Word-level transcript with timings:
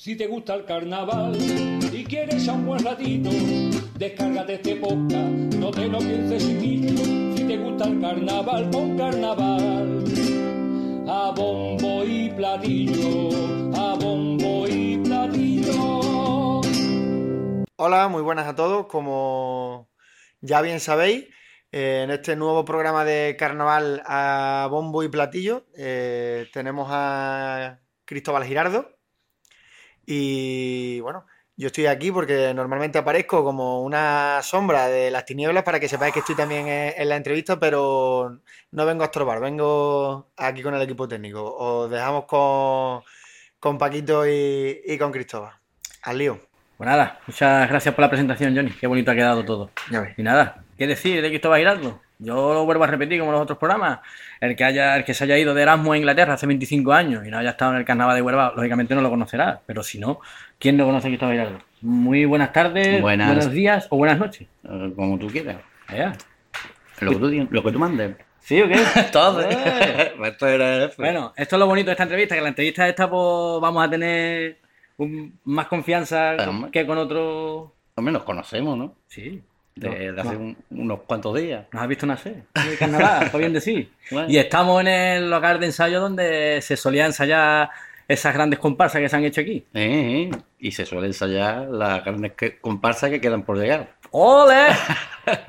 Si 0.00 0.16
te 0.16 0.26
gusta 0.26 0.54
el 0.54 0.64
carnaval 0.64 1.36
y 1.92 2.04
quieres 2.04 2.48
a 2.48 2.54
un 2.54 2.64
buen 2.64 2.82
ratito, 2.82 3.28
descárgate 3.98 4.54
este 4.54 4.76
podcast, 4.76 5.28
no 5.56 5.70
te 5.70 5.88
lo 5.88 5.98
pienses 5.98 6.42
chiquito. 6.42 7.04
Si 7.36 7.46
te 7.46 7.58
gusta 7.58 7.84
el 7.84 8.00
carnaval, 8.00 8.70
pon 8.70 8.96
carnaval. 8.96 10.04
A 11.06 11.34
bombo 11.36 12.02
y 12.02 12.30
platillo, 12.30 13.76
a 13.76 13.94
bombo 13.96 14.66
y 14.66 14.96
platillo. 15.04 16.62
Hola, 17.76 18.08
muy 18.08 18.22
buenas 18.22 18.48
a 18.48 18.54
todos. 18.54 18.86
Como 18.86 19.90
ya 20.40 20.62
bien 20.62 20.80
sabéis, 20.80 21.26
eh, 21.72 22.04
en 22.04 22.10
este 22.10 22.36
nuevo 22.36 22.64
programa 22.64 23.04
de 23.04 23.36
carnaval 23.38 24.02
a 24.06 24.66
bombo 24.70 25.02
y 25.02 25.10
platillo 25.10 25.66
eh, 25.76 26.48
tenemos 26.54 26.88
a 26.90 27.80
Cristóbal 28.06 28.44
Girardo. 28.44 28.99
Y 30.06 31.00
bueno, 31.00 31.26
yo 31.56 31.66
estoy 31.66 31.86
aquí 31.86 32.10
porque 32.10 32.54
normalmente 32.54 32.98
aparezco 32.98 33.44
como 33.44 33.82
una 33.82 34.40
sombra 34.42 34.88
de 34.88 35.10
las 35.10 35.26
tinieblas 35.26 35.62
para 35.62 35.78
que 35.78 35.88
sepáis 35.88 36.14
que 36.14 36.20
estoy 36.20 36.34
también 36.34 36.66
en, 36.68 37.08
la 37.08 37.16
entrevista, 37.16 37.60
pero 37.60 38.38
no 38.70 38.86
vengo 38.86 39.02
a 39.02 39.06
estorbar, 39.06 39.40
vengo 39.40 40.30
aquí 40.36 40.62
con 40.62 40.74
el 40.74 40.82
equipo 40.82 41.06
técnico. 41.06 41.54
Os 41.54 41.90
dejamos 41.90 42.24
con, 42.24 43.02
con 43.58 43.76
Paquito 43.76 44.26
y, 44.26 44.80
y 44.86 44.96
con 44.96 45.12
Cristóbal. 45.12 45.52
Al 46.02 46.16
lío. 46.16 46.40
Pues 46.78 46.88
nada, 46.88 47.20
muchas 47.26 47.68
gracias 47.68 47.94
por 47.94 48.02
la 48.02 48.08
presentación, 48.08 48.56
Johnny. 48.56 48.70
Qué 48.70 48.86
bonito 48.86 49.10
ha 49.10 49.14
quedado 49.14 49.44
todo. 49.44 49.70
Ya 49.90 50.00
ves. 50.00 50.18
Y 50.18 50.22
nada, 50.22 50.64
¿qué 50.78 50.86
decir 50.86 51.20
de 51.20 51.28
Cristóbal 51.28 51.58
Giraldo? 51.58 52.00
Yo 52.22 52.52
lo 52.54 52.64
vuelvo 52.66 52.84
a 52.84 52.86
repetir 52.86 53.18
como 53.18 53.32
los 53.32 53.40
otros 53.40 53.58
programas. 53.58 54.00
El 54.40 54.54
que 54.54 54.64
haya, 54.64 54.96
el 54.96 55.04
que 55.04 55.14
se 55.14 55.24
haya 55.24 55.38
ido 55.38 55.54
de 55.54 55.62
Erasmus 55.62 55.94
a 55.94 55.96
Inglaterra 55.98 56.34
hace 56.34 56.46
25 56.46 56.92
años 56.92 57.26
y 57.26 57.30
no 57.30 57.38
haya 57.38 57.50
estado 57.50 57.72
en 57.72 57.78
el 57.78 57.84
carnaval 57.84 58.14
de 58.14 58.22
Huelva, 58.22 58.52
lógicamente 58.54 58.94
no 58.94 59.00
lo 59.00 59.08
conocerá. 59.10 59.60
Pero 59.66 59.82
si 59.82 59.98
no, 59.98 60.20
¿quién 60.58 60.76
no 60.76 60.84
conoce 60.84 61.08
a 61.08 61.10
Cristóbal 61.10 61.34
Giraldo? 61.34 61.58
Muy 61.80 62.26
buenas 62.26 62.52
tardes, 62.52 63.00
Buenas. 63.00 63.26
buenos 63.34 63.50
días 63.52 63.86
o 63.90 63.96
buenas 63.96 64.18
noches. 64.18 64.46
Eh, 64.64 64.92
Como 64.94 65.18
tú 65.18 65.28
quieras. 65.28 65.56
Allá. 65.86 66.12
Lo 67.00 67.12
que 67.12 67.16
tú, 67.16 67.48
lo 67.50 67.62
que 67.62 67.72
tú 67.72 67.78
mandes. 67.78 68.16
¿Sí 68.40 68.60
o 68.60 68.68
qué? 68.68 68.76
Todo. 69.12 69.40
Eh. 69.42 70.12
Esto 70.24 70.46
era. 70.46 70.90
Bueno, 70.98 71.32
esto 71.36 71.56
es 71.56 71.60
lo 71.60 71.66
bonito 71.66 71.86
de 71.86 71.92
esta 71.92 72.02
entrevista, 72.02 72.34
que 72.34 72.40
la 72.42 72.48
entrevista 72.48 72.86
esta 72.86 73.08
pues, 73.08 73.60
vamos 73.62 73.82
a 73.86 73.88
tener 73.90 74.58
un- 74.98 75.38
más 75.44 75.66
confianza 75.68 76.36
que 76.70 76.86
con 76.86 76.98
otro... 76.98 77.74
Hombre, 77.94 78.12
nos 78.12 78.22
conocemos, 78.24 78.76
¿no? 78.76 78.94
Sí. 79.08 79.42
De, 79.76 80.12
de 80.12 80.20
hace 80.20 80.32
No. 80.34 80.38
un- 80.40 80.56
unos 80.70 81.00
cuantos 81.02 81.34
días. 81.36 81.64
Nos 81.72 81.82
has 81.82 81.88
visto 81.88 82.06
nacer 82.06 82.42
el 82.54 82.78
carnaval, 82.78 83.22
está 83.24 83.38
bien 83.38 83.52
decir. 83.52 83.90
Bueno. 84.10 84.28
Y 84.28 84.36
estamos 84.38 84.80
en 84.82 84.88
el 84.88 85.30
local 85.30 85.58
de 85.60 85.66
ensayo 85.66 86.00
donde 86.00 86.60
se 86.62 86.76
solía 86.76 87.06
ensayar 87.06 87.70
esas 88.08 88.34
grandes 88.34 88.58
comparsas 88.58 89.00
que 89.00 89.08
se 89.08 89.16
han 89.16 89.24
hecho 89.24 89.40
aquí. 89.40 89.64
Eh, 89.72 90.30
eh. 90.32 90.38
Y 90.58 90.72
se 90.72 90.84
suele 90.84 91.06
ensayar 91.06 91.68
las 91.68 92.04
grandes 92.04 92.32
comparsas 92.60 93.08
que 93.10 93.20
quedan 93.20 93.42
por 93.44 93.56
llegar. 93.58 93.94
¡Ole! 94.10 94.66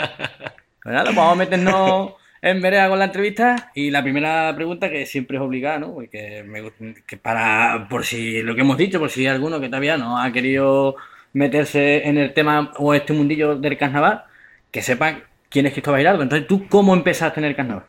Pues 0.83 0.95
nada, 0.95 1.11
vamos 1.11 1.33
a 1.33 1.35
meternos 1.35 2.13
en 2.41 2.59
vereda 2.59 2.89
con 2.89 2.97
la 2.97 3.05
entrevista. 3.05 3.71
Y 3.75 3.91
la 3.91 4.01
primera 4.01 4.51
pregunta, 4.55 4.89
que 4.89 5.05
siempre 5.05 5.37
es 5.37 5.43
obligada, 5.43 5.77
¿no? 5.77 5.93
Porque 5.93 6.43
me 6.43 6.71
que 7.05 7.17
para, 7.17 7.85
por 7.87 8.03
si 8.03 8.41
lo 8.41 8.55
que 8.55 8.61
hemos 8.61 8.77
dicho, 8.77 8.97
por 8.99 9.11
si 9.11 9.21
hay 9.21 9.27
alguno 9.35 9.59
que 9.59 9.67
todavía 9.67 9.95
no 9.97 10.17
ha 10.19 10.31
querido 10.31 10.95
meterse 11.33 12.07
en 12.07 12.17
el 12.17 12.33
tema 12.33 12.71
o 12.77 12.93
este 12.93 13.13
mundillo 13.13 13.55
del 13.55 13.77
carnaval, 13.77 14.23
que 14.71 14.81
sepan 14.81 15.23
quién 15.49 15.65
es 15.65 15.73
Cristóbal 15.73 15.99
Giraldo. 15.99 16.23
Entonces, 16.23 16.47
¿tú 16.47 16.67
cómo 16.67 16.93
empezaste 16.93 17.39
en 17.39 17.45
el 17.45 17.55
carnaval? 17.55 17.85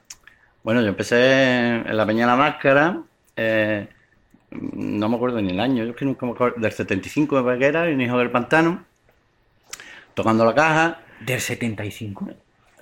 Bueno, 0.62 0.80
yo 0.80 0.88
empecé 0.88 1.74
en 1.76 1.96
la 1.96 2.06
Peña 2.06 2.20
de 2.26 2.30
la 2.32 2.36
Máscara. 2.36 2.98
eh, 3.36 3.86
no 4.50 5.08
me 5.08 5.16
acuerdo 5.16 5.40
ni 5.40 5.50
el 5.50 5.60
año. 5.60 5.82
Yo 5.84 5.90
es 5.92 5.96
que 5.96 6.04
nunca 6.04 6.26
me 6.26 6.32
acuerdo. 6.32 6.60
Del 6.60 6.72
75 6.72 7.36
me 7.36 7.42
parece 7.42 7.60
que 7.60 7.66
era, 7.66 7.88
en 7.88 8.00
Hijo 8.00 8.18
del 8.18 8.30
Pantano. 8.30 8.84
Tocando 10.14 10.44
la 10.44 10.54
caja. 10.54 10.98
¿Del 11.20 11.40
75? 11.40 12.28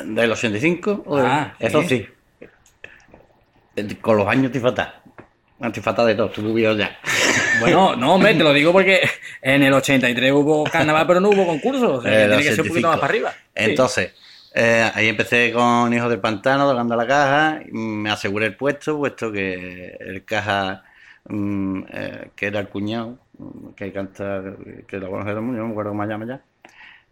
Del 0.04 0.32
85. 0.32 1.04
o 1.06 1.16
del- 1.18 1.26
Ah, 1.26 1.54
eso 1.60 1.82
sí. 1.84 2.06
Con 4.00 4.16
los 4.16 4.26
años 4.26 4.46
antifatas. 4.46 4.94
Antifatas 5.60 6.06
de 6.06 6.14
todo, 6.16 6.30
tú 6.30 6.58
ya. 6.58 6.98
Bueno, 7.60 7.96
no, 7.96 8.14
hombre, 8.14 8.34
te 8.34 8.44
lo 8.44 8.52
digo 8.52 8.72
porque 8.72 9.00
en 9.42 9.62
el 9.62 9.72
83 9.74 10.32
hubo 10.32 10.68
carnaval, 10.70 11.06
pero 11.06 11.20
no 11.20 11.30
hubo 11.30 11.46
concurso. 11.46 11.94
O 11.96 12.02
sea, 12.02 12.16
que 12.16 12.24
Eh, 12.24 12.28
tiene 12.28 12.44
que 12.44 12.52
ser 12.52 12.62
un 12.62 12.68
poquito 12.68 12.88
más 12.88 12.98
85. 12.98 13.00
para 13.00 13.10
arriba. 13.10 13.38
Sí. 13.56 13.70
Entonces, 13.70 14.14
eh, 14.54 14.90
ahí 14.94 15.08
empecé 15.08 15.52
con 15.52 15.92
Hijos 15.92 16.10
del 16.10 16.20
Pantano, 16.20 16.68
tocando 16.70 16.96
la 16.96 17.06
caja. 17.06 17.62
y 17.66 17.72
Me 17.72 18.10
aseguré 18.10 18.46
el 18.46 18.56
puesto, 18.56 18.98
puesto 18.98 19.32
que 19.32 19.96
el 20.00 20.24
caja, 20.24 20.84
mm, 21.28 21.82
eh, 21.92 22.30
que 22.36 22.46
era 22.46 22.60
el 22.60 22.68
cuñado, 22.68 23.18
mm, 23.38 23.70
que 23.74 23.92
canta, 23.92 24.42
que 24.88 24.98
lo 24.98 25.10
conoce 25.10 25.30
todo 25.30 25.38
el 25.40 25.44
mundo, 25.46 25.58
no 25.60 25.66
me 25.66 25.72
acuerdo 25.72 25.90
cómo 25.92 26.02
se 26.04 26.08
llama 26.10 26.26
ya. 26.26 26.44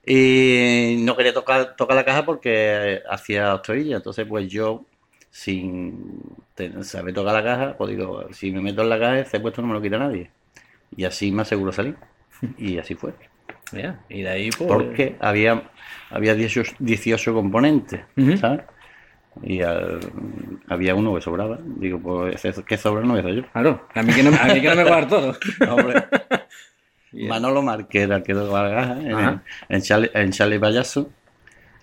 Y 0.06 0.96
no 1.04 1.16
quería 1.16 1.34
tocar, 1.34 1.76
tocar 1.76 1.96
la 1.96 2.04
caja 2.04 2.24
porque 2.24 3.02
hacía 3.10 3.54
octavilla. 3.54 3.96
Entonces, 3.96 4.26
pues 4.28 4.48
yo, 4.48 4.86
sin 5.30 6.22
saber 6.82 7.14
tocar 7.14 7.34
la 7.34 7.44
caja, 7.44 7.76
pues 7.76 7.90
digo, 7.90 8.28
si 8.32 8.50
me 8.52 8.60
meto 8.60 8.82
en 8.82 8.88
la 8.90 8.98
caja, 8.98 9.20
ese 9.20 9.40
puesto 9.40 9.60
no 9.62 9.68
me 9.68 9.74
lo 9.74 9.82
quita 9.82 9.98
nadie. 9.98 10.30
Y 10.96 11.04
así 11.04 11.30
me 11.32 11.42
aseguro 11.42 11.72
salir. 11.72 11.96
Y 12.58 12.78
así 12.78 12.94
fue. 12.94 13.12
Mira, 13.72 14.00
y 14.08 14.22
de 14.22 14.28
ahí, 14.28 14.50
pues. 14.50 14.68
Porque 14.68 15.16
había, 15.20 15.70
había 16.10 16.34
18, 16.34 16.76
18 16.78 17.34
componentes. 17.34 18.00
Y 19.42 19.60
al- 19.62 20.00
había 20.68 20.94
uno 20.94 21.14
que 21.14 21.20
sobraba. 21.20 21.58
Digo, 21.62 21.98
pues 22.00 22.42
que 22.66 22.76
sobra 22.76 23.02
no 23.02 23.10
voy 23.10 23.18
a 23.18 23.20
hacer 23.22 23.34
yo. 23.34 23.42
Claro, 23.52 23.86
a 23.94 24.02
mí 24.02 24.12
que 24.12 24.22
no, 24.22 24.30
a 24.36 24.44
mí 24.46 24.60
que 24.60 24.68
no 24.68 24.76
me 24.76 24.84
cuadra 24.84 25.08
todo. 25.08 25.36
Hombre. 25.70 26.04
Bien. 27.12 27.28
Manolo 27.28 27.62
Márquez 27.62 28.02
era 28.02 28.16
el 28.16 28.22
que 28.22 28.34
tocaba 28.34 28.68
la 28.68 28.74
caja 28.76 29.00
en, 29.00 29.12
Ajá. 29.14 29.42
en, 29.68 29.80
Charlie, 29.82 30.10
en 30.12 30.30
Charlie 30.30 30.58
Payaso. 30.58 31.10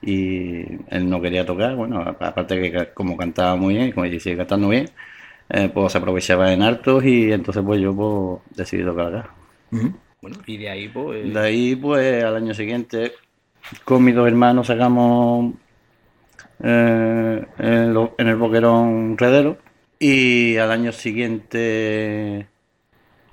Y 0.01 0.61
él 0.89 1.09
no 1.09 1.19
quería 1.21 1.45
tocar. 1.45 1.75
Bueno, 1.75 2.01
aparte 2.01 2.61
que 2.71 2.89
como 2.93 3.17
cantaba 3.17 3.55
muy 3.55 3.75
bien, 3.75 3.91
como 3.91 4.05
sigue 4.05 4.37
cantando 4.37 4.69
bien, 4.69 4.89
eh, 5.49 5.69
pues 5.73 5.91
se 5.91 5.97
aprovechaba 5.97 6.51
en 6.53 6.61
hartos 6.63 7.03
y 7.05 7.31
entonces 7.31 7.63
pues 7.65 7.81
yo 7.81 7.95
pues, 7.95 8.57
decidí 8.57 8.83
tocar. 8.83 9.29
Ujú. 9.71 9.93
Bueno, 10.21 10.37
y 10.47 10.57
de 10.57 10.69
ahí, 10.69 10.87
pues. 10.89 11.33
De 11.33 11.39
ahí, 11.39 11.75
pues, 11.75 12.23
al 12.23 12.35
año 12.35 12.53
siguiente, 12.53 13.13
con 13.83 14.03
mis 14.03 14.15
dos 14.15 14.27
hermanos 14.27 14.67
sacamos 14.67 15.53
eh, 16.63 17.45
en, 17.59 17.93
lo- 17.93 18.15
en 18.17 18.27
el 18.27 18.35
boquerón 18.35 19.17
redero. 19.17 19.57
Y 19.99 20.57
al 20.57 20.71
año 20.71 20.91
siguiente, 20.91 22.47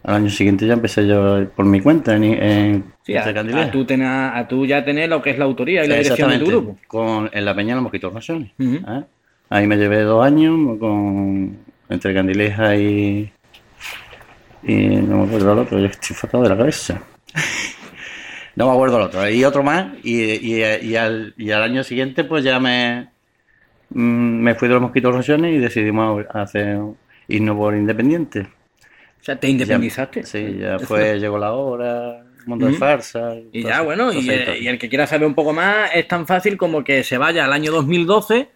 al 0.04 0.14
año 0.16 0.30
siguiente 0.30 0.66
ya 0.66 0.74
empecé 0.74 1.06
yo 1.06 1.48
por 1.50 1.64
mi 1.66 1.80
cuenta 1.80 2.14
en, 2.16 2.24
en, 2.24 2.84
Sí, 3.04 3.16
a, 3.16 3.22
a 3.24 3.70
tú 3.70 3.84
tener- 3.84 4.08
a 4.08 4.46
tú 4.48 4.64
ya 4.66 4.84
tener 4.84 5.08
lo 5.08 5.20
que 5.22 5.30
es 5.30 5.38
la 5.38 5.44
autoría 5.44 5.84
y 5.84 5.88
la 5.88 5.96
dirección 5.96 6.30
de 6.30 6.38
tu 6.38 6.44
Exactamente, 6.44 6.72
grupo. 6.72 6.88
con, 6.88 7.30
en 7.32 7.44
la 7.44 7.54
Peña 7.54 7.70
de 7.70 7.74
los 7.76 7.82
Mosquitos 7.84 8.14
Razones. 8.14 8.52
¿eh? 8.58 9.02
Ahí 9.50 9.66
me 9.66 9.76
llevé 9.76 10.02
dos 10.02 10.24
años 10.24 10.78
con, 10.78 11.58
entre 11.88 12.14
Candileja 12.14 12.76
y, 12.76 13.32
y 14.62 14.74
no 14.76 15.18
me 15.18 15.24
acuerdo 15.26 15.52
el 15.52 15.58
otro, 15.58 15.78
yo 15.78 15.86
estoy 15.86 16.14
fatal 16.16 16.42
de 16.44 16.48
la 16.50 16.56
cabeza. 16.56 17.02
No 18.54 18.66
me 18.66 18.72
acuerdo 18.72 18.98
el 18.98 19.04
otro. 19.04 19.26
Y 19.30 19.44
otro 19.44 19.62
más. 19.62 19.94
Y, 20.02 20.24
y, 20.24 20.62
y 20.62 20.96
al, 20.96 21.32
y 21.38 21.52
al 21.52 21.62
año 21.62 21.82
siguiente, 21.82 22.22
pues 22.22 22.44
ya 22.44 22.60
me, 22.60 23.08
mm, 23.88 24.42
me 24.42 24.54
fui 24.54 24.68
de 24.68 24.74
los 24.74 24.82
Mosquitos 24.82 25.14
Razones 25.14 25.54
y 25.54 25.58
decidimos 25.58 26.22
hacer 26.34 26.78
irnos 27.28 27.56
por 27.56 27.74
Independiente. 27.74 28.40
O 28.40 29.24
sea, 29.24 29.40
te 29.40 29.48
independizaste. 29.48 30.20
Ya- 30.20 30.26
sí, 30.26 30.58
ya 30.60 30.78
fue, 30.80 31.18
llegó 31.18 31.38
la 31.38 31.52
hora, 31.52 32.24
un 32.40 32.44
montón 32.44 32.68
de 32.68 32.76
Ujú. 32.76 32.78
farsa. 32.84 33.34
Y 33.52 33.62
ya, 33.62 33.80
bueno, 33.80 34.12
y, 34.12 34.28
eh, 34.28 34.58
y 34.60 34.66
el 34.68 34.78
que 34.78 34.90
quiera 34.90 35.06
saber 35.06 35.26
un 35.26 35.34
poco 35.34 35.54
más 35.54 35.90
es 35.94 36.06
tan 36.06 36.26
fácil 36.26 36.58
como 36.58 36.84
que 36.84 37.04
se 37.04 37.16
vaya 37.16 37.46
al 37.46 37.54
año 37.54 37.72
2012, 37.72 38.48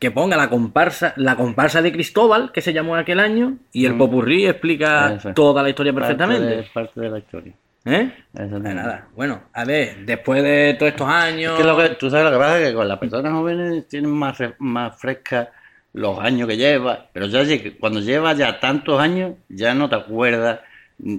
que 0.00 0.10
ponga 0.10 0.36
la 0.36 0.48
comparsa, 0.50 1.12
la 1.16 1.36
comparsa 1.36 1.80
de 1.82 1.92
Cristóbal, 1.92 2.50
que 2.52 2.60
se 2.62 2.72
llamó 2.72 2.96
aquel 2.96 3.20
año, 3.20 3.58
y 3.72 3.84
el 3.86 3.94
Mm. 3.94 3.98
popurrí 3.98 4.46
explica 4.46 5.14
Eso. 5.14 5.32
toda 5.34 5.62
la 5.62 5.68
historia 5.68 5.92
Parte 5.92 6.06
perfectamente. 6.16 6.56
de- 6.56 6.62
Parte 6.74 7.00
de 7.00 7.10
la 7.10 7.18
historia. 7.18 7.52
¿Eh? 7.84 8.10
Exactamente. 8.32 8.68
De 8.68 8.74
nada. 8.74 9.08
Bueno, 9.14 9.42
a 9.52 9.64
ver, 9.64 9.98
después 10.04 10.42
de 10.42 10.74
todos 10.78 10.90
estos 10.92 11.08
años. 11.08 11.52
Es 11.52 11.58
que 11.60 11.64
lo 11.64 11.76
que, 11.76 11.88
tú 11.90 12.10
sabes 12.10 12.24
lo 12.26 12.32
que 12.32 12.38
pasa 12.38 12.58
es 12.60 12.68
que 12.68 12.74
con 12.74 12.88
las 12.88 12.98
personas 12.98 13.32
jóvenes 13.32 13.88
tienen 13.88 14.10
más, 14.10 14.38
más 14.58 14.98
frescas 15.00 15.48
los 15.92 16.18
años 16.18 16.46
que 16.48 16.56
lleva, 16.56 17.06
pero 17.12 17.26
ya 17.26 17.40
cuando 17.78 18.00
llevas 18.00 18.36
ya 18.38 18.58
tantos 18.60 19.00
años, 19.00 19.32
ya 19.48 19.74
no 19.74 19.88
te 19.88 19.96
acuerdas 19.96 20.60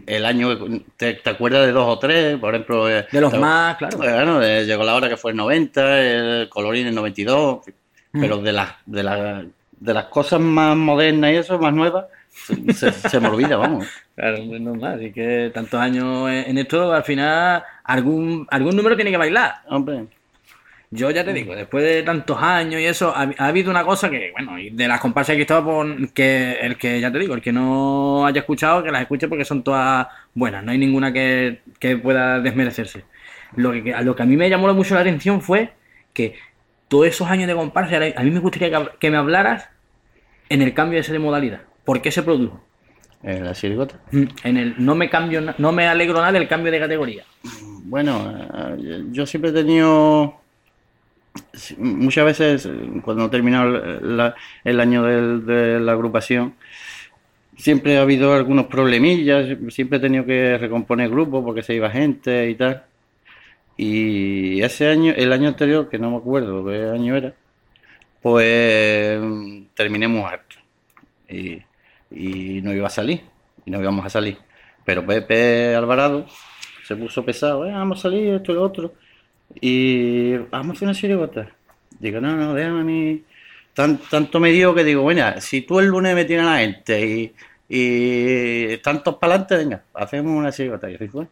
el 0.05 0.25
año, 0.25 0.49
te, 0.97 1.15
te 1.15 1.29
acuerdas 1.31 1.65
de 1.65 1.71
dos 1.71 1.87
o 1.87 1.97
tres, 1.99 2.37
por 2.37 2.53
ejemplo. 2.53 2.87
eh, 2.89 3.07
De 3.11 3.19
los 3.21 3.31
te- 3.31 3.39
más, 3.39 3.77
claro. 3.77 3.97
Bueno, 3.97 4.41
eh, 4.43 4.63
llegó 4.65 4.83
la 4.83 4.93
hora 4.95 5.09
que 5.09 5.17
fue 5.17 5.31
el 5.31 5.37
90, 5.37 5.99
el 6.01 6.49
colorín 6.49 6.87
el 6.87 6.95
92, 6.95 7.61
Mm. 7.65 7.71
Pero 8.17 8.37
de 8.41 8.51
las, 8.53 8.73
de, 8.85 9.03
las, 9.03 9.45
de 9.79 9.93
las 9.93 10.05
cosas 10.05 10.39
más 10.39 10.75
modernas 10.77 11.31
y 11.33 11.35
eso, 11.37 11.59
más 11.59 11.73
nuevas, 11.73 12.05
se, 12.43 12.57
se- 12.69 12.91
se 12.91 13.19
me 13.19 13.27
olvida, 13.29 13.57
vamos. 13.57 13.87
Claro, 14.15 14.37
es 14.37 14.61
normal. 14.61 14.95
Así 14.95 15.11
que 15.11 15.51
tantos 15.53 15.79
años 15.79 16.29
en 16.29 16.57
esto, 16.57 16.93
al 16.93 17.03
final, 17.03 17.63
algún, 17.83 18.45
algún 18.51 18.75
número 18.75 18.95
tiene 18.95 19.09
que 19.11 19.17
bailar. 19.17 19.55
Hombre, 19.69 20.07
Yo 20.93 21.09
ya 21.11 21.23
te 21.23 21.31
digo, 21.33 21.55
después 21.55 21.83
de 21.85 22.03
tantos 22.03 22.37
años 22.41 22.81
y 22.81 22.85
eso, 22.85 23.15
ha, 23.15 23.29
ha 23.37 23.47
habido 23.47 23.71
una 23.71 23.85
cosa 23.85 24.09
que, 24.09 24.31
bueno, 24.33 24.59
y 24.59 24.71
de 24.71 24.87
las 24.89 24.99
comparsas 24.99 25.35
que 25.35 25.39
he 25.39 25.41
estado, 25.43 25.63
por, 25.63 26.13
que 26.13 26.53
el 26.61 26.77
que, 26.77 26.99
ya 26.99 27.09
te 27.11 27.19
digo, 27.19 27.33
el 27.33 27.41
que 27.41 27.53
no 27.53 28.25
haya 28.25 28.41
escuchado, 28.41 28.83
que 28.83 28.91
las 28.91 29.01
escuche 29.03 29.29
porque 29.29 29.45
son 29.45 29.63
todas 29.63 30.07
buenas, 30.33 30.63
no 30.65 30.71
hay 30.71 30.77
ninguna 30.77 31.13
que, 31.13 31.61
que 31.79 31.95
pueda 31.97 32.41
desmerecerse. 32.41 33.05
Lo 33.55 33.71
que, 33.71 33.93
a 33.93 34.01
lo 34.01 34.15
que 34.15 34.23
a 34.23 34.25
mí 34.25 34.35
me 34.35 34.49
llamó 34.49 34.73
mucho 34.73 34.95
la 34.95 35.01
atención 35.01 35.41
fue 35.41 35.73
que 36.13 36.35
todos 36.91 37.07
esos 37.07 37.29
años 37.29 37.47
de 37.47 37.55
comparsa, 37.55 37.95
a 38.17 38.21
mí 38.23 38.31
me 38.31 38.39
gustaría 38.41 38.69
que, 38.99 39.09
me 39.09 39.15
hablaras 39.15 39.69
en 40.49 40.61
el 40.61 40.73
cambio 40.73 40.99
ese 40.99 41.13
de 41.13 41.19
modalidad. 41.19 41.61
¿Por 41.85 42.01
qué 42.01 42.11
se 42.11 42.21
produjo? 42.21 42.61
¿En 43.23 43.45
la 43.45 43.53
chirigota? 43.53 43.95
Mm, 44.11 44.23
En 44.43 44.57
el 44.57 44.75
no 44.77 44.93
me 44.93 45.09
cambio, 45.09 45.39
no 45.57 45.71
me 45.71 45.87
alegro 45.87 46.15
nada 46.19 46.33
del 46.33 46.49
cambio 46.49 46.69
de 46.69 46.79
categoría. 46.79 47.23
Bueno, 47.85 48.35
eh, 48.77 49.03
yo 49.11 49.25
siempre 49.25 49.51
he 49.51 49.53
tenido. 49.53 50.35
Muchas 51.77 52.25
veces, 52.25 52.65
eh, 52.65 52.71
cuando 53.01 53.25
he 53.25 53.29
terminado 53.29 53.69
el, 53.77 54.17
la- 54.17 54.35
el 54.65 54.79
año 54.81 55.03
del- 55.03 55.45
de 55.45 55.79
la 55.79 55.93
agrupación, 55.93 56.55
siempre 57.55 57.97
ha 57.99 58.01
habido 58.01 58.33
algunos 58.33 58.65
problemillas. 58.65 59.57
Siempre 59.69 59.97
he 59.99 60.01
tenido 60.01 60.25
que 60.25 60.57
recomponer 60.57 61.09
grupos 61.09 61.41
porque 61.45 61.63
se 61.63 61.73
iba 61.73 61.89
gente 61.89 62.49
y 62.49 62.55
tal. 62.55 62.83
Y 63.77 64.61
ese 64.61 64.87
año, 64.89 65.13
el 65.15 65.31
año 65.33 65.47
anterior, 65.47 65.89
que 65.89 65.97
no 65.97 66.11
me 66.11 66.17
acuerdo 66.17 66.63
qué 66.65 66.83
año 66.89 67.15
era, 67.15 67.33
pues 68.21 69.19
terminé 69.73 70.07
muy 70.07 70.21
harto. 70.23 70.55
Y, 71.29 71.61
no 72.61 72.73
iba 72.73 72.87
a 72.87 72.89
salir. 72.89 73.21
Y 73.65 73.71
no 73.71 73.81
íbamos 73.81 74.05
a 74.05 74.09
salir. 74.09 74.37
Pero 74.85 75.05
Pepe 75.05 75.73
Alvarado 75.75 76.25
se 76.85 76.95
puso 76.95 77.23
pesado, 77.23 77.65
"Eh, 77.65 77.71
vamos 77.71 77.99
a 77.99 78.01
salir, 78.03 78.33
esto 78.35 78.51
y 78.51 78.55
lo 78.55 78.63
otro. 78.63 78.93
Y 79.59 80.35
vamos 80.37 80.69
a 80.69 80.71
hacer 80.77 80.87
una 80.87 80.95
chirigota. 80.97 81.47
Digo, 81.99 82.19
no, 82.21 82.35
no, 82.35 82.53
déjame 82.53 82.81
a 82.81 82.83
mí. 82.83 83.23
Tan- 83.73 83.97
tanto 84.09 84.39
me 84.39 84.51
dio 84.51 84.73
que 84.75 84.83
digo, 84.83 85.01
bueno, 85.03 85.23
si 85.39 85.61
tú 85.61 85.79
el 85.79 85.87
lunes 85.87 86.13
me 86.15 86.25
tienes 86.25 86.45
a 86.45 86.51
la 86.53 86.59
gente 86.59 87.05
y, 87.07 87.33
y 87.69 88.77
tantos 88.79 89.15
para 89.15 89.35
adelante, 89.35 89.55
venga, 89.57 89.83
hacemos 89.93 90.33
una 90.37 90.51
chirigota. 90.51 90.89
Y 90.89 90.95
así 90.95 91.07
fue. 91.07 91.27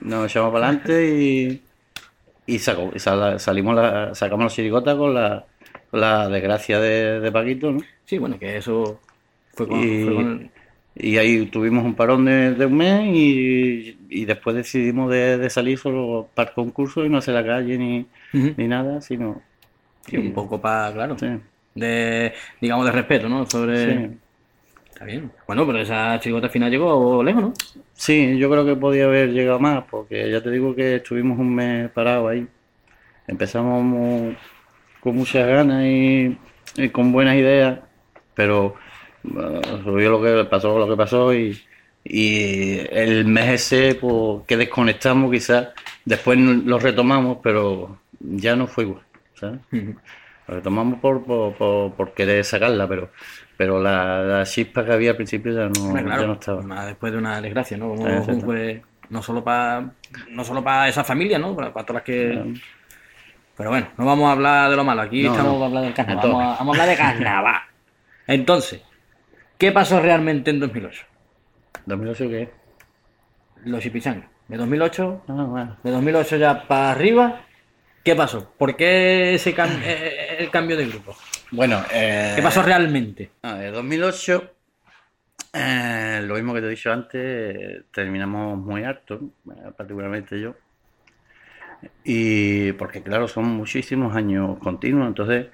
Nos 0.00 0.30
echamos 0.30 0.52
para 0.52 0.68
adelante 0.68 1.08
y, 1.08 1.62
y 2.46 2.58
sal- 2.58 3.38
salimos 3.40 3.74
la, 3.76 4.14
sacamos 4.14 4.44
la 4.46 4.50
chirigota 4.50 4.96
con 4.96 5.14
la, 5.14 5.46
la 5.92 6.28
desgracia 6.28 6.80
de, 6.80 7.20
de 7.20 7.32
Paquito, 7.32 7.72
¿no? 7.72 7.80
Sí, 8.04 8.18
bueno, 8.18 8.38
que 8.38 8.56
eso 8.56 9.00
fue 9.54 9.68
con, 9.68 9.80
Y- 9.82 10.00
fue 10.04 10.14
con- 10.14 10.50
Y 10.96 11.16
ahí 11.18 11.46
tuvimos 11.46 11.84
un 11.84 11.94
parón 11.94 12.24
de, 12.24 12.54
de 12.54 12.66
un 12.66 12.76
mes 12.76 13.02
y, 13.14 13.96
y 14.10 14.24
después 14.24 14.56
decidimos 14.56 15.10
de, 15.10 15.38
de 15.38 15.50
salir 15.50 15.78
solo 15.78 16.28
para 16.34 16.50
el 16.50 16.54
concurso 16.54 17.04
y 17.04 17.08
no 17.08 17.18
hacer 17.18 17.34
la 17.34 17.44
calle 17.46 17.78
ni, 17.78 18.06
ni 18.56 18.68
nada, 18.68 19.00
sino... 19.00 19.42
Sí, 20.06 20.16
un 20.16 20.32
poco 20.32 20.60
para, 20.60 20.92
claro, 20.92 21.16
Sí, 21.16 21.26
de, 21.74 22.34
digamos, 22.60 22.86
de 22.86 22.92
respeto, 22.92 23.28
¿no? 23.28 23.46
Sobre... 23.46 24.06
sí. 24.06 24.20
Está 25.00 25.12
bien. 25.12 25.32
Bueno, 25.46 25.66
pero 25.66 25.80
esa 25.80 26.20
chirigota 26.20 26.50
final 26.50 26.70
llegó 26.70 27.22
lejos, 27.22 27.42
¿no? 27.42 27.54
Sí, 27.94 28.36
yo 28.36 28.50
creo 28.50 28.66
que 28.66 28.76
podía 28.76 29.06
haber 29.06 29.30
llegado 29.30 29.58
más, 29.58 29.82
porque 29.90 30.30
ya 30.30 30.42
te 30.42 30.50
digo 30.50 30.74
que 30.74 30.96
estuvimos 30.96 31.38
un 31.38 31.54
mes 31.54 31.90
parados 31.90 32.30
ahí. 32.30 32.46
Empezamos 33.26 34.36
con 35.00 35.16
muchas 35.16 35.48
ganas 35.48 35.86
y, 35.86 36.36
y 36.76 36.90
con 36.90 37.12
buenas 37.12 37.36
ideas, 37.36 37.80
pero 38.34 38.74
bueno, 39.22 39.62
subió 39.82 40.10
lo 40.10 40.22
que 40.22 40.44
pasó, 40.44 40.78
lo 40.78 40.86
que 40.86 40.96
pasó 40.98 41.32
y, 41.32 41.58
y 42.04 42.80
el 42.90 43.24
mes 43.24 43.72
ese 43.72 43.94
pues, 43.94 44.44
que 44.46 44.58
desconectamos 44.58 45.30
quizás, 45.30 45.68
después 46.04 46.38
lo 46.38 46.78
retomamos, 46.78 47.38
pero 47.42 48.00
ya 48.20 48.54
no 48.54 48.66
fue 48.66 48.84
igual. 48.84 49.02
Lo 50.46 50.56
retomamos 50.56 51.00
por, 51.00 51.24
por, 51.24 51.54
por, 51.54 51.94
por 51.94 52.12
querer 52.12 52.44
sacarla, 52.44 52.86
pero, 52.86 53.08
pero 53.60 53.78
la, 53.78 54.22
la 54.22 54.44
chispa 54.46 54.86
que 54.86 54.92
había 54.94 55.10
al 55.10 55.16
principio 55.16 55.52
ya 55.52 55.68
no, 55.68 55.94
ya 55.94 56.26
no 56.26 56.32
estaba. 56.32 56.62
más 56.62 56.86
después 56.86 57.12
de 57.12 57.18
una 57.18 57.42
desgracia, 57.42 57.76
¿no? 57.76 57.90
Como, 57.90 58.08
no 59.10 59.22
solo 59.22 59.44
para 59.44 59.90
no 60.30 60.44
solo 60.44 60.64
para 60.64 60.88
esa 60.88 61.04
familia, 61.04 61.38
¿no? 61.38 61.54
Para, 61.54 61.70
para 61.70 61.84
todas 61.84 62.00
las 62.00 62.04
que... 62.04 62.54
Pero 63.58 63.68
bueno, 63.68 63.88
no 63.98 64.06
vamos 64.06 64.30
a 64.30 64.32
hablar 64.32 64.70
de 64.70 64.76
lo 64.76 64.82
malo, 64.84 65.02
aquí 65.02 65.24
No, 65.24 65.32
estamos 65.32 65.54
para 65.56 65.66
hablar 65.66 65.82
del 65.84 65.92
carnaval, 65.92 66.30
vamos 66.30 66.42
a, 66.42 66.58
vamos 66.58 66.78
a 66.78 66.80
hablar 66.82 66.96
de 66.96 67.02
carnaval. 67.04 67.62
Entonces, 68.26 68.80
¿qué 69.58 69.72
pasó 69.72 70.00
realmente 70.00 70.50
en 70.50 70.58
2008? 70.60 71.04
¿2008 71.86 72.16
qué? 72.30 72.50
Los 73.66 73.82
chipichangas. 73.82 74.30
De 74.48 74.56
2008, 74.56 75.24
Ah, 75.28 75.32
bueno. 75.46 75.76
de 75.84 75.90
2008 75.90 76.36
ya 76.38 76.66
para 76.66 76.92
arriba, 76.92 77.42
¿qué 78.04 78.16
pasó? 78.16 78.54
¿Por 78.56 78.74
qué 78.74 79.34
ese 79.34 79.54
cam- 79.54 79.82
eh, 79.84 80.36
el 80.38 80.50
cambio 80.50 80.78
de 80.78 80.86
grupo? 80.86 81.14
Bueno, 81.52 81.82
eh, 81.92 82.32
¿Qué 82.36 82.42
pasó 82.42 82.62
realmente? 82.62 83.30
a 83.42 83.54
ver, 83.54 83.72
2008, 83.72 84.50
eh, 85.52 86.22
lo 86.24 86.34
mismo 86.34 86.54
que 86.54 86.60
te 86.60 86.66
he 86.66 86.70
dicho 86.70 86.92
antes, 86.92 87.84
terminamos 87.92 88.58
muy 88.58 88.84
hartos, 88.84 89.20
eh, 89.22 89.72
particularmente 89.76 90.40
yo. 90.40 90.54
Y 92.04 92.72
porque, 92.74 93.02
claro, 93.02 93.28
son 93.28 93.44
muchísimos 93.46 94.14
años 94.16 94.58
continuos, 94.58 95.06
entonces 95.08 95.46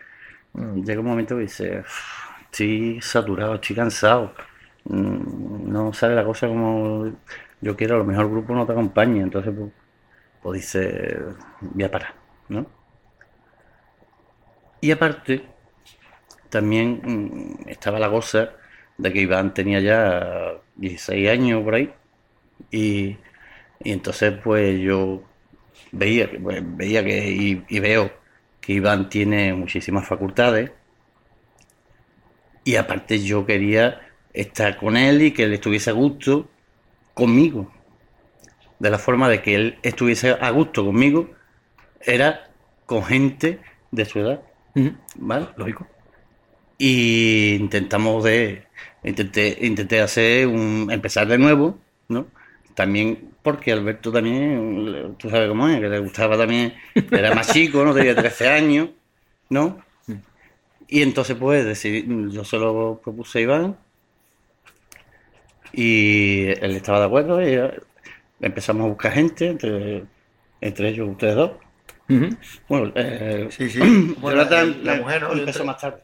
mm, 0.55 0.83
llega 0.85 1.01
un 1.01 1.07
momento 1.07 1.37
que 1.37 1.43
dices, 1.43 1.81
"Uf, 1.87 2.43
estoy 2.53 3.01
saturado, 3.03 3.57
estoy 3.57 3.77
cansado, 3.77 4.35
mm, 4.85 5.71
no 5.73 5.93
sale 5.93 6.15
la 6.17 6.25
cosa 6.25 6.49
como 6.49 7.13
yo 7.61 7.77
quiero, 7.77 7.97
a 7.97 7.99
lo 7.99 8.05
mejor 8.05 8.27
el 8.27 8.31
grupo 8.33 8.55
no 8.55 8.67
te 8.67 8.73
acompaña, 8.73 9.23
entonces 9.23 9.55
pues, 9.57 9.73
pues 10.43 10.63
dices, 10.63 11.19
voy 11.63 11.85
a 11.85 11.91
parar, 11.91 12.15
¿no? 12.51 12.67
Y 14.81 14.91
aparte, 14.91 15.45
también 16.51 17.01
mm, 17.65 17.69
estaba 17.69 17.99
la 17.99 18.11
cosa 18.11 18.51
de 18.99 19.13
que 19.13 19.21
Iván 19.21 19.55
tenía 19.55 19.81
ya 19.81 20.55
16 20.77 21.29
años 21.31 21.63
por 21.65 21.75
ahí. 21.75 21.93
Y, 22.71 23.19
y 23.85 23.93
entonces 23.93 24.35
pues 24.45 24.81
yo 24.81 25.23
veía, 25.93 26.31
que- 26.31 26.41
pues, 26.41 26.63
veía 26.65 27.05
que 27.05 27.31
y, 27.31 27.65
y 27.69 27.81
veo 27.81 28.13
que 28.61 28.75
Iván 28.75 29.09
tiene 29.11 29.55
muchísimas 29.55 30.07
facultades. 30.09 30.73
Y 32.65 32.77
aparte 32.77 33.19
yo 33.23 33.47
quería 33.47 34.01
estar 34.35 34.77
con 34.77 34.97
él 34.99 35.23
y 35.23 35.33
que 35.33 35.45
él 35.45 35.55
estuviese 35.55 35.91
a 35.91 35.95
gusto 35.95 36.49
conmigo. 37.15 37.73
De 38.79 38.89
la 38.91 38.99
forma 38.99 39.29
de 39.29 39.43
que 39.43 39.55
él 39.55 39.79
estuviese 39.83 40.31
a 40.31 40.49
gusto 40.51 40.83
conmigo 40.85 41.29
era 42.01 42.51
con 42.87 43.05
gente 43.05 43.61
de 43.91 44.05
su 44.07 44.21
edad. 44.21 44.43
¿Vale? 45.17 45.49
Lógico. 45.57 45.89
Y 46.79 47.55
intentamos 47.55 48.25
de 48.25 48.65
intenté 49.03 49.59
intenté 49.63 50.01
hacer 50.01 50.47
un 50.47 50.89
empezar 50.91 51.27
de 51.27 51.39
nuevo, 51.39 51.79
¿no? 52.09 52.27
También 52.75 53.31
porque 53.43 53.73
Alberto 53.73 54.11
también, 54.11 55.15
tú 55.19 55.31
sabes 55.31 55.49
cómo 55.49 55.69
es, 55.69 55.81
que 55.81 55.89
le 55.89 56.01
gustaba 56.01 56.37
también, 56.37 56.75
era 57.13 57.33
más 57.35 57.53
chico, 57.53 57.85
¿no? 57.85 57.95
Tenía 57.95 58.15
13 58.15 58.49
años, 58.49 58.89
¿no? 59.49 59.79
Y 60.89 61.03
entonces 61.03 61.37
pues 61.37 61.65
decidí, 61.65 62.05
yo 62.31 62.45
se 62.45 62.59
lo 62.59 63.01
propuse 63.03 63.39
a 63.39 63.43
Iván 63.43 63.77
y 65.73 66.47
él 66.47 66.77
estaba 66.77 67.01
de 67.01 67.07
acuerdo 67.07 67.43
y 67.43 67.55
eh, 67.55 67.81
empezamos 68.41 68.85
a 68.85 68.89
buscar 68.89 69.13
gente, 69.13 69.49
entre, 69.49 70.05
entre 70.61 70.89
ellos 70.89 71.09
ustedes 71.09 71.37
dos. 71.37 71.53
Bueno, 72.69 72.93
eh, 72.95 73.49
Sí, 73.51 73.69
sí. 73.71 73.81
Bueno, 74.21 74.39
Jonathan, 74.39 74.85
la 74.85 74.97
eh, 74.97 75.01
mujer, 75.01 75.23
¿no? 75.23 75.33
empezó 75.33 75.65
más 75.65 75.79
tarde. 75.79 76.03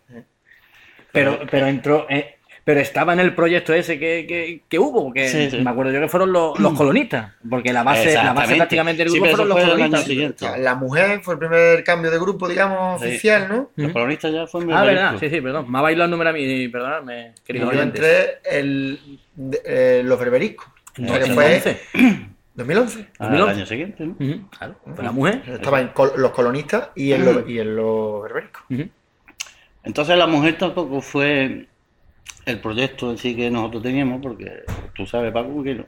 Pero, 1.12 1.40
pero 1.50 1.66
entró, 1.66 2.06
eh, 2.08 2.36
pero 2.64 2.78
estaba 2.80 3.12
en 3.12 3.20
el 3.20 3.34
proyecto 3.34 3.74
ese 3.74 3.98
que, 3.98 4.24
que, 4.26 4.62
que 4.68 4.78
hubo, 4.78 5.12
Sí, 5.16 5.50
sí. 5.50 5.58
me 5.60 5.70
acuerdo 5.70 5.90
yo 5.92 6.00
que 6.00 6.08
fueron 6.08 6.32
los, 6.32 6.58
los 6.60 6.72
colonistas, 6.74 7.32
porque 7.50 7.72
la 7.72 7.82
base, 7.82 8.14
la 8.14 8.32
base 8.32 8.54
prácticamente 8.54 9.02
del 9.04 9.12
grupo 9.12 9.26
fueron 9.30 9.48
los 9.48 9.58
colonistas. 9.60 10.58
la 10.60 10.74
mujer 10.76 11.20
fue 11.22 11.34
el 11.34 11.38
primer 11.40 11.82
cambio 11.84 12.10
de 12.10 12.18
grupo, 12.20 12.48
digamos, 12.48 13.00
Sí. 13.00 13.08
oficial, 13.08 13.48
¿no? 13.48 13.70
Los 13.76 13.92
colonistas 13.92 14.32
ya 14.32 14.46
fue 14.46 14.62
en 14.62 14.72
Ah, 14.72 14.84
verdad, 14.84 15.16
sí, 15.18 15.28
sí, 15.28 15.40
perdón. 15.40 15.70
Me 15.70 15.78
ha 15.78 15.82
bailado 15.82 16.04
el 16.04 16.10
número 16.12 16.30
a 16.30 16.32
mí, 16.32 16.68
perdonadme, 16.68 17.32
Y 17.36 17.46
queridos 17.46 17.74
yo 17.74 17.82
entré 17.82 18.38
el, 18.44 19.18
de- 19.34 19.62
eh, 19.64 20.02
los 20.04 20.18
berberiscos. 20.20 20.68
Que 20.94 21.04
fue 21.32 21.54
11. 21.56 21.80
2011. 22.54 23.08
Ah, 23.18 23.26
2011. 23.28 23.42
el 23.42 23.42
año 23.58 23.66
siguiente, 23.66 24.06
¿no? 24.06 24.16
Claro, 24.56 24.76
fue 24.94 25.02
la 25.04 25.10
mujer. 25.12 25.42
Estaba 25.46 25.80
en 25.80 25.88
col- 25.88 26.12
los 26.16 26.30
colonistas 26.32 26.90
y 26.94 27.12
en, 27.12 27.24
los, 27.24 27.48
y 27.48 27.58
en 27.58 27.74
los 27.76 28.22
berberiscos. 28.22 28.62
Entonces 29.84 30.16
la 30.16 30.26
mujer 30.26 30.58
tampoco 30.58 31.00
fue 31.00 31.66
el 32.46 32.60
proyecto 32.60 33.10
en 33.10 33.18
sí 33.18 33.34
que 33.36 33.50
nosotros 33.50 33.82
teníamos, 33.82 34.20
porque 34.22 34.62
tú 34.94 35.06
sabes, 35.06 35.32
Paco, 35.32 35.62
que, 35.62 35.74
no- 35.74 35.86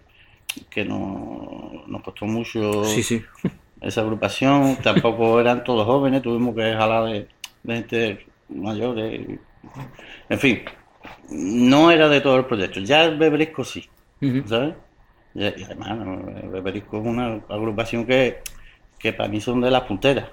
que 0.71 0.85
no, 0.85 1.85
nos 1.87 2.03
costó 2.03 2.27
mucho 2.27 2.85
Sí, 2.85 3.03
sí. 3.03 3.25
esa 3.81 4.01
agrupación, 4.03 4.77
tampoco 4.83 5.41
eran 5.41 5.65
todos 5.65 5.87
jóvenes, 5.87 6.23
tuvimos 6.23 6.55
que 6.55 6.73
jalar 6.75 7.05
de, 7.05 7.29
de 7.63 7.75
gente 7.75 8.27
mayores. 8.49 9.21
y- 9.29 9.39
En 10.29 10.39
fin, 10.39 10.61
no 11.31 11.91
era 11.91 12.09
de 12.09 12.21
todo 12.21 12.37
el 12.37 12.45
proyecto. 12.47 12.81
Ya 12.81 13.05
el 13.05 13.19
Beberisco 13.19 13.65
sí. 13.65 13.89
¿sabes? 14.47 14.75
Y, 15.35 15.45
y 15.45 15.65
además, 15.65 15.99
el 16.43 16.49
Beberisco 16.51 16.99
es 16.99 17.07
una 17.07 17.41
agrupación 17.49 18.07
que, 18.07 18.39
que 18.99 19.13
para 19.13 19.29
mí 19.29 19.41
son 19.41 19.61
de 19.61 19.71
las 19.71 19.83
punteras. 19.83 20.29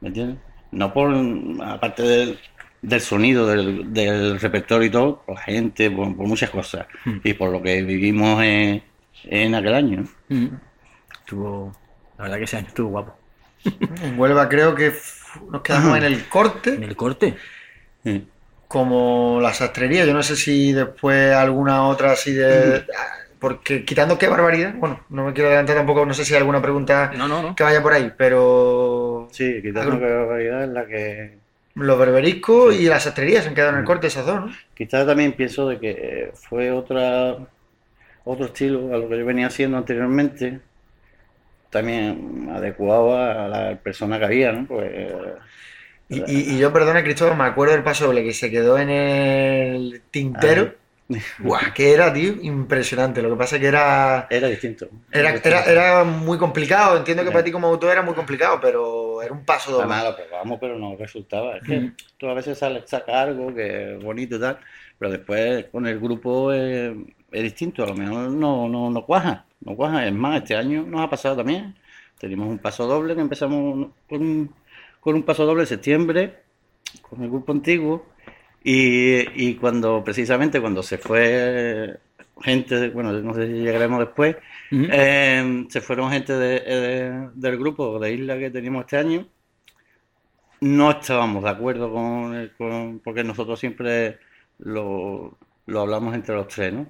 ¿Me 0.00 0.08
entiendes? 0.08 0.38
No 0.70 0.92
por, 0.92 1.14
aparte 1.62 2.02
del, 2.02 2.38
del 2.82 3.00
sonido, 3.00 3.46
del, 3.46 3.92
del 3.94 4.40
repertorio 4.40 4.88
y 4.88 4.90
todo, 4.90 5.22
por 5.24 5.36
la 5.36 5.42
gente, 5.42 5.90
por, 5.90 6.16
por 6.16 6.26
muchas 6.26 6.50
cosas. 6.50 6.86
Mm. 7.04 7.18
Y 7.24 7.34
por 7.34 7.50
lo 7.50 7.62
que 7.62 7.82
vivimos 7.82 8.42
en, 8.44 8.82
en 9.24 9.54
aquel 9.54 9.74
año. 9.74 10.04
Mm. 10.28 10.46
Estuvo. 11.20 11.72
La 12.18 12.24
verdad 12.24 12.38
que 12.38 12.44
ese 12.44 12.56
año 12.58 12.68
estuvo 12.68 12.88
guapo. 12.90 13.14
En 14.02 14.18
Huelva 14.18 14.48
creo 14.48 14.74
que 14.74 14.92
nos 15.50 15.62
quedamos 15.62 15.96
en 15.98 16.04
el 16.04 16.14
En 16.14 16.20
corte, 16.28 16.74
el 16.74 16.96
corte. 16.96 17.36
Sí. 18.04 18.28
como 18.68 19.38
la 19.40 19.52
sastrería. 19.54 20.04
Yo 20.06 20.14
no 20.14 20.22
sé 20.22 20.36
si 20.36 20.72
después 20.72 21.34
alguna 21.34 21.86
otra 21.88 22.12
así 22.12 22.32
de... 22.32 22.84
Porque 23.38 23.84
quitando 23.84 24.18
qué 24.18 24.28
barbaridad, 24.28 24.74
bueno, 24.76 25.04
no 25.08 25.26
me 25.26 25.32
quiero 25.32 25.48
adelantar 25.48 25.76
tampoco, 25.76 26.06
no 26.06 26.14
sé 26.14 26.24
si 26.24 26.32
hay 26.32 26.38
alguna 26.38 26.62
pregunta 26.62 27.10
No, 27.16 27.26
no, 27.26 27.42
no. 27.42 27.56
que 27.56 27.64
vaya 27.64 27.82
por 27.82 27.92
ahí, 27.92 28.12
pero 28.16 29.28
Sí, 29.32 29.60
quitando 29.62 29.98
que 29.98 30.04
la 30.06 30.26
realidad 30.26 30.64
es 30.64 30.70
la 30.70 30.86
que 30.86 31.41
los 31.74 31.98
berberiscos 31.98 32.74
y 32.74 32.84
la 32.86 33.00
sastrería 33.00 33.42
se 33.42 33.48
han 33.48 33.54
quedado 33.54 33.72
en 33.72 33.78
el 33.80 33.84
corte, 33.84 34.06
esas 34.08 34.26
dos, 34.26 34.40
¿no? 34.40 34.52
Quizás 34.74 35.06
también 35.06 35.32
pienso 35.34 35.68
de 35.68 35.78
que 35.80 36.30
fue 36.34 36.70
otra 36.70 37.38
otro 38.24 38.46
estilo 38.46 38.94
a 38.94 38.98
lo 38.98 39.08
que 39.08 39.18
yo 39.18 39.26
venía 39.26 39.48
haciendo 39.48 39.78
anteriormente, 39.78 40.62
también 41.70 42.48
adecuado 42.50 43.16
a 43.16 43.48
la 43.48 43.80
persona 43.82 44.18
que 44.18 44.24
había, 44.24 44.52
¿no? 44.52 44.66
Pues 44.66 45.12
Y, 46.08 46.18
y- 46.30 46.54
y 46.56 46.58
yo, 46.58 46.72
perdona, 46.72 47.02
Cristóbal, 47.04 47.36
me 47.38 47.44
acuerdo 47.44 47.74
del 47.74 47.84
paso 47.84 48.06
doble 48.06 48.24
que 48.24 48.34
se 48.34 48.50
quedó 48.50 48.78
en 48.78 48.90
el 48.90 50.02
tintero. 50.10 50.74
Guau, 51.38 51.60
que 51.74 51.92
era, 51.94 52.12
tío, 52.12 52.34
impresionante. 52.42 53.22
Lo 53.22 53.30
que 53.30 53.36
pasa 53.36 53.56
es 53.56 53.62
que 53.62 53.68
era, 53.68 54.28
era 54.30 54.48
distinto. 54.48 54.88
era, 55.10 55.40
era, 55.44 55.64
era 55.64 56.04
muy 56.04 56.38
complicado. 56.38 56.96
Entiendo 56.98 57.24
que 57.24 57.32
para 57.32 57.44
ti 57.44 57.52
como 57.52 57.68
autor 57.68 57.92
era 57.92 58.02
muy 58.02 58.14
complicado, 58.14 58.60
pero 58.60 59.01
era 59.22 59.32
un 59.32 59.44
paso 59.44 59.70
doble. 59.72 59.84
Además 59.84 60.04
lo 60.04 60.16
probamos, 60.16 60.58
pero 60.60 60.78
no 60.78 60.96
resultaba. 60.96 61.56
Es 61.56 61.62
que 61.64 61.80
Mm. 61.80 61.96
tú 62.18 62.28
a 62.28 62.34
veces 62.34 62.58
sales, 62.58 62.84
sacas 62.86 63.14
algo 63.14 63.54
que 63.54 63.94
es 63.96 64.02
bonito 64.04 64.36
y 64.36 64.40
tal, 64.40 64.58
pero 64.98 65.10
después 65.12 65.66
con 65.66 65.86
el 65.86 65.98
grupo 65.98 66.52
es, 66.52 66.94
es 67.30 67.42
distinto. 67.42 67.84
A 67.84 67.88
lo 67.88 67.94
mejor 67.94 68.30
no, 68.30 68.68
no, 68.68 68.90
no 68.90 69.04
cuaja, 69.06 69.46
no 69.60 69.74
cuaja. 69.76 70.06
Es 70.06 70.12
más, 70.12 70.42
este 70.42 70.56
año 70.56 70.84
nos 70.86 71.00
ha 71.02 71.10
pasado 71.10 71.36
también. 71.36 71.74
Tenemos 72.18 72.48
un 72.48 72.58
paso 72.58 72.86
doble 72.86 73.14
que 73.14 73.20
empezamos 73.20 73.88
con 74.08 74.22
un, 74.22 74.54
con 75.00 75.14
un 75.16 75.22
paso 75.24 75.44
doble 75.44 75.62
en 75.62 75.66
septiembre 75.68 76.42
con 77.02 77.22
el 77.22 77.30
grupo 77.30 77.52
antiguo 77.52 78.06
y, 78.62 79.20
y 79.50 79.54
cuando 79.56 80.04
precisamente 80.04 80.60
cuando 80.60 80.82
se 80.82 80.98
fue 80.98 81.98
gente, 82.42 82.90
bueno, 82.90 83.12
no 83.12 83.34
sé 83.34 83.46
si 83.46 83.52
llegaremos 83.54 83.98
después, 84.00 84.36
Eh, 84.90 85.66
se 85.68 85.80
fueron 85.80 86.10
gente 86.10 86.32
de- 86.32 86.60
de- 86.60 87.28
del 87.34 87.58
grupo 87.58 87.98
de 87.98 88.12
isla 88.14 88.38
que 88.38 88.50
teníamos 88.50 88.82
este 88.82 88.96
año. 88.96 89.26
No 90.60 90.90
estábamos 90.92 91.42
de 91.42 91.50
acuerdo 91.50 91.92
con, 91.92 92.50
con- 92.56 93.00
porque 93.02 93.24
nosotros 93.24 93.58
siempre 93.58 94.18
lo, 94.58 95.36
lo 95.66 95.80
hablamos 95.80 96.14
entre 96.14 96.34
los 96.34 96.48
tres, 96.48 96.72
¿no? 96.72 96.86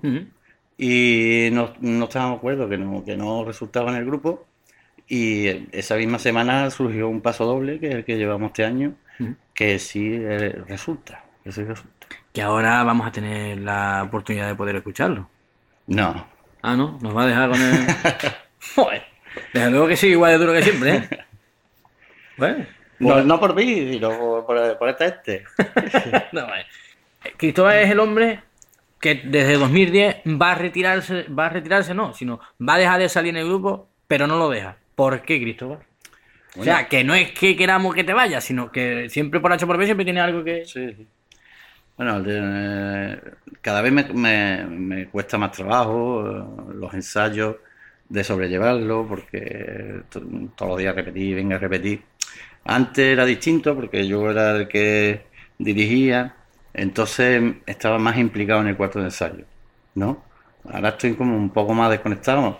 Y 0.78 1.48
no, 1.52 1.72
no 1.80 2.04
estábamos 2.04 2.34
de 2.36 2.38
acuerdo 2.38 2.68
que 2.68 2.78
no, 2.78 3.04
que 3.04 3.16
no 3.16 3.44
resultaba 3.44 3.90
en 3.90 3.96
el 3.96 4.04
grupo. 4.06 4.46
Y 5.08 5.46
esa 5.76 5.96
misma 5.96 6.18
semana 6.18 6.70
surgió 6.70 7.08
un 7.08 7.20
paso 7.20 7.44
doble, 7.44 7.78
que 7.80 7.88
es 7.88 7.94
el 7.96 8.04
que 8.04 8.16
llevamos 8.16 8.48
este 8.50 8.64
año, 8.64 8.94
que 9.54 9.78
sí 9.78 10.10
eh, 10.14 10.62
resulta. 10.68 11.24
Que 11.44 11.52
sí 11.52 11.64
resulta. 11.64 12.06
Que 12.32 12.42
ahora 12.42 12.82
vamos 12.84 13.06
a 13.06 13.12
tener 13.12 13.58
la 13.58 14.02
oportunidad 14.06 14.48
de 14.48 14.54
poder 14.54 14.76
escucharlo. 14.76 15.28
No, 15.86 16.26
Ah, 16.62 16.76
¿no? 16.76 16.98
Nos 17.02 17.16
va 17.16 17.24
a 17.24 17.26
dejar 17.26 17.50
con 17.50 17.60
el. 17.60 17.86
Joder. 18.74 19.02
Desde 19.52 19.70
luego 19.70 19.88
que 19.88 19.96
sigue 19.96 20.12
igual 20.12 20.32
de 20.32 20.38
duro 20.38 20.52
que 20.52 20.62
siempre, 20.62 20.96
¿eh? 20.96 21.08
Bueno. 22.36 22.66
no, 22.98 23.22
no 23.22 23.40
por 23.40 23.54
mí, 23.54 23.92
sino 23.92 24.10
por, 24.10 24.46
por, 24.46 24.78
por 24.78 24.88
esta 24.88 25.06
este. 25.06 25.44
No, 26.32 26.46
vale. 26.46 26.66
Cristóbal 27.36 27.78
es 27.78 27.90
el 27.90 28.00
hombre 28.00 28.40
que 29.00 29.16
desde 29.24 29.54
2010 29.58 30.16
va 30.40 30.52
a 30.52 30.54
retirarse, 30.54 31.24
va 31.24 31.46
a 31.46 31.48
retirarse, 31.48 31.92
no, 31.92 32.14
sino 32.14 32.40
va 32.60 32.74
a 32.74 32.78
dejar 32.78 33.00
de 33.00 33.08
salir 33.08 33.30
en 33.30 33.42
el 33.42 33.48
grupo, 33.48 33.88
pero 34.06 34.26
no 34.26 34.38
lo 34.38 34.48
deja. 34.48 34.76
¿Por 34.94 35.22
qué, 35.22 35.40
Cristóbal? 35.40 35.80
O 36.56 36.62
sea, 36.62 36.86
que 36.86 37.02
no 37.02 37.14
es 37.14 37.32
que 37.32 37.56
queramos 37.56 37.94
que 37.94 38.04
te 38.04 38.12
vayas, 38.12 38.44
sino 38.44 38.70
que 38.70 39.08
siempre 39.08 39.40
por 39.40 39.52
H 39.52 39.66
por 39.66 39.78
B 39.78 39.86
siempre 39.86 40.04
tiene 40.04 40.20
algo 40.20 40.44
que... 40.44 40.64
Sí, 40.66 40.92
sí. 40.94 41.08
Bueno, 42.02 42.20
de- 42.20 43.16
cada 43.60 43.80
vez 43.80 43.92
me, 43.92 45.08
cuesta 45.10 45.38
más 45.38 45.52
trabajo 45.52 46.26
eh, 46.28 46.74
los 46.74 46.92
ensayos 46.94 47.56
de 48.08 48.24
sobrellevarlo, 48.24 49.06
porque 49.08 50.00
to- 50.10 50.20
todos 50.56 50.70
los 50.72 50.78
días 50.80 50.96
repetir, 50.96 51.36
venga 51.36 51.54
a 51.56 51.58
repetir. 51.60 52.02
Antes 52.64 53.06
era 53.06 53.24
distinto 53.24 53.74
porque 53.76 54.06
yo 54.08 54.28
era 54.30 54.56
el 54.56 54.68
que 54.68 55.26
dirigía, 55.58 56.34
entonces 56.74 57.54
estaba 57.66 57.98
más 58.00 58.18
implicado 58.18 58.62
en 58.62 58.68
el 58.68 58.76
cuarto 58.76 58.98
de 59.00 59.06
ensayo, 59.06 59.44
¿no? 59.94 60.24
Ahora 60.64 60.90
estoy 60.90 61.14
como 61.14 61.36
un 61.36 61.50
poco 61.50 61.72
más 61.74 61.90
desconectado. 61.90 62.58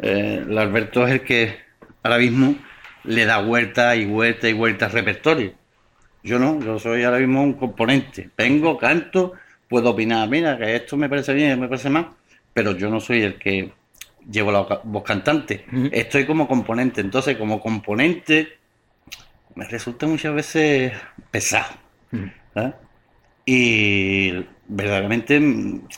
Eh, 0.00 0.44
el 0.48 0.58
Alberto 0.58 1.06
es 1.06 1.12
el 1.14 1.22
que 1.24 1.58
ahora 2.02 2.18
mismo 2.18 2.56
le 3.04 3.24
da 3.26 3.40
vuelta 3.42 3.96
y 3.96 4.06
vuelta 4.06 4.48
y 4.48 4.54
vuelta 4.54 4.86
al 4.86 4.92
repertorio. 4.92 5.52
Yo 6.22 6.38
no, 6.38 6.60
yo 6.60 6.78
soy 6.78 7.02
ahora 7.02 7.18
mismo 7.18 7.42
un 7.42 7.54
componente. 7.54 8.30
Vengo, 8.36 8.78
canto, 8.78 9.32
puedo 9.68 9.90
opinar, 9.90 10.28
mira, 10.28 10.56
que 10.56 10.76
esto 10.76 10.96
me 10.96 11.08
parece 11.08 11.34
bien, 11.34 11.58
me 11.58 11.68
parece 11.68 11.90
mal, 11.90 12.10
pero 12.52 12.76
yo 12.76 12.90
no 12.90 13.00
soy 13.00 13.22
el 13.22 13.38
que 13.38 13.72
llevo 14.30 14.52
la 14.52 14.80
voz 14.84 15.02
cantante. 15.02 15.64
Estoy 15.90 16.26
como 16.26 16.46
componente. 16.46 17.00
Entonces, 17.00 17.36
como 17.36 17.60
componente, 17.60 18.58
me 19.54 19.66
resulta 19.66 20.06
muchas 20.06 20.34
veces 20.34 20.92
pesado. 21.30 21.74
¿sabes? 22.54 22.74
Y 23.44 24.44
verdaderamente 24.68 25.40
mm, 25.40 25.88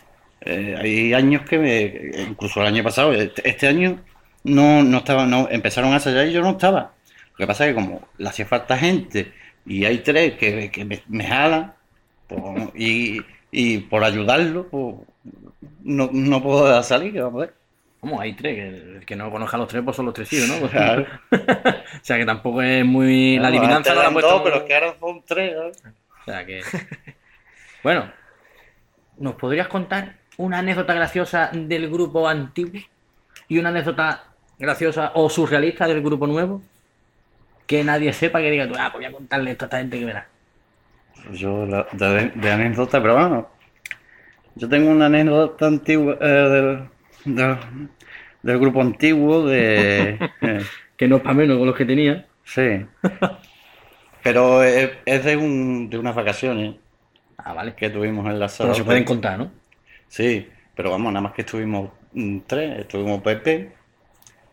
eh, 0.40 0.76
hay 0.78 1.14
años 1.14 1.42
que 1.42 1.58
me, 1.58 2.22
incluso 2.28 2.60
el 2.60 2.68
año 2.68 2.82
pasado, 2.82 3.12
este, 3.12 3.48
este 3.48 3.66
año 3.66 4.00
no, 4.44 4.82
no 4.82 4.98
estaba, 4.98 5.26
no, 5.26 5.48
empezaron 5.50 5.92
a 5.92 5.96
ensayar 5.96 6.26
y 6.28 6.32
yo 6.32 6.42
no 6.42 6.50
estaba. 6.50 6.92
Lo 7.32 7.36
que 7.36 7.46
pasa 7.46 7.66
es 7.66 7.70
que 7.70 7.74
como 7.74 8.08
le 8.16 8.28
hacía 8.28 8.46
falta 8.46 8.78
gente 8.78 9.32
y 9.66 9.84
hay 9.84 9.98
tres 9.98 10.34
que, 10.34 10.70
que 10.70 10.84
me, 10.84 11.02
me 11.08 11.24
jalan 11.24 11.74
y, 12.74 13.20
y 13.50 13.78
por 13.78 14.04
ayudarlo 14.04 14.68
pues, 14.68 14.96
no, 15.82 16.10
no 16.12 16.42
puedo 16.42 16.82
salir, 16.82 17.12
¿qué 17.12 17.20
vamos 17.20 17.42
a 17.42 17.46
ver? 17.46 17.54
Vamos, 18.02 18.20
hay 18.20 18.34
tres, 18.34 18.54
que 18.54 18.68
el 18.68 19.06
que 19.06 19.16
no 19.16 19.30
conozca 19.30 19.56
a 19.56 19.60
los 19.60 19.68
tres, 19.68 19.82
pues 19.82 19.96
son 19.96 20.04
los 20.04 20.14
tres 20.14 20.30
hijos, 20.32 20.60
¿no? 20.60 20.68
Claro. 20.70 21.06
o 21.30 22.04
sea, 22.04 22.18
que 22.18 22.26
tampoco 22.26 22.60
es 22.60 22.84
muy... 22.84 23.38
la 23.38 23.48
adivinanza 23.48 23.90
no 23.90 23.94
la 23.94 24.00
ha 24.00 24.04
eran 24.04 24.12
puesto 24.12 24.30
dos, 24.30 24.42
pero 24.42 24.56
es 24.56 24.62
que 24.64 24.74
ahora 24.74 24.94
son 25.00 25.22
tres. 25.26 25.56
O 25.56 26.24
sea 26.24 26.44
que. 26.44 26.62
Bueno, 27.82 28.10
¿nos 29.18 29.34
podrías 29.36 29.68
contar 29.68 30.16
una 30.36 30.58
anécdota 30.58 30.92
graciosa 30.92 31.50
del 31.52 31.90
grupo 31.90 32.28
antiguo 32.28 32.80
y 33.48 33.58
una 33.58 33.70
anécdota 33.70 34.24
graciosa 34.58 35.12
o 35.14 35.30
surrealista 35.30 35.86
del 35.86 36.02
grupo 36.02 36.26
nuevo? 36.26 36.62
Que 37.66 37.84
nadie 37.84 38.12
sepa 38.12 38.40
que 38.40 38.50
diga 38.50 38.68
tú, 38.68 38.74
ah, 38.78 38.90
pues 38.92 39.00
voy 39.00 39.06
a 39.06 39.12
contarle 39.12 39.50
esto 39.52 39.64
a 39.64 39.66
esta 39.66 39.78
gente 39.78 39.98
que 39.98 40.04
verá. 40.06 40.28
Yo, 41.32 41.66
la- 41.66 41.86
de, 41.92 42.30
de 42.34 42.50
anécdota, 42.52 43.00
pero 43.02 43.14
bueno, 43.14 43.48
yo 44.54 44.68
tengo 44.68 44.90
una 44.90 45.06
anécdota 45.06 45.66
antigua 45.66 46.16
eh, 46.20 46.26
del, 46.26 46.88
del, 47.24 47.56
del 48.42 48.58
grupo 48.58 48.80
antiguo 48.80 49.46
de... 49.46 50.20
eh, 50.42 50.70
Que 50.96 51.08
no 51.08 51.16
es 51.16 51.22
para 51.22 51.34
menos 51.34 51.58
con 51.58 51.66
los 51.66 51.76
que 51.76 51.84
tenía. 51.84 52.26
sí. 52.44 52.86
Pero 54.22 54.62
es, 54.62 54.90
es 55.04 55.24
de, 55.24 55.36
un, 55.36 55.90
de 55.90 55.98
unas 55.98 56.14
vacaciones 56.14 56.76
Ah, 57.38 57.52
vale. 57.54 57.74
que 57.76 57.90
tuvimos 57.90 58.26
en 58.28 58.38
la 58.40 58.48
sala. 58.48 58.72
Pero 58.72 58.74
se 58.74 58.84
pueden 58.84 59.04
contar, 59.04 59.38
¿no? 59.38 59.50
Sí, 60.08 60.48
pero 60.74 60.90
vamos, 60.90 61.12
nada 61.12 61.22
más 61.22 61.32
que 61.34 61.42
estuvimos 61.42 61.90
mm, 62.12 62.40
tres, 62.46 62.78
estuvimos 62.80 63.22
Pepe, 63.22 63.72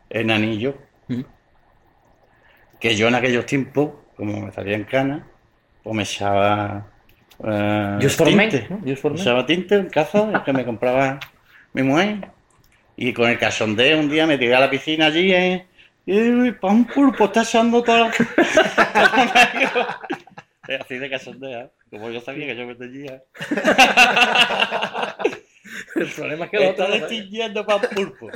Enanillo, 0.10 0.76
Mm. 1.10 1.26
Que 2.82 2.96
yo 2.96 3.08
en 3.08 3.16
aquellos 3.16 3.46
tiempos, 3.46 3.92
como 4.18 4.42
me 4.42 4.52
salía 4.52 4.76
en 4.76 4.84
cana, 4.86 5.26
pues 5.84 5.96
me 5.96 6.04
echaba 6.04 6.88
eh, 7.44 8.00
men, 8.36 8.50
tinte. 8.50 8.68
¿no? 8.70 8.96
For 8.98 9.14
Me 9.14 9.22
echaba 9.22 9.46
tinte 9.46 9.76
en 9.76 9.90
casa, 9.90 10.30
el 10.34 10.44
que 10.44 10.52
me 10.52 10.66
compraba 10.66 11.20
mi 11.74 11.84
mujer. 11.84 12.28
Y 12.98 13.14
con 13.14 13.30
el 13.30 13.38
cachondeo 13.38 14.00
un 14.00 14.10
día 14.10 14.26
me 14.28 14.38
tiré 14.38 14.56
a 14.56 14.60
la 14.60 14.70
piscina 14.70 15.06
allí 15.06 15.32
eh, 15.34 15.66
y 16.06 16.52
pa' 16.52 16.68
un 16.68 16.86
pulpo 16.86 17.26
está 17.26 17.44
echando 17.44 17.84
todo. 17.84 18.06
Así 20.80 20.98
de 20.98 21.10
cachondeo, 21.10 21.62
¿eh? 21.62 21.70
como 21.90 22.10
yo 22.10 22.22
sabía 22.22 22.48
que 22.48 22.56
yo 22.56 22.66
me 22.66 22.76
tenía. 22.76 23.22
El 25.96 26.08
problema 26.08 26.46
es 26.46 26.52
que 26.52 26.58
los 26.58 26.70
Está 26.70 26.88
distinguiendo 26.88 27.66
para 27.66 27.78
un 27.78 27.90
pulpo. 27.96 28.30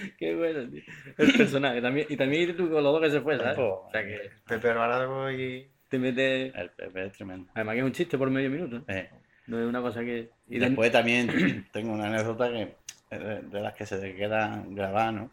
Qué 0.18 0.34
bueno, 0.34 0.68
tío. 0.70 0.82
El 1.18 1.32
personaje. 1.32 1.80
También, 1.80 2.06
y 2.08 2.16
también 2.16 2.56
tú 2.56 2.70
con 2.70 2.82
los 2.82 2.92
dos 2.92 3.02
que 3.02 3.10
se 3.10 3.20
fue, 3.20 3.36
¿sabes? 3.38 3.58
O 3.58 3.88
sea 3.92 4.04
que 4.04 4.30
Pepe 4.46 4.70
Alvarado 4.70 5.30
y... 5.32 5.68
te 5.88 5.98
metes. 5.98 6.54
El 6.54 6.70
Pepe 6.70 7.06
es 7.06 7.12
tremendo. 7.12 7.50
Además 7.54 7.74
que 7.74 7.78
es 7.80 7.84
un 7.86 7.92
chiste 7.92 8.18
por 8.18 8.30
medio 8.30 8.50
minuto. 8.50 8.82
Eh, 8.88 9.08
No 9.46 9.58
es 9.60 9.66
una 9.66 9.80
cosa 9.80 10.00
que. 10.00 10.30
Y 10.48 10.58
después 10.58 10.90
también 10.92 11.66
tengo 11.72 11.92
una 11.92 12.06
anécdota 12.08 12.50
que 12.50 12.74
de, 13.10 13.42
de 13.42 13.60
las 13.60 13.74
que 13.74 13.86
se 13.86 13.98
te 13.98 14.14
quedan 14.14 14.74
grabadas, 14.74 15.14
¿no? 15.14 15.30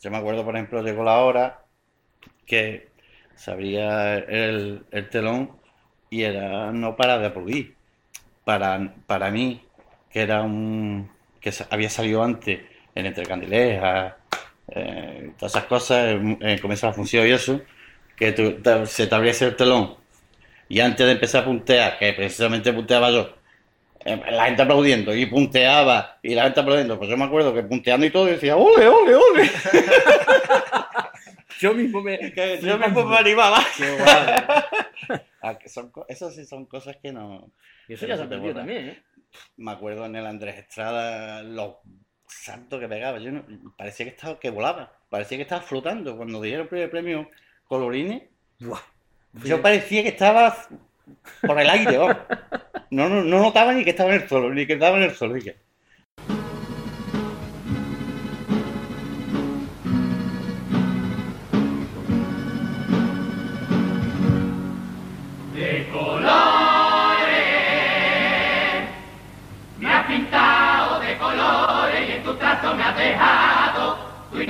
Yo 0.00 0.10
me 0.10 0.18
acuerdo, 0.18 0.44
por 0.44 0.54
ejemplo, 0.54 0.82
llegó 0.82 1.02
la 1.04 1.18
hora 1.20 1.60
que 2.46 2.88
se 3.34 3.50
abría 3.50 4.18
el, 4.18 4.84
el 4.90 5.08
telón 5.08 5.52
y 6.10 6.22
era 6.22 6.70
no 6.72 6.96
para 6.96 7.18
de 7.18 7.26
aplaudir. 7.26 7.74
Para, 8.44 8.94
para 9.06 9.30
mí, 9.30 9.62
que 10.10 10.20
era 10.20 10.42
un 10.42 11.10
que 11.40 11.50
había 11.70 11.90
salido 11.90 12.22
antes 12.22 12.60
en 12.94 13.06
Entre 13.06 13.26
Candilejas, 13.26 14.14
eh, 14.68 15.32
todas 15.38 15.52
esas 15.54 15.64
cosas, 15.64 16.08
en, 16.12 16.38
en 16.40 16.58
Comienza 16.58 16.86
la 16.88 16.92
Función 16.94 17.26
y 17.26 17.30
eso, 17.32 17.60
que 18.16 18.32
tú- 18.32 18.62
te- 18.62 18.86
se 18.86 19.06
te 19.06 19.14
abriese 19.14 19.46
el 19.46 19.56
telón 19.56 19.96
y 20.68 20.80
antes 20.80 21.04
de 21.06 21.12
empezar 21.12 21.42
a 21.42 21.46
puntear, 21.46 21.98
que 21.98 22.12
precisamente 22.14 22.72
punteaba 22.72 23.10
yo, 23.10 23.34
eh, 24.04 24.20
la 24.30 24.46
gente 24.46 24.62
aplaudiendo 24.62 25.14
y 25.14 25.26
punteaba 25.26 26.18
y 26.22 26.34
la 26.34 26.44
gente 26.44 26.60
aplaudiendo, 26.60 26.98
pues 26.98 27.10
yo 27.10 27.16
me 27.16 27.24
acuerdo 27.24 27.52
que 27.54 27.62
punteando 27.62 28.06
y 28.06 28.10
todo 28.10 28.26
decía, 28.26 28.56
¡ole, 28.56 28.86
ole, 28.88 29.14
ole! 29.14 29.50
Yo 31.60 31.72
mismo 31.72 32.02
me. 32.02 32.18
Que 32.32 32.58
yo 32.60 32.76
mismo 32.78 33.04
me 33.04 33.16
animaba. 33.16 33.58
Ah, 35.40 35.58
que 35.58 35.68
son 35.68 35.92
sí 36.34 36.46
son 36.46 36.64
cosas 36.64 36.96
que 37.02 37.12
no... 37.12 37.50
Y 37.86 37.92
eso 37.94 38.06
ya 38.06 38.16
se 38.16 38.24
borra. 38.24 38.54
también, 38.54 38.88
¿eh? 38.88 39.02
Me 39.58 39.72
acuerdo 39.72 40.06
en 40.06 40.16
el 40.16 40.24
Andrés 40.26 40.56
Estrada 40.56 41.42
los 41.42 41.74
saltos 42.42 42.80
que 42.80 42.88
pegaba. 42.88 43.18
Yo 43.18 43.30
no- 43.32 43.44
parecía 43.76 44.06
que 44.06 44.10
estaba 44.10 44.38
que 44.40 44.50
volaba, 44.50 44.92
parecía 45.10 45.38
que 45.38 45.42
estaba 45.42 45.62
flotando. 45.62 46.16
Cuando 46.16 46.40
dieron 46.40 46.62
el 46.62 46.68
primer 46.68 46.90
premio 46.90 47.30
Colorines, 47.68 48.22
Buah. 48.60 48.80
yo 49.44 49.60
parecía 49.62 50.02
que 50.02 50.08
estaba 50.10 50.56
por 51.46 51.60
el 51.60 51.70
aire. 51.70 51.96
vamos. 51.98 52.16
No, 52.90 53.08
no, 53.08 53.22
no 53.24 53.38
notaba 53.40 53.72
ni 53.72 53.84
que 53.84 53.90
estaba 53.90 54.14
en 54.14 54.22
el 54.22 54.28
suelo, 54.28 54.50
ni 54.50 54.66
que 54.66 54.74
estaba 54.74 54.96
en 54.96 55.04
el 55.04 55.14
suelo. 55.14 55.34
dije. 55.34 55.56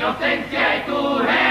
Tu 0.05 0.11
inocencia 0.11 1.44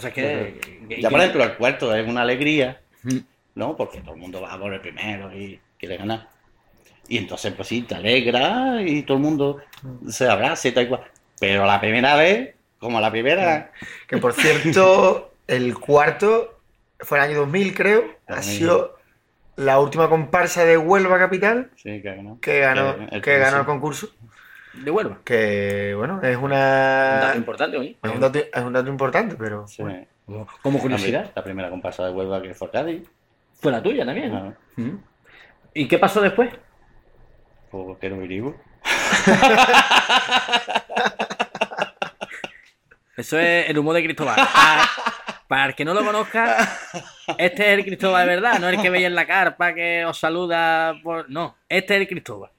se- 0.00 0.12
Claro, 0.12 0.48
y 0.48 0.52
cosas 0.52 0.66
que. 0.88 1.00
Ya 1.00 1.10
por 1.10 1.20
ejemplo, 1.20 1.44
el 1.44 1.54
cuarto 1.56 1.94
es 1.94 2.06
una 2.08 2.22
alegría. 2.22 2.80
¿no? 3.54 3.76
Porque 3.76 4.00
todo 4.00 4.14
el 4.14 4.20
mundo 4.20 4.40
va 4.40 4.58
por 4.58 4.72
el 4.74 4.80
primero 4.80 5.32
y 5.32 5.60
quiere 5.78 5.96
ganar. 5.96 6.28
Y 7.06 7.18
entonces, 7.18 7.52
pues 7.52 7.68
sí, 7.68 7.82
te 7.82 7.94
alegra 7.94 8.82
y 8.82 9.02
todo 9.02 9.16
el 9.18 9.22
mundo 9.22 9.60
se 10.08 10.28
abraza 10.28 10.68
y 10.68 10.72
tal 10.72 10.88
cual. 10.88 11.02
Pero 11.38 11.64
la 11.66 11.80
primera 11.80 12.16
vez, 12.16 12.54
como 12.78 13.00
la 13.00 13.10
primera, 13.10 13.70
Que 14.08 14.16
por 14.18 14.32
cierto, 14.32 15.32
el 15.46 15.78
cuarto 15.78 16.58
fue 17.00 17.18
el 17.18 17.24
año 17.24 17.36
2000, 17.40 17.74
creo. 17.74 18.04
Ha 18.26 18.36
2000. 18.36 18.56
sido 18.58 18.98
la 19.56 19.78
última 19.78 20.08
comparsa 20.08 20.64
de 20.64 20.76
Huelva 20.76 21.16
Capital 21.18 21.70
sí, 21.76 22.00
que 22.02 22.14
ganó. 22.16 22.40
que 22.40 22.58
ganó, 22.58 22.96
el 23.12 23.22
que 23.22 23.38
ganó 23.38 23.58
el 23.58 23.64
próximo. 23.64 23.66
concurso. 23.66 24.08
De 24.82 24.90
Huelva. 24.90 25.18
Que 25.24 25.94
bueno, 25.96 26.20
es 26.22 26.36
Un 26.36 26.44
una. 26.44 26.56
dato 27.20 27.38
importante, 27.38 27.76
oye. 27.76 27.96
Es 28.02 28.10
un 28.10 28.20
dato, 28.20 28.38
es 28.38 28.62
un 28.62 28.72
dato 28.72 28.88
importante, 28.90 29.36
pero. 29.38 29.66
Sí. 29.68 29.82
bueno. 29.82 30.06
Como- 30.26 30.46
Como 30.62 30.78
curiosidad. 30.78 31.30
La 31.34 31.44
primera 31.44 31.68
comparsa 31.70 32.04
de 32.06 32.12
Huelva 32.12 32.40
que 32.42 32.54
fue 32.54 32.70
Cádiz. 32.70 33.02
Fue 33.60 33.70
la 33.70 33.82
tuya 33.82 34.04
también. 34.04 34.56
¿Y 35.74 35.86
qué 35.88 35.98
pasó 35.98 36.20
después? 36.20 36.50
Pues 37.70 37.98
que 37.98 38.10
no 38.10 38.18
virimos. 38.18 38.54
Eso 43.16 43.38
es 43.38 43.70
el 43.70 43.78
humor 43.78 43.94
de 43.94 44.02
Cristóbal. 44.04 44.34
Para, 44.36 44.88
para 45.46 45.66
el 45.66 45.74
que 45.74 45.84
no 45.84 45.94
lo 45.94 46.04
conozca, 46.04 46.68
este 47.38 47.72
es 47.72 47.78
el 47.78 47.84
Cristóbal 47.84 48.26
de 48.26 48.34
verdad, 48.34 48.58
no 48.58 48.68
el 48.68 48.80
que 48.80 48.90
veis 48.90 49.06
en 49.06 49.14
la 49.14 49.26
carpa 49.26 49.72
que 49.72 50.04
os 50.04 50.18
saluda 50.18 50.94
por. 51.02 51.30
No, 51.30 51.56
este 51.68 51.94
es 51.94 52.00
el 52.00 52.08
Cristóbal. 52.08 52.50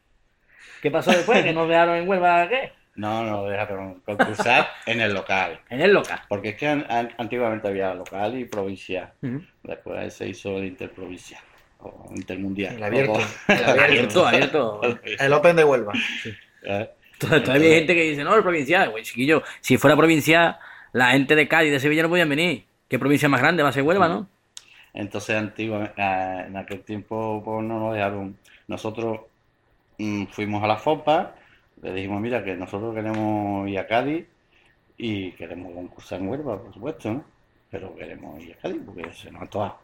¿Qué 0.86 0.91
pasó 0.91 1.10
después? 1.10 1.43
¿Que 1.43 1.52
nos 1.52 1.67
dejaron 1.67 1.95
en 1.95 2.08
Huelva 2.08 2.48
qué? 2.48 2.71
No, 2.93 3.24
no, 3.24 3.45
dejaron 3.45 4.02
concursar 4.02 4.67
en 4.86 5.02
el 5.02 5.15
local. 5.15 5.60
En 5.71 5.82
el 5.82 5.91
local. 5.91 6.21
Porque 6.30 6.50
es 6.50 6.56
que 6.58 6.67
an- 6.67 6.86
an- 6.88 7.10
antiguamente 7.17 7.67
había 7.67 7.91
local 7.95 8.38
y 8.38 8.45
provincial. 8.45 9.12
Después 9.63 10.13
se 10.13 10.28
hizo 10.28 10.60
el 10.60 10.65
interprovincial. 10.65 11.41
O 11.80 12.12
intermundial. 12.15 12.76
El 12.76 12.84
abierto. 12.84 13.13
O- 13.13 13.52
El 13.52 13.80
abierto. 13.80 14.28
Abierto. 14.28 14.82
El 15.04 15.34
Open 15.34 15.56
de 15.56 15.63
Huelva. 15.63 15.93
¿Eh? 16.62 16.89
Tod- 17.19 17.41
Todavía 17.43 17.67
hay 17.69 17.76
gente 17.80 17.95
que 17.95 18.04
dice, 18.04 18.24
no, 18.24 18.36
el 18.36 18.43
provincial. 18.43 18.91
Güey, 18.91 19.04
chiquillo, 19.04 19.41
si 19.62 19.78
fuera 19.78 19.98
provincial, 19.98 20.60
la 20.93 21.08
gente 21.13 21.36
de 21.36 21.48
Cádiz 21.48 21.69
y 21.69 21.71
de 21.71 21.80
Sevilla 21.80 22.04
no 22.04 22.10
podían 22.10 22.30
venir. 22.30 22.65
¿Qué 22.88 23.00
provincia 23.00 23.28
más 23.28 23.41
grande 23.41 23.63
va 23.63 23.69
a 23.69 23.71
ser 23.71 23.82
Huelva, 23.82 24.08
no? 24.08 24.30
Entonces, 24.93 25.36
antiguamente, 25.36 26.00
en 26.00 26.56
aquel 26.58 26.82
tiempo 26.82 27.41
pues, 27.43 27.63
no 27.63 27.80
nos 27.80 27.95
dejaron. 27.95 28.38
Nosotros 28.67 29.21
mm, 29.97 30.25
fuimos 30.27 30.63
a 30.63 30.67
la 30.67 30.77
FOPA, 30.77 31.36
le 31.81 31.93
dijimos, 31.93 32.21
mira, 32.21 32.43
que 32.43 32.55
nosotros 32.55 32.95
queremos 32.95 33.67
ir 33.69 33.79
a 33.79 33.88
Cádiz 33.88 34.25
y 34.97 35.31
queremos 35.34 35.73
concursar 35.73 36.21
en 36.21 36.29
Huelva, 36.29 36.62
por 36.62 36.73
supuesto, 36.73 37.13
¿no? 37.13 37.23
Pero 37.69 37.95
queremos 37.95 38.41
ir 38.43 38.53
a 38.53 38.58
Cádiz 38.58 38.81
porque 38.86 39.13
se 39.13 39.31
nos 39.31 39.43
está. 39.43 39.75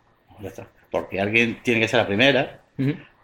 Porque 0.89 1.19
alguien 1.19 1.59
tiene 1.61 1.81
que 1.81 1.87
ser 1.87 1.99
la 1.99 2.07
primera, 2.07 2.61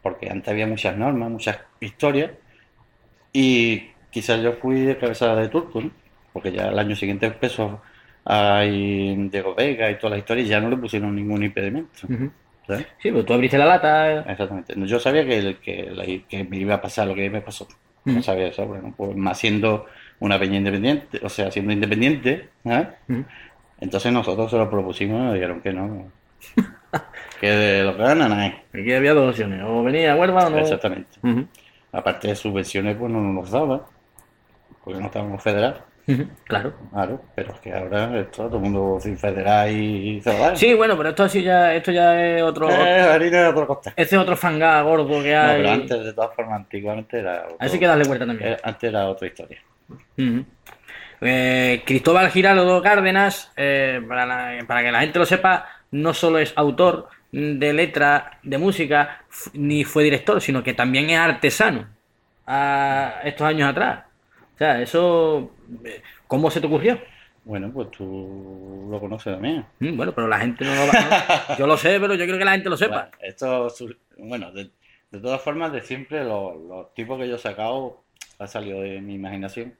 porque 0.01 0.29
antes 0.29 0.49
había 0.49 0.67
muchas 0.67 0.95
normas, 0.97 1.31
muchas 1.31 1.59
historias, 1.79 2.31
y 3.33 3.89
quizás 4.09 4.41
yo 4.41 4.53
fui 4.53 4.81
de 4.81 4.97
cabeza 4.97 5.35
de 5.35 5.49
turco, 5.49 5.81
¿no? 5.81 5.91
Porque 6.33 6.51
ya 6.51 6.67
el 6.67 6.77
año 6.79 6.95
siguiente 6.95 7.25
empezó 7.25 7.81
a 8.25 8.61
Diego 8.61 9.55
Vega 9.55 9.89
y 9.89 9.95
todas 9.95 10.11
las 10.11 10.19
historias, 10.19 10.47
y 10.47 10.49
ya 10.49 10.59
no 10.59 10.69
le 10.69 10.77
pusieron 10.77 11.15
ningún 11.15 11.43
impedimento. 11.43 12.07
¿Sabes? 12.67 12.85
Sí, 13.01 13.09
pero 13.11 13.25
tú 13.25 13.33
abriste 13.33 13.57
la 13.57 13.65
lata. 13.65 14.19
Exactamente. 14.21 14.73
Yo 14.77 14.99
sabía 14.99 15.25
que, 15.25 15.37
el- 15.37 15.57
que, 15.59 15.89
la- 15.91 16.05
que 16.27 16.43
me 16.43 16.57
iba 16.57 16.75
a 16.75 16.81
pasar 16.81 17.07
lo 17.07 17.15
que 17.15 17.29
me 17.29 17.41
pasó. 17.41 17.67
No 18.05 18.13
Ujú. 18.13 18.23
sabía 18.23 18.47
eso, 18.47 18.65
bueno, 18.65 18.93
pues 18.95 19.15
más 19.15 19.37
siendo 19.37 19.85
una 20.19 20.39
peña 20.39 20.57
independiente, 20.57 21.19
o 21.23 21.29
sea, 21.29 21.51
siendo 21.51 21.73
independiente, 21.73 22.49
¿eh? 22.65 22.87
Ujú. 23.09 23.25
entonces 23.81 24.11
nosotros 24.13 24.49
se 24.49 24.57
lo 24.57 24.69
propusimos 24.69 25.19
y 25.19 25.23
nos 25.23 25.33
dijeron 25.33 25.61
que 25.61 25.73
no. 25.73 26.11
que 27.41 27.47
de 27.49 27.83
lo 27.83 27.95
que 27.97 28.03
ganan, 28.03 28.31
hay. 28.33 28.55
Aquí 28.73 28.93
había 28.93 29.13
dos 29.13 29.31
opciones. 29.31 29.61
O 29.65 29.83
venía 29.83 30.13
a 30.13 30.15
Huelva 30.15 30.47
o 30.47 30.49
no. 30.49 30.57
Exactamente. 30.57 31.17
Aparte 31.91 32.27
de 32.29 32.35
subvenciones, 32.35 32.95
pues 32.97 33.11
no 33.11 33.21
nos 33.21 33.51
daba, 33.51 33.85
porque 34.83 34.99
no 34.99 35.07
estábamos 35.07 35.41
federados. 35.43 35.81
Claro. 36.45 36.73
Claro, 36.93 37.21
pero 37.35 37.53
es 37.53 37.59
que 37.59 37.73
ahora 37.73 38.17
esto 38.19 38.47
todo 38.47 38.55
el 38.57 38.63
mundo 38.63 38.97
sin 39.01 39.17
federal 39.17 39.69
y 39.69 40.21
celular. 40.21 40.55
Sí, 40.57 40.73
bueno, 40.73 40.95
pero 40.95 41.09
esto 41.09 41.23
así 41.23 41.43
ya, 41.43 41.73
esto 41.75 41.91
ya 41.91 42.25
es 42.37 42.41
otro. 42.41 42.69
Eh, 42.69 43.01
harina 43.01 43.39
de 43.43 43.47
otro 43.47 43.67
costal. 43.67 43.91
Este 43.95 44.15
es 44.15 44.21
otro 44.21 44.37
fangá 44.37 44.81
gordo 44.83 45.21
que 45.21 45.33
No, 45.33 45.41
hay. 45.41 45.57
pero 45.57 45.69
antes, 45.71 46.03
de 46.05 46.13
todas 46.13 46.33
formas, 46.33 46.61
antiguamente 46.61 47.19
era. 47.19 47.43
otro- 47.43 47.57
Así 47.59 47.77
que 47.77 47.87
darle 47.87 48.05
vuelta 48.05 48.25
también. 48.25 48.53
eh, 48.53 48.57
antes 48.63 48.89
era 48.89 49.07
otra 49.09 49.27
historia. 49.27 49.59
Eh, 51.19 51.81
Cristóbal 51.85 52.29
Giraldo 52.29 52.81
Cárdenas, 52.81 53.51
eh, 53.57 54.01
para, 54.07 54.25
la- 54.25 54.63
para 54.65 54.83
que 54.83 54.91
la 54.91 54.99
gente 55.01 55.19
lo 55.19 55.25
sepa, 55.25 55.65
no 55.91 56.13
solo 56.13 56.39
es 56.39 56.53
autor 56.55 57.09
de 57.31 57.73
letra, 57.73 58.39
de 58.43 58.57
música, 58.57 59.21
ni 59.53 59.83
fue 59.83 60.03
director, 60.03 60.39
sino 60.41 60.63
que 60.63 60.73
también 60.73 61.09
es 61.09 61.19
artesano 61.19 61.87
a 62.45 63.15
estos 63.23 63.45
años 63.47 63.69
atrás. 63.69 64.03
O 64.57 64.59
sea, 64.59 64.81
eso, 64.81 65.51
¿cómo 66.25 66.49
se 66.49 66.59
te 66.59 66.65
ocurrió? 66.65 66.99
Bueno, 67.45 67.71
pues 67.71 67.91
tú 67.91 68.87
lo 68.89 68.99
conoces 68.99 69.31
también. 69.35 69.63
Mm, 69.77 69.95
Bueno, 69.95 70.13
pero 70.15 70.27
la 70.27 70.39
gente 70.39 70.65
no 70.65 70.73
lo 70.73 70.87
va 70.87 71.47
no. 71.47 71.55
Yo 71.59 71.67
lo 71.67 71.77
sé, 71.77 71.99
pero 71.99 72.15
yo 72.15 72.23
quiero 72.25 72.39
que 72.39 72.45
la 72.45 72.53
gente 72.53 72.67
lo 72.67 72.75
sepa. 72.75 73.11
Bueno, 73.11 73.17
esto, 73.21 73.67
bueno, 74.17 74.51
de, 74.51 74.71
de 75.11 75.19
todas 75.19 75.39
formas, 75.41 75.71
de 75.71 75.81
siempre 75.81 76.23
los, 76.23 76.59
los 76.59 76.91
tipos 76.95 77.19
que 77.19 77.29
yo 77.29 77.35
he 77.35 77.39
sacado 77.39 78.01
ha 78.39 78.47
salido 78.47 78.81
de 78.81 78.99
mi 78.99 79.13
imaginación. 79.13 79.75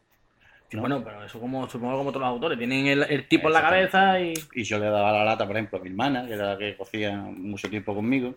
¿no? 0.73 0.81
Bueno, 0.81 1.03
pero 1.03 1.23
eso 1.25 1.39
como 1.39 1.67
supongo 1.67 1.97
como 1.97 2.11
todos 2.11 2.21
los 2.21 2.29
autores, 2.29 2.59
tienen 2.59 2.85
el, 2.85 3.01
el 3.09 3.27
tipo 3.27 3.47
en 3.47 3.53
la 3.53 3.61
cabeza 3.61 4.19
y... 4.21 4.33
Y 4.53 4.63
yo 4.63 4.77
le 4.77 4.85
daba 4.85 5.11
la 5.11 5.25
lata, 5.25 5.47
por 5.47 5.55
ejemplo, 5.55 5.79
a 5.79 5.81
mi 5.81 5.89
hermana, 5.89 6.27
que 6.27 6.33
era 6.33 6.53
la 6.53 6.57
que 6.59 6.77
cocía 6.77 7.17
mucho 7.17 7.67
tiempo 7.67 7.95
conmigo, 7.95 8.35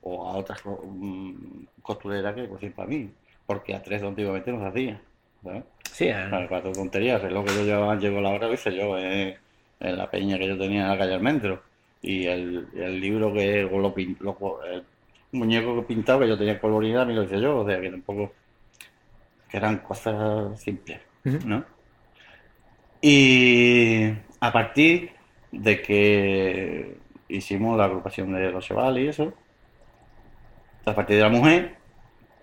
o 0.00 0.26
a 0.28 0.32
otras 0.36 0.60
mm, 0.66 1.64
costureras 1.80 2.34
que 2.34 2.48
cocían 2.48 2.72
para 2.72 2.88
mí, 2.88 3.08
porque 3.46 3.72
a 3.72 3.82
tres 3.82 4.02
antiguamente 4.02 4.50
no 4.50 4.58
se 4.60 4.66
hacía. 4.66 5.00
¿sabes? 5.44 5.62
Sí, 5.92 6.04
eh, 6.08 6.26
Claro, 6.28 6.48
para 6.48 6.62
tu 6.62 6.74
tontería, 6.74 7.14
el 7.16 7.22
reloj 7.22 7.44
que 7.46 7.54
yo 7.54 7.62
llevaba, 7.64 7.96
llegó 7.96 8.20
la 8.20 8.30
hora, 8.30 8.48
lo 8.48 8.54
hice 8.54 8.74
yo, 8.76 8.98
eh, 8.98 9.38
en 9.80 9.96
la 9.96 10.10
peña 10.10 10.38
que 10.38 10.48
yo 10.48 10.58
tenía 10.58 10.82
en 10.82 10.88
la 10.88 10.98
calle 10.98 11.14
Almendro. 11.14 11.62
Y 12.00 12.26
el, 12.26 12.68
el 12.74 13.00
libro 13.00 13.32
que, 13.32 13.62
lo, 13.62 13.94
pin- 13.94 14.16
lo- 14.20 14.62
el 14.64 14.84
muñeco 15.32 15.76
que 15.76 15.82
pintado 15.86 16.20
que 16.20 16.28
yo 16.28 16.36
tenía 16.38 16.60
colorida, 16.60 17.04
me 17.04 17.14
lo 17.14 17.22
hice 17.24 17.40
yo, 17.40 17.58
o 17.60 17.66
sea 17.68 17.80
que 17.80 17.90
tampoco, 17.90 18.32
que 19.48 19.56
eran 19.56 19.78
cosas 19.78 20.60
simples. 20.62 21.00
¿no? 21.42 21.64
Y 23.00 24.08
a 24.40 24.52
partir 24.52 25.10
de 25.52 25.82
que 25.82 26.98
hicimos 27.28 27.76
la 27.78 27.84
agrupación 27.84 28.32
de 28.32 28.50
los 28.50 28.64
chavales 28.66 29.04
y 29.04 29.08
eso, 29.08 29.34
a 30.86 30.94
partir 30.94 31.16
de 31.16 31.22
la 31.22 31.28
mujer, 31.28 31.78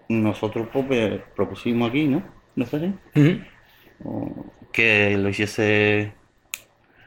nosotros 0.09 0.69
pues, 0.73 1.21
propusimos 1.35 1.89
aquí, 1.89 2.07
¿no? 2.07 2.23
¿No 2.55 2.65
fue 2.65 2.79
así? 2.79 3.41
o 4.03 4.45
que 4.71 5.17
lo 5.17 5.29
hiciese 5.29 6.13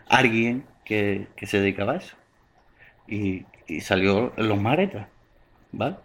alguien 0.09 0.65
que, 0.85 1.27
que 1.37 1.47
se 1.47 1.61
dedicaba 1.61 1.95
a 1.95 1.97
eso. 1.97 2.17
Y, 3.09 3.45
y 3.67 3.81
salió 3.81 4.33
en 4.37 4.49
los 4.49 4.61
maretas, 4.61 5.09
¿vale? 5.73 5.97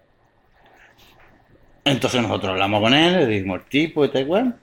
Entonces 1.86 2.22
nosotros 2.22 2.52
hablamos 2.52 2.82
con 2.82 2.94
él, 2.94 3.14
le 3.14 3.26
dijimos 3.28 3.60
el 3.60 3.66
tipo 3.66 4.06
y 4.06 4.10
tal 4.10 4.22
igual. 4.22 4.60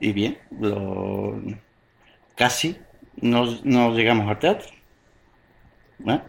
Y 0.00 0.12
bien, 0.12 0.38
lo, 0.60 1.40
casi 2.36 2.76
nos, 3.16 3.64
nos 3.64 3.96
llegamos 3.96 4.28
al 4.28 4.38
teatro. 4.38 4.68
¿vale? 5.98 6.22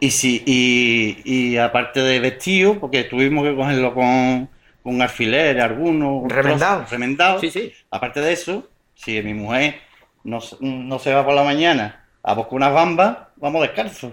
Y, 0.00 0.10
si, 0.10 0.42
y, 0.46 1.22
y 1.24 1.56
aparte 1.56 2.00
de 2.00 2.20
vestido, 2.20 2.78
porque 2.78 3.04
tuvimos 3.04 3.44
que 3.44 3.56
cogerlo 3.56 3.94
con, 3.94 4.48
con 4.88 5.02
alfiler, 5.02 5.60
algunos. 5.60 6.22
un 6.24 6.30
Remendado. 6.30 6.78
trozo, 6.80 6.92
remendado. 6.92 7.40
Sí, 7.40 7.50
sí. 7.50 7.72
Aparte 7.90 8.20
de 8.20 8.32
eso, 8.32 8.68
si 8.94 9.22
mi 9.22 9.34
mujer 9.34 9.76
no, 10.24 10.40
se- 10.40 10.56
no 10.60 10.98
se 10.98 11.12
va 11.14 11.24
por 11.24 11.34
la 11.34 11.44
mañana 11.44 12.04
a 12.22 12.34
buscar 12.34 12.54
unas 12.54 12.72
bambas, 12.72 13.18
vamos 13.36 13.62
descalzos, 13.62 14.12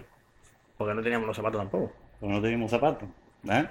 Porque 0.78 0.94
no 0.94 1.02
teníamos 1.02 1.28
los 1.28 1.36
zapatos 1.36 1.62
tampoco. 1.62 1.94
porque 2.20 2.34
no 2.36 2.42
teníamos 2.42 2.72
zapatos. 2.72 3.08
¿eh? 3.50 3.66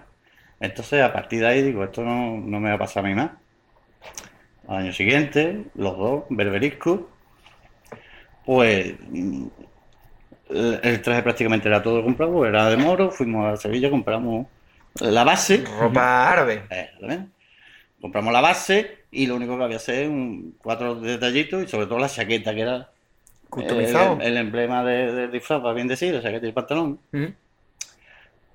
Entonces, 0.61 1.03
a 1.03 1.13
partir 1.13 1.41
de 1.41 1.47
ahí, 1.49 1.63
digo, 1.63 1.85
esto 1.85 2.03
no, 2.03 2.37
no 2.39 2.61
me 2.61 2.69
va 2.71 2.77
a 2.77 2.79
pasar 2.79 3.05
a 3.05 3.09
mí 3.09 3.15
más. 3.15 3.31
Al 4.69 4.77
año 4.79 4.93
siguiente, 4.93 5.65
los 5.75 5.97
dos, 5.99 6.25
berberisco, 6.31 7.09
pues 8.47 8.95
el 10.51 11.03
traje 11.03 11.23
prácticamente 11.23 11.69
era 11.69 11.83
todo 11.83 12.03
comprado, 12.03 12.45
era 12.47 12.69
de 12.69 12.77
moro, 12.77 13.11
fuimos 13.11 13.47
a 13.53 13.57
Sevilla, 13.57 13.91
compramos 13.91 14.47
la 15.01 15.25
base. 15.25 15.65
Ropa 15.79 16.31
árabe. 16.31 16.63
Eh. 16.71 16.89
Compramos 18.01 18.33
la 18.33 18.41
base 18.41 19.05
y 19.11 19.27
lo 19.27 19.37
único 19.37 19.57
que 19.57 19.65
había 19.65 19.77
que 19.77 19.83
hacer 19.83 20.09
un, 20.09 20.57
cuatro 20.63 20.97
detallitos 20.97 21.65
y 21.65 21.69
sobre 21.69 21.87
todo 21.87 21.99
la 21.99 22.09
chaqueta 22.09 22.55
que 22.55 22.61
era 22.61 22.91
Customizado. 23.49 24.15
el, 24.21 24.29
el 24.29 24.37
emblema 24.37 24.85
de- 24.85 25.13
del 25.13 25.31
disfraz, 25.33 25.61
para 25.63 25.73
bien 25.75 25.89
decir, 25.89 26.13
la 26.15 26.23
chaqueta 26.23 26.45
y 26.45 26.49
el 26.49 26.55
pantalón. 26.55 26.99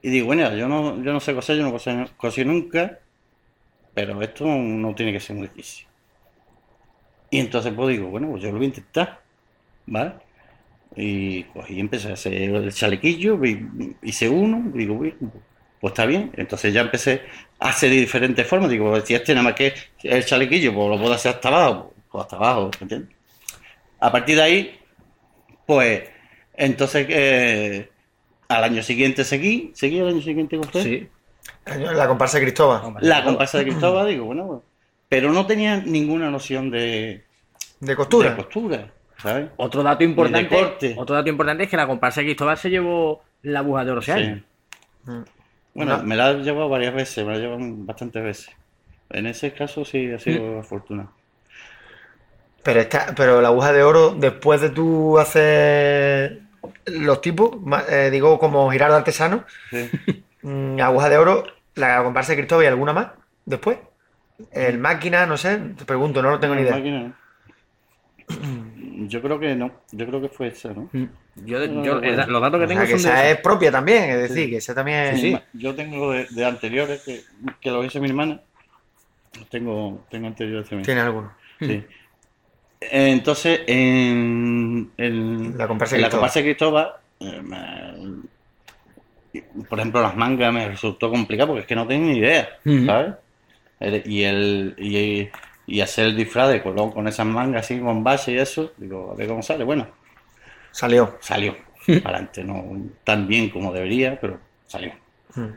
Y 0.01 0.09
digo, 0.09 0.27
bueno, 0.27 0.55
yo 0.55 0.67
no, 0.67 0.95
yo 1.03 1.11
no 1.13 1.19
sé 1.19 1.33
coser, 1.33 1.57
yo 1.57 1.63
no 1.63 1.71
cosí, 1.71 1.91
cosí 2.17 2.45
nunca, 2.45 2.99
pero 3.93 4.21
esto 4.21 4.45
no 4.45 4.93
tiene 4.95 5.11
que 5.11 5.19
ser 5.19 5.35
muy 5.35 5.47
difícil. 5.47 5.87
Y 7.31 7.39
entonces 7.39 7.73
pues 7.73 7.89
digo, 7.89 8.09
bueno, 8.09 8.29
pues 8.31 8.41
yo 8.43 8.49
lo 8.51 8.57
voy 8.57 8.65
a 8.65 8.69
intentar, 8.69 9.21
¿vale? 9.87 10.13
Y 10.95 11.43
cogí 11.43 11.75
y 11.75 11.79
empecé 11.79 12.09
a 12.09 12.13
hacer 12.13 12.33
el 12.33 12.73
chalequillo, 12.73 13.39
hice 14.01 14.29
uno, 14.29 14.71
digo, 14.73 14.95
bueno, 14.95 15.15
pues 15.79 15.91
está 15.91 16.05
bien. 16.05 16.31
Entonces 16.35 16.73
ya 16.73 16.81
empecé 16.81 17.21
a 17.59 17.69
hacer 17.69 17.89
de 17.89 17.97
diferentes 17.97 18.45
formas, 18.45 18.69
digo, 18.69 18.99
si 19.01 19.13
este 19.15 19.33
nada 19.33 19.43
más 19.43 19.55
que 19.55 19.73
el 20.03 20.25
chalequillo, 20.25 20.73
pues 20.73 20.89
lo 20.89 20.97
puedo 20.99 21.13
hacer 21.13 21.35
hasta 21.35 21.47
abajo, 21.49 21.93
pues 22.11 22.23
hasta 22.23 22.35
abajo, 22.35 22.71
¿entiendes? 22.79 23.15
A 23.99 24.11
partir 24.11 24.37
de 24.37 24.41
ahí, 24.41 24.79
pues, 25.65 26.03
entonces 26.53 27.05
eh, 27.09 27.89
al 28.47 28.63
año 28.63 28.81
siguiente 28.83 29.23
seguí, 29.23 29.71
seguí 29.73 29.99
al 29.99 30.09
año 30.09 30.21
siguiente 30.21 30.57
con 30.57 30.67
usted. 30.67 30.83
Sí. 30.83 31.09
La 31.65 32.07
comparsa 32.07 32.37
de 32.37 32.45
Cristóbal. 32.45 32.95
La 33.01 33.23
comparsa 33.23 33.59
de 33.59 33.65
Cristóbal, 33.65 34.07
digo, 34.07 34.25
bueno, 34.25 34.47
pues, 34.47 34.59
pero 35.07 35.31
no 35.31 35.45
tenía 35.45 35.77
ninguna 35.77 36.29
noción 36.29 36.69
de, 36.69 37.23
De 37.79 37.95
costura. 37.95 38.31
de 38.31 38.35
costura, 38.35 38.91
¿sabes? 39.17 39.49
Otro 39.57 39.83
dato 39.83 40.03
importante, 40.03 40.95
otro 40.97 41.15
dato 41.15 41.29
importante 41.29 41.63
es 41.63 41.69
que 41.69 41.77
la 41.77 41.87
comparsa 41.87 42.21
de 42.21 42.27
Cristóbal 42.27 42.57
se 42.57 42.69
llevó 42.69 43.21
la 43.41 43.59
aguja 43.59 43.85
de 43.85 43.91
oro 43.91 44.01
ese 44.01 44.11
año. 44.13 44.43
Sí. 45.05 45.11
Mm. 45.79 45.85
Bueno, 45.85 45.97
No. 45.97 46.03
me 46.03 46.15
la 46.15 46.31
he 46.31 46.35
llevado 46.43 46.69
varias 46.69 46.93
veces, 46.93 47.25
me 47.25 47.31
la 47.33 47.37
he 47.37 47.41
llevado 47.41 47.59
bastantes 47.61 48.23
veces. 48.23 48.49
En 49.09 49.25
ese 49.25 49.53
caso 49.53 49.85
sí 49.85 50.11
ha 50.11 50.19
sido 50.19 50.59
afortunado. 50.59 51.11
Pero, 52.63 52.79
esta, 52.81 53.13
pero 53.15 53.41
la 53.41 53.47
aguja 53.47 53.71
de 53.71 53.83
oro, 53.83 54.11
después 54.11 54.59
de 54.61 54.69
tú 54.69 55.17
hacer 55.17 56.41
los 56.85 57.21
tipos, 57.21 57.51
eh, 57.89 58.09
digo 58.11 58.37
como 58.37 58.69
Girardo 58.71 58.97
Artesano, 58.97 59.45
Sí. 59.69 59.89
mm, 60.43 60.79
aguja 60.81 61.09
de 61.09 61.17
oro, 61.17 61.45
la 61.75 62.03
comparsa 62.03 62.33
de 62.33 62.37
Cristóbal 62.39 62.65
y 62.65 62.67
alguna 62.67 62.93
más 62.93 63.07
después. 63.45 63.77
El 64.51 64.77
máquina, 64.77 65.25
no 65.25 65.37
sé, 65.37 65.57
te 65.77 65.85
pregunto, 65.85 66.21
no 66.21 66.29
lo 66.31 66.39
tengo 66.39 66.55
ni 66.55 66.61
idea. 66.61 66.75
Máquina. 66.75 67.13
Yo 69.09 69.21
creo 69.21 69.39
que 69.39 69.55
no, 69.55 69.71
yo 69.91 70.05
creo 70.07 70.21
que 70.21 70.29
fue 70.29 70.47
esa, 70.47 70.69
¿no? 70.73 70.89
Mm. 70.93 71.05
Yo, 71.45 71.65
yo- 71.83 71.99
los 72.01 72.41
datos 72.41 72.59
que 72.59 72.65
O 72.65 72.67
tengo 72.67 72.81
sea, 72.81 72.87
que 72.87 72.99
son 72.99 73.11
de 73.11 73.17
esa 73.17 73.29
es 73.31 73.37
propia 73.41 73.71
también, 73.71 74.03
es 74.11 74.29
decir, 74.29 74.49
que 74.49 74.57
esa 74.57 74.75
también 74.75 75.15
Sí, 75.17 75.31
sí. 75.33 75.37
Yo 75.53 75.73
tengo 75.75 76.11
de, 76.11 76.27
de 76.29 76.45
anteriores 76.45 77.01
que, 77.03 77.21
que 77.59 77.71
lo 77.71 77.83
hizo 77.83 77.99
mi 77.99 78.09
hermana. 78.09 78.41
Tengo, 79.49 80.05
tengo 80.09 80.27
anteriores 80.27 80.67
también. 80.69 80.85
tiene 80.85 81.01
alguno. 81.01 81.31
Sí. 81.59 81.83
Entonces, 82.81 83.61
en, 83.67 84.91
en- 84.97 85.57
La 85.57 85.67
comparsa 85.67 85.95
en 85.95 85.99
de 85.99 86.01
la 86.03 86.09
Cristóbal. 86.09 86.11
comparsa 86.11 86.39
de 86.39 86.45
Cristóbal, 86.45 86.93
eh, 87.19 87.41
me- 87.43 88.29
por 89.69 89.79
ejemplo, 89.79 90.01
las 90.01 90.15
mangas 90.15 90.53
me 90.53 90.67
resultó 90.67 91.09
complicado 91.09 91.47
porque 91.49 91.61
es 91.61 91.67
que 91.67 91.75
no 91.75 91.87
tenía 91.87 92.11
ni 92.13 92.17
idea, 92.19 92.49
Ujú. 92.65 92.85
¿sabes? 92.85 93.13
El- 93.79 94.03
Y, 94.05 94.23
el, 94.23 94.75
y, 94.77 95.29
y 95.69 95.81
hacer 95.81 96.05
el 96.07 96.15
disfraz 96.17 96.49
de 96.49 96.61
colón 96.61 96.91
con 96.91 97.07
esas 97.07 97.25
mangas 97.25 97.65
así, 97.65 97.79
con 97.79 98.03
base 98.03 98.31
y 98.33 98.37
eso, 98.37 98.73
digo, 98.77 99.11
a 99.11 99.15
ver 99.15 99.27
cómo 99.27 99.41
sale. 99.43 99.63
Bueno, 99.63 99.87
Salió. 100.71 101.17
salió 101.21 101.55
para 102.03 102.17
adelante, 102.17 102.43
no 102.43 102.63
tan 103.03 103.27
bien 103.27 103.49
como 103.49 103.71
debería, 103.73 104.19
pero 104.19 104.39
salió. 104.67 104.93
Mm. 105.35 105.47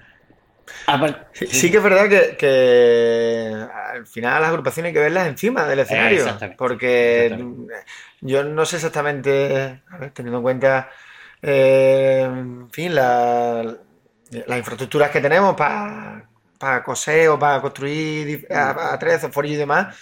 Apar- 0.87 1.27
Sí, 1.33 1.46
sí 1.48 1.70
que 1.70 1.79
es 1.79 1.83
verdad 1.83 2.09
que, 2.09 2.37
que 2.37 3.53
al 3.92 4.07
final 4.07 4.40
las 4.40 4.51
agrupaciones 4.51 4.88
hay 4.90 4.94
que 4.94 5.01
verlas 5.01 5.27
encima 5.29 5.66
del 5.66 5.81
escenario. 5.81 6.18
Exactamente. 6.20 6.57
Porque 6.57 7.27
Exactamente. 7.27 7.75
yo 8.20 8.44
no 8.44 8.64
sé 8.64 8.77
exactamente, 8.77 9.83
a 9.90 9.98
ver, 9.98 10.11
teniendo 10.12 10.38
en 10.38 10.42
cuenta, 10.42 10.88
eh, 11.42 12.22
en 12.27 12.70
fin, 12.70 12.94
la- 12.94 13.77
las 14.46 14.59
infraestructuras 14.59 15.11
que 15.11 15.20
tenemos 15.20 15.55
para 15.57 16.25
coser 16.85 17.29
o 17.29 17.38
para 17.38 17.61
construir 17.61 18.46
a- 18.51 18.92
atrezos, 18.94 19.31
forillos 19.33 19.57
y 19.57 19.61
demás, 19.61 19.96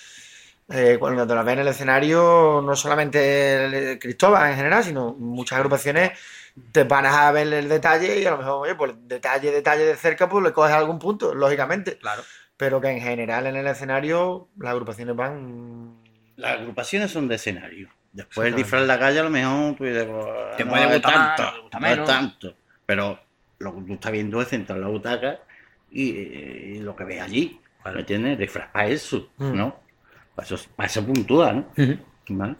eh, 0.68 0.96
cuando 1.00 1.26
te 1.26 1.34
las 1.34 1.44
ves 1.44 1.54
en 1.54 1.58
el 1.60 1.68
escenario, 1.68 2.62
no 2.64 2.76
solamente 2.76 3.64
el 3.92 3.98
Cristóbal 3.98 4.50
en 4.50 4.56
general, 4.56 4.84
sino 4.84 5.12
muchas 5.18 5.56
agrupaciones 5.56 6.12
te 6.72 6.84
van 6.84 7.06
a 7.06 7.30
ver 7.32 7.52
el 7.52 7.68
detalle 7.68 8.20
y 8.20 8.26
a 8.26 8.32
lo 8.32 8.38
mejor, 8.38 8.52
oye, 8.62 8.74
pues 8.74 8.92
detalle, 9.02 9.50
detalle 9.50 9.84
de 9.84 9.96
cerca, 9.96 10.28
pues 10.28 10.44
le 10.44 10.52
coges 10.52 10.72
algún 10.74 10.98
punto, 10.98 11.34
lógicamente. 11.34 11.96
Claro. 11.98 12.22
Pero 12.56 12.80
que 12.80 12.88
en 12.88 13.00
general 13.00 13.46
en 13.46 13.56
el 13.56 13.66
escenario 13.66 14.48
las 14.58 14.72
agrupaciones 14.72 15.16
van 15.16 15.96
las 16.36 16.58
agrupaciones 16.58 17.10
son 17.10 17.28
de 17.28 17.36
escenario. 17.36 17.88
Después 18.12 18.48
el 18.48 18.54
disfraz 18.56 18.82
en 18.82 18.88
la 18.88 18.98
calle 18.98 19.20
a 19.20 19.22
lo 19.22 19.30
mejor 19.30 19.76
pues, 19.76 19.94
Te 20.56 20.64
no 20.64 20.70
puede 20.70 20.86
gustar 20.86 21.16
más, 21.16 21.36
tanto, 21.36 21.98
no 21.98 22.04
tanto. 22.04 22.54
Pero 22.86 23.18
lo 23.58 23.74
que 23.74 23.80
tú 23.82 23.92
estás 23.94 24.12
viendo 24.12 24.40
es 24.42 24.48
sentado 24.48 24.78
en 24.78 24.84
la 24.84 24.90
butaca 24.90 25.38
y, 25.90 26.10
y 26.10 26.78
lo 26.80 26.94
que 26.96 27.04
ves 27.04 27.20
allí. 27.22 27.60
¿Me 27.84 28.00
entiendes? 28.00 28.38
Disfraz 28.38 28.68
para 28.70 28.86
eso, 28.88 29.30
Mm. 29.38 29.56
¿no? 29.56 29.76
Para 30.34 30.46
eso, 30.46 30.56
para 30.76 30.86
eso 30.86 31.04
puntúa, 31.04 31.52
¿no? 31.52 32.56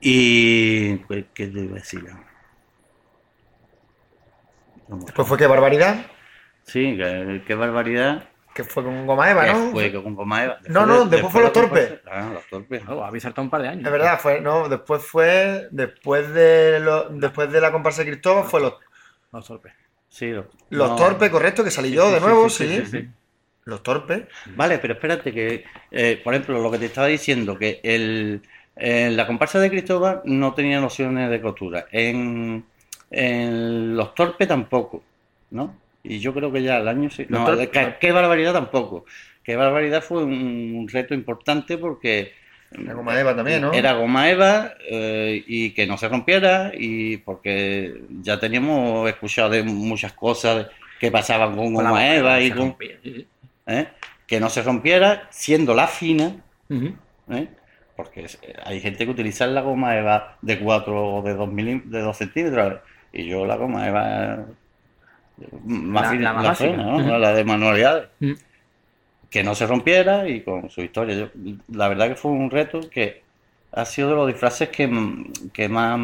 Y. 0.00 0.96
pues, 1.06 1.24
¿Qué 1.34 1.46
te 1.48 1.60
iba 1.60 1.72
a 1.72 1.74
decir? 1.80 2.04
Después 4.88 5.26
fue 5.26 5.36
qué 5.38 5.46
barbaridad, 5.46 6.06
Sí, 6.64 6.96
qué, 6.96 7.42
qué 7.46 7.54
barbaridad. 7.54 8.28
que 8.54 8.62
fue 8.64 8.82
con 8.84 9.06
Goma 9.06 9.30
Eva, 9.30 9.46
¿no? 9.46 9.70
fue 9.72 9.92
con 9.92 10.14
Goma 10.14 10.44
Eva. 10.44 10.58
No, 10.68 10.86
no, 10.86 11.04
después 11.06 11.32
fue 11.32 11.40
de 11.42 11.46
Los 11.48 11.52
Torpes. 11.52 12.00
Ah, 12.10 12.30
los 12.32 12.46
torpes. 12.48 12.82
Oh, 12.88 13.02
habéis 13.04 13.22
saltado 13.24 13.42
un 13.44 13.50
par 13.50 13.62
de 13.62 13.68
años. 13.68 13.84
Es 13.84 13.92
verdad, 13.92 14.18
fue, 14.20 14.40
no, 14.40 14.68
después 14.68 15.02
fue, 15.04 15.68
después 15.72 16.32
de 16.32 16.80
lo- 16.80 17.08
después 17.10 17.50
de 17.52 17.60
la 17.60 17.70
comparsa 17.72 18.02
de 18.04 18.10
Cristóbal 18.12 18.44
fue 18.44 18.60
los, 18.60 18.74
Los 19.32 19.46
torpes. 19.46 19.72
Sí, 20.18 20.30
los, 20.30 20.46
los 20.70 20.88
no. 20.88 20.96
torpes, 20.96 21.30
correcto, 21.30 21.62
que 21.64 21.70
salí 21.70 21.90
Sí, 21.90 21.96
yo 21.96 22.10
de 22.10 22.20
sí, 22.20 22.20
nuevo, 22.20 22.48
sí, 22.48 22.50
sí. 22.50 22.66
sí, 22.68 22.80
sí, 22.84 22.86
sí. 22.86 23.08
Los 23.64 23.82
torpes. 23.82 24.24
Vale, 24.54 24.78
pero 24.78 24.94
espérate 24.94 25.32
que, 25.32 25.64
eh, 25.90 26.20
por 26.22 26.34
ejemplo, 26.34 26.60
lo 26.62 26.70
que 26.70 26.78
te 26.78 26.86
estaba 26.86 27.08
diciendo, 27.08 27.58
que 27.58 27.80
el, 27.82 28.42
en 28.76 29.16
la 29.16 29.26
comparsa 29.26 29.58
de 29.58 29.70
Cristóbal 29.70 30.22
no 30.24 30.54
tenía 30.54 30.80
nociones 30.80 31.30
de 31.30 31.40
costura. 31.40 31.86
En, 31.90 32.64
en 33.10 33.96
los 33.96 34.14
torpes 34.14 34.46
tampoco, 34.48 35.02
¿no? 35.50 35.74
Y 36.04 36.20
yo 36.20 36.32
creo 36.32 36.52
que 36.52 36.62
ya 36.62 36.76
al 36.76 36.86
año 36.88 37.10
sí. 37.10 37.26
No, 37.28 37.44
qué 38.00 38.12
barbaridad 38.12 38.52
tampoco. 38.52 39.04
Qué 39.42 39.56
barbaridad 39.56 40.02
fue 40.02 40.22
un 40.24 40.86
reto 40.90 41.14
importante 41.14 41.78
porque 41.78 42.32
La 42.78 42.94
Goma 42.94 43.18
Eva 43.18 43.34
también, 43.34 43.62
¿no? 43.62 43.72
era 43.72 43.92
goma 43.94 44.28
eva 44.30 44.72
eh, 44.88 45.42
y 45.46 45.70
que 45.70 45.86
no 45.86 45.96
se 45.96 46.08
rompiera 46.08 46.72
y 46.76 47.16
porque 47.18 48.02
ya 48.20 48.38
teníamos 48.38 49.08
escuchado 49.08 49.50
de 49.50 49.62
muchas 49.62 50.12
cosas 50.12 50.66
que 51.00 51.10
pasaban 51.10 51.56
con 51.56 51.72
goma 51.74 52.14
eva 52.14 52.40
y 52.40 52.50
con. 52.50 52.76
¿eh? 53.66 53.88
que 54.26 54.40
no 54.40 54.48
se 54.50 54.62
rompiera 54.62 55.26
siendo 55.30 55.74
la 55.74 55.86
fina. 55.86 56.32
¿eh? 57.30 57.48
porque 57.96 58.26
hay 58.64 58.80
gente 58.80 59.04
que 59.06 59.10
utiliza 59.10 59.46
la 59.46 59.62
goma 59.62 59.96
eva 59.96 60.36
de 60.42 60.58
4 60.58 61.14
o 61.16 61.22
de 61.22 61.34
2 61.34 61.50
de 61.86 62.00
2 62.00 62.16
centímetros 62.16 62.80
y 63.12 63.24
yo 63.26 63.46
la 63.46 63.56
goma 63.56 63.88
eva 63.88 64.44
más 65.64 66.02
La- 66.04 66.10
fina, 66.10 66.22
la 66.24 66.32
más 66.34 66.44
la 66.44 66.54
fina, 66.54 66.82
¿no? 66.84 67.18
La 67.18 67.32
de 67.34 67.44
manualidades. 67.44 68.08
Que 69.30 69.42
no 69.42 69.54
se 69.54 69.66
rompiera 69.66 70.28
y 70.28 70.40
con 70.42 70.70
su 70.70 70.82
historia. 70.82 71.14
Yo- 71.16 71.28
la 71.72 71.88
verdad 71.88 72.08
que 72.08 72.14
fue 72.16 72.30
un 72.30 72.50
reto 72.50 72.80
que 72.90 73.22
ha 73.72 73.84
sido 73.84 74.10
de 74.10 74.14
los 74.16 74.26
disfraces 74.28 74.68
que, 74.70 74.88
que 75.52 75.68
más 75.68 75.98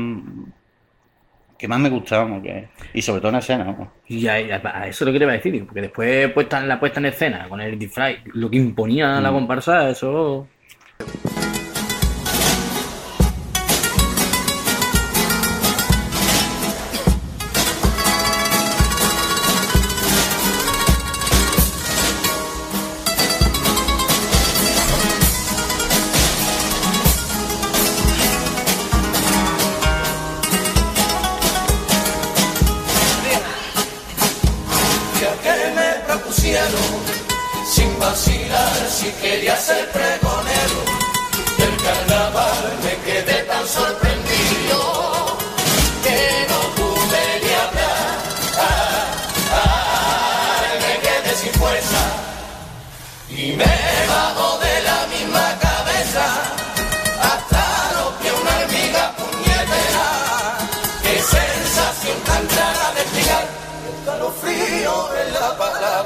que 1.59 1.69
más 1.69 1.79
me 1.79 1.91
gustaban 1.91 2.43
que- 2.43 2.69
y 2.93 3.01
sobre 3.03 3.21
todo 3.21 3.31
en 3.31 3.37
escena. 3.39 3.77
Y 4.09 4.27
a, 4.27 4.37
eso 4.87 5.05
lo 5.05 5.13
que 5.13 5.19
te 5.19 5.25
iba 5.25 5.33
a 5.33 5.37
decir, 5.37 5.65
porque 5.65 5.83
después 5.83 6.33
puesta, 6.33 6.61
la 6.67 6.81
puesta 6.81 6.99
en 6.99 7.07
escena 7.07 7.49
con 7.49 7.61
el 7.61 7.79
disfraz, 7.79 8.17
lo 8.35 8.51
que 8.51 8.57
imponía 8.57 9.21
la 9.21 9.31
Mm. 9.31 9.35
comparsa, 9.35 9.89
eso. 9.89 10.49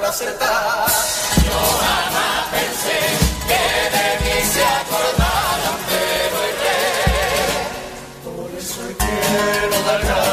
Acertada. 0.09 0.87
Yo 1.47 1.59
jamás 1.83 2.43
pensé 2.53 2.99
que 3.49 3.63
de 3.97 4.07
mí 4.23 4.37
se 4.53 4.63
acordaran, 4.79 5.77
pero 5.89 6.37
erré. 6.51 6.81
Por 8.25 8.51
eso 8.59 8.83
quiero 8.99 9.77
dar 9.87 10.01
gracias 10.05 10.26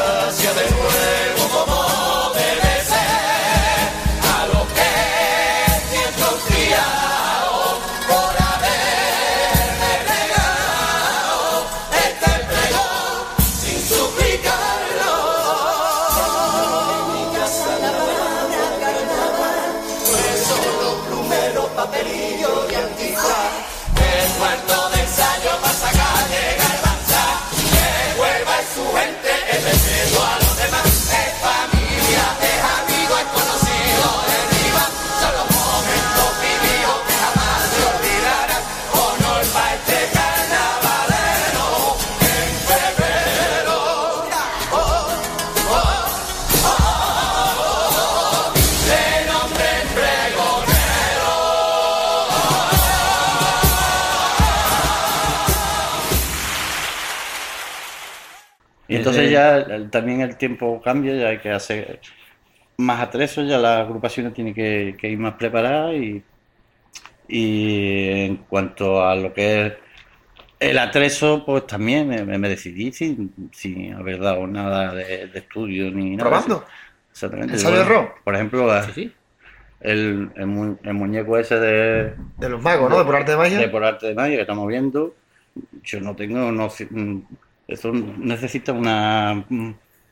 entonces 59.10 59.32
ya 59.32 59.58
el- 59.58 59.90
también 59.90 60.22
el 60.22 60.36
tiempo 60.38 60.82
cambia, 60.82 61.14
ya 61.16 61.28
hay 61.30 61.38
que 61.40 61.52
hacer 61.52 62.00
más 62.78 63.00
atrezo, 63.02 63.44
ya 63.44 63.58
las 63.58 63.82
agrupaciones 63.82 64.34
tienen 64.34 64.54
que, 64.54 64.96
que 64.98 65.10
ir 65.10 65.18
más 65.18 65.36
preparadas 65.36 65.94
y, 65.96 66.24
y 67.28 68.10
en 68.26 68.38
cuanto 68.38 69.04
a 69.06 69.16
lo 69.16 69.34
que 69.34 69.66
es 69.68 69.74
el 70.60 70.78
atrezo, 70.78 71.44
pues 71.46 71.68
también 71.68 72.08
me, 72.08 72.24
me 72.24 72.50
decidí 72.50 72.92
sin, 72.94 73.34
sin 73.52 73.94
haber 73.94 74.20
dado 74.20 74.48
nada 74.48 74.94
de, 74.94 75.28
de 75.28 75.40
estudio 75.40 75.92
ni 75.92 76.16
nada. 76.16 76.30
Probando. 76.30 76.66
Exactamente. 77.12 77.56
Error. 77.62 78.16
Por 78.24 78.36
ejemplo, 78.36 78.66
la- 78.68 78.84
Sí, 78.84 78.92
sí. 78.94 79.14
el, 79.82 80.30
el 80.36 80.46
mu- 80.48 80.78
el 80.84 80.94
muñeco 80.94 81.38
ese 81.38 81.60
de, 81.60 82.14
De 82.38 82.50
los 82.50 82.62
magos, 82.62 82.90
¿no? 82.90 82.98
De 83.00 83.06
por 83.06 83.16
arte 83.16 83.32
de 83.32 83.38
magia. 83.38 83.60
de 83.60 83.68
por 83.68 83.84
arte 83.84 84.08
de 84.08 84.16
magia 84.16 84.36
que 84.36 84.42
estamos 84.42 84.68
viendo, 84.68 85.14
yo 85.84 86.00
no 86.00 86.16
tengo 86.16 86.50
mm, 86.50 87.22
eso 87.68 87.92
necesita 87.92 88.72
una 88.74 89.46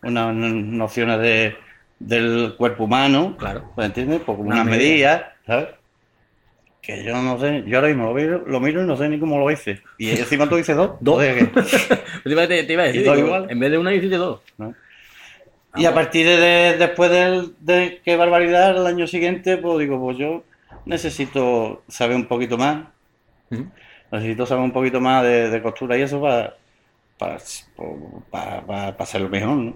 unas 0.04 0.34
nociones 0.36 1.20
de 1.20 1.56
del 2.00 2.56
cuerpo 2.58 2.86
humano, 2.86 3.36
Claro. 3.38 3.72
¿me 3.78 3.86
entiendes? 3.86 4.22
Porque 4.26 4.42
Unas 4.42 4.62
unas 4.62 4.66
medidas, 4.78 5.24
¿sabes? 5.46 5.68
Que 6.82 7.04
yo 7.04 7.16
no 7.22 7.40
sé, 7.40 7.64
yo 7.68 7.78
ahora 7.78 7.90
mismo 7.90 8.06
lo 8.08 8.14
miro, 8.16 8.44
lo 8.48 8.60
miro 8.60 8.82
y 8.84 8.88
no 8.88 8.98
sé 8.98 9.08
ni 9.08 9.20
cómo 9.20 9.38
lo 9.38 9.52
hice. 9.52 9.82
Y 10.00 10.10
encima 10.20 10.50
tú 10.50 10.56
dices 10.56 10.76
dos, 10.76 10.94
Dos. 11.00 11.20
Te 11.22 11.52
iba, 12.26 12.48
te- 12.48 12.74
iba 12.74 12.84
a 12.84 12.86
decir, 12.88 13.04
digo, 13.04 13.16
igual. 13.18 13.46
en 13.52 13.60
vez 13.60 13.70
de 13.72 13.78
una 13.78 13.94
hiciste 13.94 14.16
dos. 14.18 14.40
¿no? 14.58 14.74
Y 15.76 15.86
a 15.86 15.94
partir 15.94 16.26
de 16.26 16.76
después 16.80 17.12
del- 17.12 17.54
de, 17.60 18.02
qué 18.04 18.16
barbaridad 18.16 18.76
el 18.76 18.88
año 18.88 19.06
siguiente, 19.06 19.58
pues 19.58 19.78
digo, 19.78 20.00
pues 20.02 20.18
yo 20.18 20.44
necesito 20.86 21.84
saber 21.88 22.16
un 22.16 22.26
poquito 22.26 22.58
más. 22.58 22.86
Necesito 24.12 24.48
saber 24.48 24.64
un 24.64 24.72
poquito 24.72 25.00
más 25.00 25.22
de, 25.24 25.50
de 25.52 25.62
costura 25.62 25.98
y 25.98 26.02
eso 26.02 26.20
para, 26.20 26.56
para, 27.22 27.38
para, 28.32 28.66
para, 28.66 28.96
hacerlo 28.98 29.30
mejor. 29.30 29.76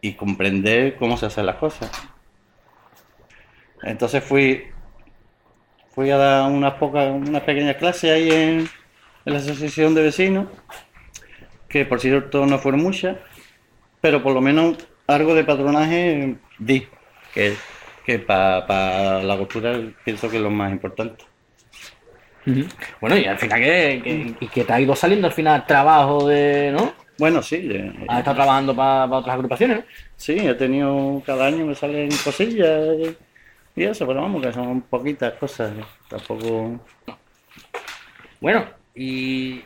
Y 0.00 0.14
comprender 0.14 0.96
cómo 0.96 1.16
se 1.16 1.26
hacen 1.26 1.46
las 1.46 1.56
cosas. 1.56 1.90
Entonces 3.84 4.24
fui, 4.24 4.64
fui 5.94 6.10
a 6.10 6.16
dar 6.16 6.50
unas 6.50 6.74
pocas, 6.74 7.08
unas 7.08 7.42
pequeñas 7.42 7.76
clases 7.76 8.10
ahí 8.10 8.30
en, 8.30 8.68
la 9.24 9.38
asociación 9.38 9.94
de 9.94 10.02
vecinos, 10.02 10.48
que 11.68 11.86
por 11.86 12.00
cierto 12.00 12.44
no 12.44 12.58
fueron 12.58 12.82
muchas, 12.82 13.16
pero 14.00 14.22
por 14.22 14.34
lo 14.34 14.42
menos 14.42 14.76
algo 15.06 15.34
de 15.34 15.44
patronaje 15.44 16.36
di, 16.58 16.86
que, 17.32 17.56
que 18.04 18.18
para 18.18 19.22
la 19.22 19.38
costura 19.38 19.80
pienso 20.04 20.28
que 20.28 20.36
es 20.36 20.42
lo 20.42 20.50
más 20.50 20.72
importante. 20.72 21.24
Bueno, 23.00 23.16
y 23.16 23.24
al 23.24 23.38
final 23.38 23.60
que, 23.60 24.00
que, 24.02 24.34
y 24.40 24.48
que 24.48 24.64
te 24.64 24.72
ha 24.72 24.80
ido 24.80 24.94
saliendo 24.94 25.26
al 25.26 25.32
final 25.32 25.66
trabajo 25.66 26.26
de, 26.26 26.70
¿no? 26.72 26.92
Bueno, 27.18 27.42
sí, 27.42 27.68
eh, 27.70 27.92
Has 28.08 28.18
estado 28.18 28.36
trabajando 28.36 28.74
para 28.74 29.04
otras 29.06 29.34
agrupaciones, 29.34 29.78
¿no? 29.78 29.84
sí, 30.16 30.36
he 30.38 30.54
tenido 30.54 31.22
cada 31.24 31.46
año 31.46 31.64
me 31.64 31.74
salen 31.74 32.10
cosillas 32.24 32.80
y, 32.98 33.80
y 33.80 33.84
eso, 33.84 34.06
pero 34.06 34.22
vamos, 34.22 34.44
que 34.44 34.52
son 34.52 34.82
poquitas 34.82 35.34
cosas, 35.34 35.72
tampoco... 36.08 36.80
Bueno, 38.40 38.66
y 38.94 39.62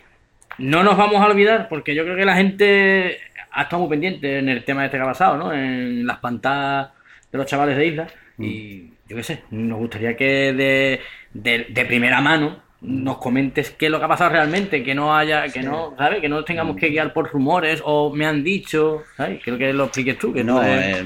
no 0.59 0.83
nos 0.83 0.97
vamos 0.97 1.21
a 1.21 1.27
olvidar, 1.27 1.69
porque 1.69 1.95
yo 1.95 2.05
creo 2.05 2.17
que 2.17 2.25
la 2.25 2.37
gente 2.37 3.19
ha 3.51 3.62
estado 3.62 3.81
muy 3.81 3.91
pendiente 3.91 4.38
en 4.38 4.49
el 4.49 4.64
tema 4.64 4.85
este 4.85 4.99
que 4.99 5.03
ha 5.03 5.07
pasado, 5.07 5.37
¿no? 5.37 5.53
En 5.53 6.07
las 6.07 6.19
pantallas 6.19 6.91
de 7.33 7.38
los 7.38 7.47
chavales 7.47 7.77
de 7.77 7.87
Isla. 7.87 8.07
Y 8.38 8.91
yo 9.09 9.17
qué 9.17 9.23
sé, 9.23 9.43
nos 9.51 9.79
gustaría 9.79 10.17
que 10.17 10.53
de, 10.53 11.01
de, 11.33 11.67
de 11.71 11.85
primera 11.87 12.21
mano 12.21 12.68
nos 12.81 13.19
comentes 13.19 13.73
qué 13.73 13.87
es 13.87 13.93
lo 13.93 13.99
que 13.99 14.05
ha 14.05 14.09
pasado 14.09 14.31
realmente, 14.31 14.85
que 14.85 14.95
no 14.95 15.17
haya, 15.17 15.49
que 15.49 15.62
no, 15.62 15.95
¿sabes? 15.97 16.21
Que 16.21 16.29
no 16.29 16.45
tengamos 16.45 16.77
que 16.77 16.88
guiar 16.88 17.12
por 17.12 17.31
rumores 17.31 17.83
o 17.85 18.14
me 18.14 18.25
han 18.25 18.45
dicho, 18.45 19.03
¿sabes? 19.17 19.41
Creo 19.43 19.59
que 19.59 19.73
lo 19.73 19.85
expliques 19.85 20.19
tú, 20.19 20.33
que 20.33 20.45
No, 20.45 20.62
eh, 20.64 21.05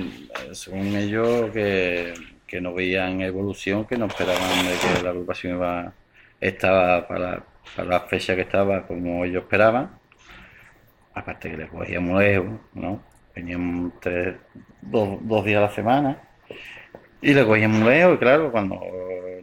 según 0.52 0.94
ellos 0.94 1.50
que, 1.50 2.12
que 2.46 2.60
no 2.60 2.74
veían 2.74 3.22
evolución, 3.22 3.86
que 3.86 3.96
no 3.96 4.06
esperaban 4.06 4.66
de 4.66 4.96
que 4.96 5.02
la 5.02 5.10
agrupación 5.10 5.56
iba, 5.56 5.92
estaba 6.40 7.08
para, 7.08 7.42
para 7.74 7.88
la 7.88 8.00
fecha 8.00 8.34
que 8.34 8.42
estaba 8.42 8.86
como 8.86 9.24
ellos 9.24 9.44
esperaban. 9.44 9.92
Aparte 11.14 11.50
que 11.50 11.56
les 11.56 11.70
cogíamos 11.70 12.20
lejos, 12.20 12.60
¿no? 12.74 13.02
Venían 13.34 13.94
tres, 14.00 14.36
dos, 14.82 15.18
dos 15.22 15.44
días 15.44 15.58
a 15.58 15.62
la 15.62 15.70
semana. 15.70 16.18
Y 17.22 17.32
le 17.34 17.46
cogíamos 17.46 17.80
lejos, 17.88 18.14
y 18.16 18.18
claro, 18.18 18.50
cuando 18.50 18.80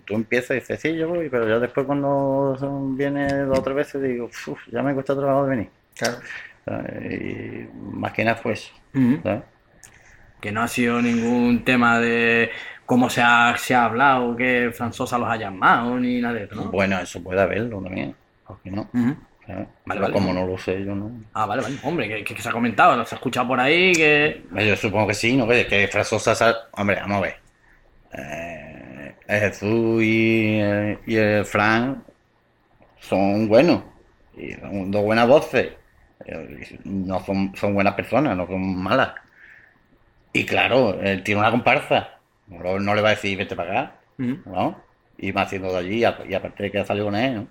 tú 0.06 0.14
empiezas 0.16 0.52
y 0.52 0.60
dices, 0.60 0.80
sí, 0.82 0.96
yo 0.96 1.08
voy, 1.08 1.30
pero 1.30 1.48
ya 1.48 1.60
después 1.60 1.86
cuando 1.86 2.56
son- 2.60 2.98
viene 2.98 3.28
dos 3.46 3.60
o 3.60 3.64
tres 3.64 3.76
veces 3.76 4.02
digo, 4.04 4.26
"Uf, 4.48 4.60
ya 4.72 4.84
me 4.84 4.94
cuesta 4.94 5.16
trabajo 5.16 5.46
de 5.46 5.50
venir. 5.50 5.70
Claro. 5.98 6.18
Y 7.10 7.68
más 7.96 8.12
que 8.14 8.24
nada 8.24 8.36
fue 8.38 8.54
eso. 8.54 8.72
Que 10.42 10.52
no 10.52 10.62
ha 10.62 10.68
sido 10.68 11.02
ningún 11.02 11.64
tema 11.66 12.00
de 12.00 12.50
cómo 12.86 13.10
se 13.10 13.22
ha, 13.22 13.56
se 13.58 13.76
ha 13.76 13.86
hablado, 13.86 14.36
que 14.36 14.72
Franzosa 14.74 15.18
los 15.18 15.28
ha 15.30 15.36
llamado, 15.36 16.00
ni 16.00 16.22
nada 16.22 16.36
de 16.36 16.44
eso, 16.46 16.56
¿no? 16.56 16.64
Bueno, 16.72 17.00
eso 17.00 17.22
puede 17.22 17.42
haberlo 17.42 17.82
también, 17.82 18.16
¿por 18.48 18.60
qué 18.62 18.72
no? 18.72 18.90
Ujú. 18.94 19.16
¿sabes? 19.46 19.68
Vale, 19.86 20.00
Pero 20.00 20.02
vale. 20.02 20.14
como 20.14 20.34
no 20.34 20.46
lo 20.48 20.58
sé, 20.58 20.84
yo 20.86 20.96
no. 20.96 21.12
Ah, 21.34 21.46
vale, 21.46 21.62
vale. 21.64 21.76
Hombre, 21.84 22.08
que, 22.24 22.24
que 22.36 22.42
se 22.42 22.50
ha 22.50 22.52
comentado, 22.52 23.04
se 23.06 23.16
ha 23.16 23.18
escuchado 23.18 23.48
por 23.48 23.60
ahí, 23.60 23.92
que... 23.94 24.44
Yo 24.66 24.76
supongo 24.76 25.08
que 25.08 25.14
sí, 25.16 25.36
¿no? 25.36 25.48
Que, 25.48 25.66
que 25.68 25.88
Frasosa, 25.88 26.36
sa- 26.36 26.56
hombre, 26.74 26.98
vamos 27.02 27.18
a 27.18 27.22
ver. 27.22 27.36
Eh, 28.14 29.14
Jesús 29.28 30.02
y, 30.04 30.60
eh, 30.62 31.00
y 31.06 31.16
el 31.16 31.46
Fran 31.46 32.04
son 33.00 33.48
buenos, 33.48 33.84
y 34.36 34.54
son 34.54 34.92
dos 34.92 35.04
buenas 35.04 35.28
voces. 35.28 35.74
Eh, 36.26 36.80
No 36.86 37.24
son, 37.24 37.56
son 37.56 37.74
buenas 37.74 37.94
personas, 37.96 38.36
no 38.36 38.48
son 38.48 38.76
malas. 38.82 39.14
Y 40.34 40.46
claro, 40.46 41.00
él 41.02 41.24
tiene 41.24 41.42
una 41.42 41.52
comparsa. 41.52 42.20
No, 42.48 42.80
no 42.80 42.96
le 42.96 43.02
va 43.02 43.10
a 43.10 43.12
decir, 43.12 43.38
vete 43.38 43.56
para 43.56 43.72
acá. 43.82 43.96
¿no? 44.46 44.82
Y 45.18 45.32
más 45.34 45.48
haciendo 45.48 45.72
de 45.72 45.78
allí, 45.80 46.00
y 46.00 46.34
aparte 46.34 46.64
de 46.64 46.72
que 46.72 46.80
ha 46.80 46.86
salido 46.86 47.06
con 47.08 47.16
él, 47.16 47.36
¿no? 47.36 47.48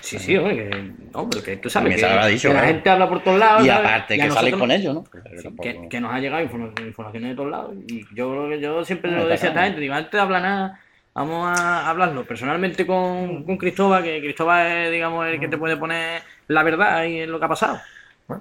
Sí, 0.00 0.18
sí, 0.18 0.36
hombre, 0.36 0.56
que... 0.70 0.92
No, 1.12 1.28
pero 1.28 1.42
que 1.42 1.56
tú 1.56 1.70
sabes 1.70 1.96
que, 2.00 2.28
dicho, 2.30 2.52
la 2.52 2.60
gente 2.62 2.88
habla 2.90 3.08
por 3.08 3.22
todos 3.22 3.38
lados, 3.38 3.64
Y 3.64 3.68
¿sabes? 3.68 3.86
aparte 3.86 4.16
Y 4.16 4.20
que 4.20 4.26
nosotros- 4.28 4.60
con 4.60 4.70
ellos, 4.70 4.94
¿no? 4.94 5.04
Sí, 5.40 5.48
que, 5.62 5.88
que 5.88 6.00
nos 6.00 6.12
ha 6.12 6.18
llegado 6.18 6.42
informa- 6.42 6.72
informaciones 6.80 7.30
de 7.30 7.36
todos 7.36 7.50
lados 7.50 7.74
y 7.86 8.04
yo 8.14 8.30
creo 8.30 8.48
que 8.48 8.60
yo 8.60 8.84
siempre 8.84 9.10
lo 9.10 9.26
decía 9.26 9.48
a 9.48 9.52
esta 9.52 9.64
gente, 9.64 9.80
digo, 9.80 9.94
antes 9.94 10.12
de 10.12 10.20
hablar 10.20 10.42
nada, 10.42 10.80
vamos 11.14 11.58
a 11.58 11.88
hablarlo 11.88 12.24
personalmente 12.24 12.86
con, 12.86 13.44
con 13.44 13.56
Cristóbal, 13.56 14.02
que 14.02 14.20
Cristóbal 14.20 14.66
es, 14.66 14.92
digamos, 14.92 15.26
el 15.26 15.38
que 15.40 15.48
te 15.48 15.58
puede 15.58 15.76
poner 15.76 16.22
la 16.48 16.62
verdad 16.62 17.04
y 17.04 17.20
en 17.20 17.30
lo 17.30 17.38
que 17.38 17.44
ha 17.44 17.48
pasado. 17.48 17.80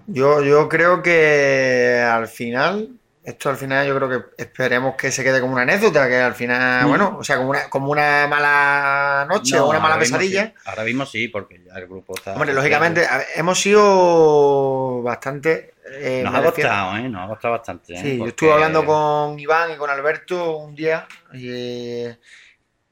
Yo, 0.07 0.43
yo 0.43 0.67
creo 0.67 1.01
que 1.01 2.01
al 2.05 2.27
final, 2.27 2.89
esto 3.27 3.49
al 3.49 3.57
final 3.57 3.85
yo 3.85 3.93
creo 3.95 4.09
que 4.09 4.41
esperemos 4.41 4.95
que 4.95 5.11
se 5.11 5.23
quede 5.23 5.41
como 5.41 5.53
una 5.53 5.63
anécdota, 5.63 6.07
que 6.07 6.15
al 6.15 6.33
final, 6.33 6.85
Mm. 6.85 6.89
bueno, 6.89 7.17
o 7.19 7.23
sea, 7.23 7.37
como 7.37 7.49
una, 7.49 7.69
como 7.69 7.91
una 7.91 8.25
mala 8.27 9.25
noche 9.27 9.57
No, 9.57 9.65
o 9.65 9.69
una 9.69 9.79
mala 9.79 9.97
mismo 9.97 10.17
pesadilla. 10.17 10.45
sí. 10.47 10.53
Ahora 10.65 10.83
mismo 10.83 11.05
sí, 11.05 11.27
porque 11.27 11.61
ya 11.63 11.73
el 11.73 11.87
grupo 11.87 12.13
está. 12.15 12.33
Hombre, 12.33 12.53
lógicamente, 12.53 13.05
a 13.05 13.17
ver, 13.17 13.27
hemos 13.35 13.59
sido 13.59 15.01
bastante... 15.03 15.73
eh, 15.91 16.21
Nos 16.23 16.35
ha 16.35 16.43
costado, 16.43 16.97
¿eh? 16.97 17.09
Nos 17.09 17.25
ha 17.25 17.27
costado 17.27 17.51
bastante. 17.53 17.93
¿eh? 17.95 18.01
Sí, 18.01 18.17
yo 18.17 18.25
estuve 18.27 18.53
hablando 18.53 18.85
con 18.85 19.39
Iván 19.39 19.71
y 19.71 19.75
con 19.75 19.89
Alberto 19.89 20.57
un 20.57 20.73
día 20.75 21.05
y, 21.33 22.03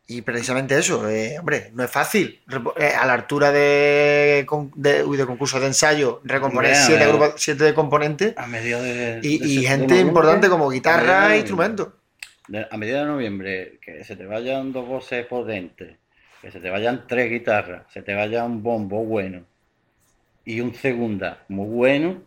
y 0.07 0.21
precisamente 0.21 0.77
eso, 0.77 1.09
eh, 1.09 1.37
hombre, 1.39 1.71
no 1.73 1.83
es 1.83 1.89
fácil 1.89 2.39
eh, 2.77 2.93
a 2.95 3.05
la 3.07 3.13
altura 3.13 3.51
de, 3.51 4.45
de, 4.75 5.03
uy, 5.03 5.17
de 5.17 5.25
concursos 5.25 5.59
de 5.61 5.67
ensayo 5.67 6.21
recomponer 6.23 6.75
siete, 6.75 7.07
grupos, 7.07 7.33
siete 7.37 7.73
componentes 7.73 8.37
A 8.37 8.45
mediados 8.45 8.85
de. 8.85 9.19
y, 9.23 9.39
de 9.39 9.47
y 9.47 9.65
gente 9.65 9.99
importante 9.99 10.47
como 10.49 10.69
guitarra 10.69 11.33
e 11.33 11.39
instrumentos. 11.39 11.89
de- 12.47 12.67
A 12.69 12.77
mediados 12.77 13.07
de 13.07 13.13
noviembre, 13.13 13.79
que 13.81 14.03
se 14.03 14.15
te 14.15 14.25
vayan 14.27 14.71
dos 14.71 14.87
voces 14.87 15.25
potentes, 15.25 15.97
que 16.41 16.51
se 16.51 16.59
te 16.59 16.69
vayan 16.69 17.05
tres 17.07 17.31
guitarras, 17.31 17.83
se 17.91 18.03
te 18.03 18.13
vaya 18.13 18.43
un 18.43 18.61
bombo 18.61 19.03
bueno 19.03 19.41
y 20.45 20.61
un 20.61 20.75
segunda 20.75 21.39
muy 21.47 21.67
bueno, 21.67 22.21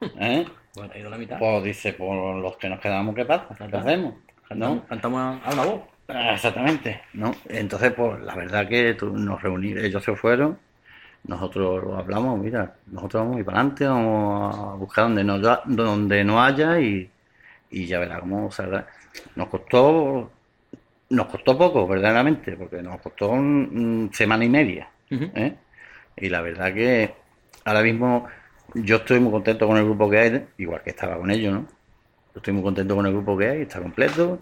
¿eh? 0.18 0.46
Bueno, 0.74 0.92
ha 0.94 0.98
ido 0.98 1.10
la 1.10 1.18
mitad. 1.18 1.38
Pues 1.38 1.64
dice, 1.64 1.92
por 1.92 2.36
los 2.36 2.56
que 2.56 2.68
nos 2.70 2.80
quedamos, 2.80 3.14
¿qué 3.14 3.26
pasa? 3.26 3.48
¿Qué 3.70 3.76
hacemos? 3.76 4.14
Cantamos 4.48 5.40
a 5.44 5.52
una 5.52 5.64
voz. 5.64 5.80
Ah, 6.12 6.34
Exactamente, 6.34 7.02
¿no? 7.14 7.32
Entonces, 7.48 7.92
pues 7.92 8.20
la 8.22 8.34
verdad 8.34 8.68
que 8.68 8.94
tú- 8.94 9.10
nos 9.16 9.40
reunimos, 9.42 9.82
ellos 9.84 10.02
se 10.04 10.16
fueron, 10.16 10.58
nosotros 11.24 11.84
lo 11.84 11.96
hablamos, 11.98 12.38
mira, 12.40 12.76
nosotros 12.86 13.22
vamos 13.24 13.36
a 13.36 13.40
ir 13.40 13.44
para 13.46 13.58
adelante, 13.60 13.86
vamos 13.86 14.56
a 14.56 14.74
buscar 14.76 15.04
donde 15.06 15.24
no, 15.24 15.38
donde 15.66 16.24
no 16.24 16.42
haya 16.42 16.80
y, 16.80 17.10
y 17.70 17.86
ya 17.86 18.00
verá 18.00 18.20
cómo 18.20 18.50
saldrá. 18.52 18.86
Nos 19.36 19.48
costó, 19.48 20.30
nos 21.10 21.26
costó 21.28 21.58
poco, 21.58 21.86
verdaderamente, 21.88 22.52
porque 22.56 22.82
nos 22.82 23.00
costó 23.00 23.34
mm, 23.36 24.10
semana 24.12 24.44
y 24.44 24.48
media. 24.50 24.88
¿eh? 25.34 25.54
Y 26.16 26.28
la 26.28 26.40
verdad 26.42 26.74
que 26.74 27.14
ahora 27.64 27.82
mismo 27.82 28.26
yo 28.74 28.96
estoy 28.96 29.20
muy 29.20 29.32
contento 29.32 29.66
con 29.66 29.76
el 29.78 29.84
grupo 29.84 30.10
que 30.10 30.18
hay, 30.18 30.46
igual 30.58 30.82
que 30.82 30.90
estaba 30.90 31.18
con 31.18 31.30
ellos, 31.30 31.52
¿no? 31.54 31.60
Yo 32.34 32.38
estoy 32.38 32.54
muy 32.54 32.62
contento 32.62 32.96
con 32.96 33.06
el 33.06 33.12
grupo 33.12 33.36
que 33.38 33.48
hay, 33.48 33.62
está 33.62 33.80
completo 33.80 34.40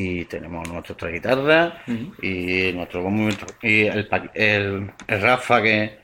y 0.00 0.24
tenemos 0.26 0.68
nuestras 0.70 0.96
tres 0.96 1.12
guitarras 1.14 1.72
Ujú. 1.88 2.14
y 2.22 2.72
nuestro 2.72 3.02
bombo 3.02 3.28
y 3.62 3.82
el, 3.86 4.08
el, 4.34 4.90
el 5.08 5.20
Rafa 5.22 5.60
que 5.60 5.98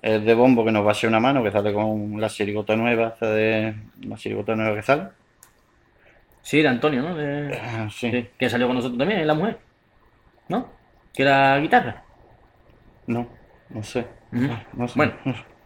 es 0.00 0.24
de 0.24 0.34
bombo 0.34 0.64
que 0.64 0.70
nos 0.70 0.84
va 0.84 0.90
a 0.90 0.92
hacer 0.92 1.08
una 1.10 1.18
mano 1.18 1.42
que 1.42 1.50
sale 1.50 1.72
con 1.72 2.20
la 2.20 2.28
chirigota 2.28 2.76
nueva 2.76 3.16
de 3.20 3.74
la 4.02 4.16
chirigota 4.16 4.54
nueva 4.54 4.76
que 4.76 4.82
sale 4.82 5.08
Sí, 6.42 6.62
de 6.62 6.68
Antonio, 6.68 7.02
¿no? 7.02 7.14
De- 7.16 7.54
Ah, 7.60 7.88
sí. 7.90 8.10
sí, 8.10 8.26
que 8.38 8.48
salió 8.48 8.66
con 8.66 8.76
nosotros 8.76 8.98
también, 8.98 9.20
es 9.20 9.26
la 9.26 9.34
mujer. 9.34 9.58
¿No? 10.48 10.68
Que 11.12 11.22
era 11.22 11.58
guitarra. 11.58 12.02
no 13.06 13.26
no 13.68 13.82
sé 13.82 14.06
no 14.74 14.86
sé 14.88 14.94
Bueno. 14.96 15.12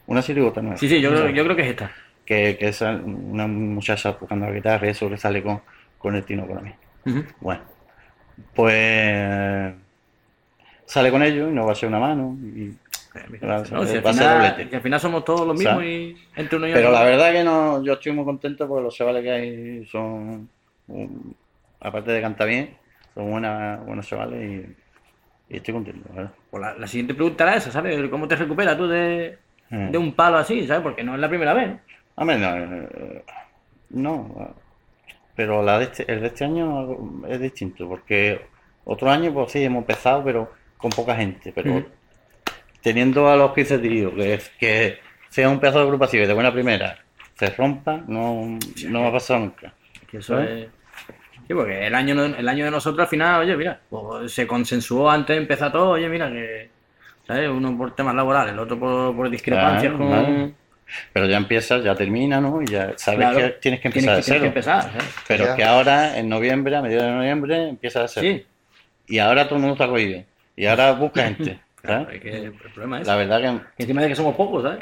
una 0.07 0.23
chirigota 0.23 0.62
nueva 0.62 0.77
Sí, 0.79 0.88
sí, 0.88 1.01
yo 1.03 1.11
creo, 1.11 1.29
yo 1.29 1.44
creo 1.44 1.57
que 1.57 1.62
es 1.62 1.68
esta. 1.68 1.90
que, 2.25 2.57
que 2.59 2.68
es 2.68 2.81
una 2.81 3.47
muchacha 3.47 4.16
tocando 4.18 4.47
la 4.47 4.53
guitarra 4.53 4.87
y 4.87 4.90
eso 4.90 5.09
que 5.11 5.16
sale 5.18 5.42
con, 5.42 5.61
con 5.99 6.14
el 6.16 6.25
tino 6.25 6.47
con 6.47 6.64
mí. 6.64 6.73
Bueno, 7.40 7.61
pues 8.55 9.75
sale 10.87 11.11
con 11.11 11.23
ellos 11.23 11.51
y 11.51 11.55
nos 11.55 11.64
va 11.66 11.70
a 11.70 11.73
hacer 11.73 11.88
una 11.88 11.99
mano. 11.99 12.37
y- 12.42 12.75
a 13.14 13.64
ser- 13.64 13.73
No, 13.73 13.85
si 13.85 13.97
al, 13.97 14.07
a 14.07 14.12
ser 14.12 14.12
final, 14.12 14.68
si 14.70 14.75
al 14.75 14.83
final 14.83 15.01
somos 15.01 15.25
todos 15.25 15.47
los 15.47 15.55
O 15.57 15.59
sea, 15.61 15.77
mismos 15.77 15.85
y 15.85 16.16
entre 16.35 16.57
uno 16.57 16.66
y 16.68 16.73
Pero 16.73 16.88
otro. 16.88 16.99
la 17.01 17.05
verdad 17.07 17.33
que 17.33 17.44
no, 17.44 17.83
yo 17.85 17.92
estoy 17.92 18.11
muy 18.12 18.25
contento 18.25 18.66
porque 18.66 18.83
los 18.83 18.94
chavales 18.97 19.23
que 19.23 19.31
hay 19.31 19.87
son, 19.87 20.49
aparte 21.81 22.11
de 22.11 22.20
cantar 22.20 22.49
bien, 22.49 22.77
son 23.14 23.31
buenas, 23.31 23.85
buenos 23.87 24.07
chavales 24.09 24.66
y, 25.49 25.55
y 25.55 25.57
estoy 25.59 25.75
contento. 25.75 26.09
Pues 26.51 26.61
la, 26.61 26.75
la 26.75 26.87
siguiente 26.88 27.15
pregunta 27.15 27.44
era 27.44 27.56
esa, 27.56 27.71
¿sabes? 27.71 28.11
¿Cómo 28.11 28.27
te 28.27 28.35
recuperas 28.37 28.77
tú 28.77 28.88
de, 28.88 29.38
Mm. 29.71 29.90
de 29.92 29.98
un 29.98 30.13
palo 30.13 30.37
así, 30.37 30.67
¿sabes? 30.67 30.83
Porque 30.83 31.02
no 31.02 31.15
es 31.15 31.21
la 31.21 31.29
primera 31.29 31.54
vez. 31.54 31.69
¿no? 31.71 31.79
Hombre, 32.17 32.37
no, 32.38 32.54
eh, 32.56 33.25
no, 33.90 34.54
pero 35.37 35.63
la 35.63 35.79
de 35.79 35.85
este, 35.87 36.13
el 36.13 36.21
de 36.21 36.27
este 36.29 36.45
año 36.45 37.25
es 37.29 37.41
distinto, 37.41 37.89
porque 37.89 38.41
otro 38.85 39.11
año 39.11 39.33
pues 39.33 39.53
sí 39.53 39.63
hemos 39.65 39.81
empezado, 39.81 40.23
pero 40.25 40.53
con 40.77 40.91
poca 40.91 41.17
gente, 41.17 41.53
pero 41.55 41.85
teniendo 42.83 43.29
a 43.29 43.37
los 43.37 43.53
que 43.53 43.65
se 43.65 43.81
que, 43.81 44.35
es- 44.35 44.51
que 44.59 44.99
sea 45.31 45.49
un 45.49 45.61
pedazo 45.61 45.79
de 45.79 45.85
agrupación 45.85 46.23
y 46.25 46.27
de 46.27 46.35
buena 46.35 46.53
primera 46.53 46.99
se 47.39 47.51
rompa, 47.51 48.03
no, 48.07 48.59
no 48.89 49.03
va 49.03 49.09
a 49.09 49.13
pasar 49.13 49.41
nunca. 49.41 49.73
Que 50.11 50.19
eso 50.19 50.41
es... 50.41 50.69
Sí, 51.47 51.53
porque 51.53 51.87
el 51.87 51.95
año, 51.95 52.25
el 52.25 52.49
año 52.49 52.65
de 52.65 52.71
nosotros 52.71 53.03
al 53.05 53.09
final, 53.09 53.43
oye, 53.43 53.57
mira, 53.57 53.81
pues, 53.91 54.33
se 54.33 54.47
consensuó 54.47 55.11
antes 55.11 55.37
de 55.37 55.43
empezar 55.43 55.73
todo, 55.73 55.91
oye, 55.91 56.09
mira, 56.09 56.31
que, 56.31 56.71
¿sabes? 57.27 57.51
Uno 57.51 57.77
por 57.77 57.95
temas 57.95 58.15
laborales, 58.15 58.53
el 58.55 58.59
otro 58.61 58.79
por, 58.79 59.15
por 59.15 59.29
discrepancias 59.29 59.93
Claro, 59.95 60.25
con... 60.25 60.55
Pero 61.13 61.27
ya 61.27 61.37
empiezas, 61.37 61.83
ya 61.85 61.95
termina, 61.95 62.40
¿no? 62.40 62.63
Y 62.63 62.67
ya 62.67 62.92
sabes 62.97 63.19
Claro, 63.21 63.38
que 63.38 63.49
tienes 63.61 63.81
que 63.81 63.88
empezar 63.88 64.23
tienes 64.23 64.27
de 64.27 64.27
que, 64.27 64.27
tienes 64.27 64.27
que 64.27 64.33
cero. 64.33 64.45
empezar, 64.47 64.83
¿sabes? 64.83 65.15
Pero 65.29 65.45
Ya. 65.47 65.57
que 65.57 65.65
ahora, 65.65 66.19
en 66.19 66.29
noviembre, 66.29 66.77
a 66.77 66.83
mediados 66.83 67.07
de 67.07 67.13
noviembre, 67.13 67.69
empieza 67.69 68.05
a 68.05 68.09
ser. 68.09 68.23
Sí, 68.23 68.47
Y 69.09 69.19
ahora 69.19 69.45
todo 69.45 69.57
el 69.57 69.61
mundo 69.63 69.75
está 69.75 69.88
cogido. 69.88 70.23
Y 70.57 70.67
ahora 70.67 70.92
busca 70.92 71.25
gente. 71.29 71.59
claro, 71.83 72.09
que 72.09 72.31
el 72.31 72.53
problema 72.53 73.01
es 73.01 73.07
La 73.07 73.17
verdad 73.17 73.40
que 73.40 73.65
que 73.77 73.83
encima 73.85 74.03
de 74.03 74.09
que 74.09 74.15
somos 74.17 74.35
pocos, 74.37 74.63
¿sabes? 74.63 74.81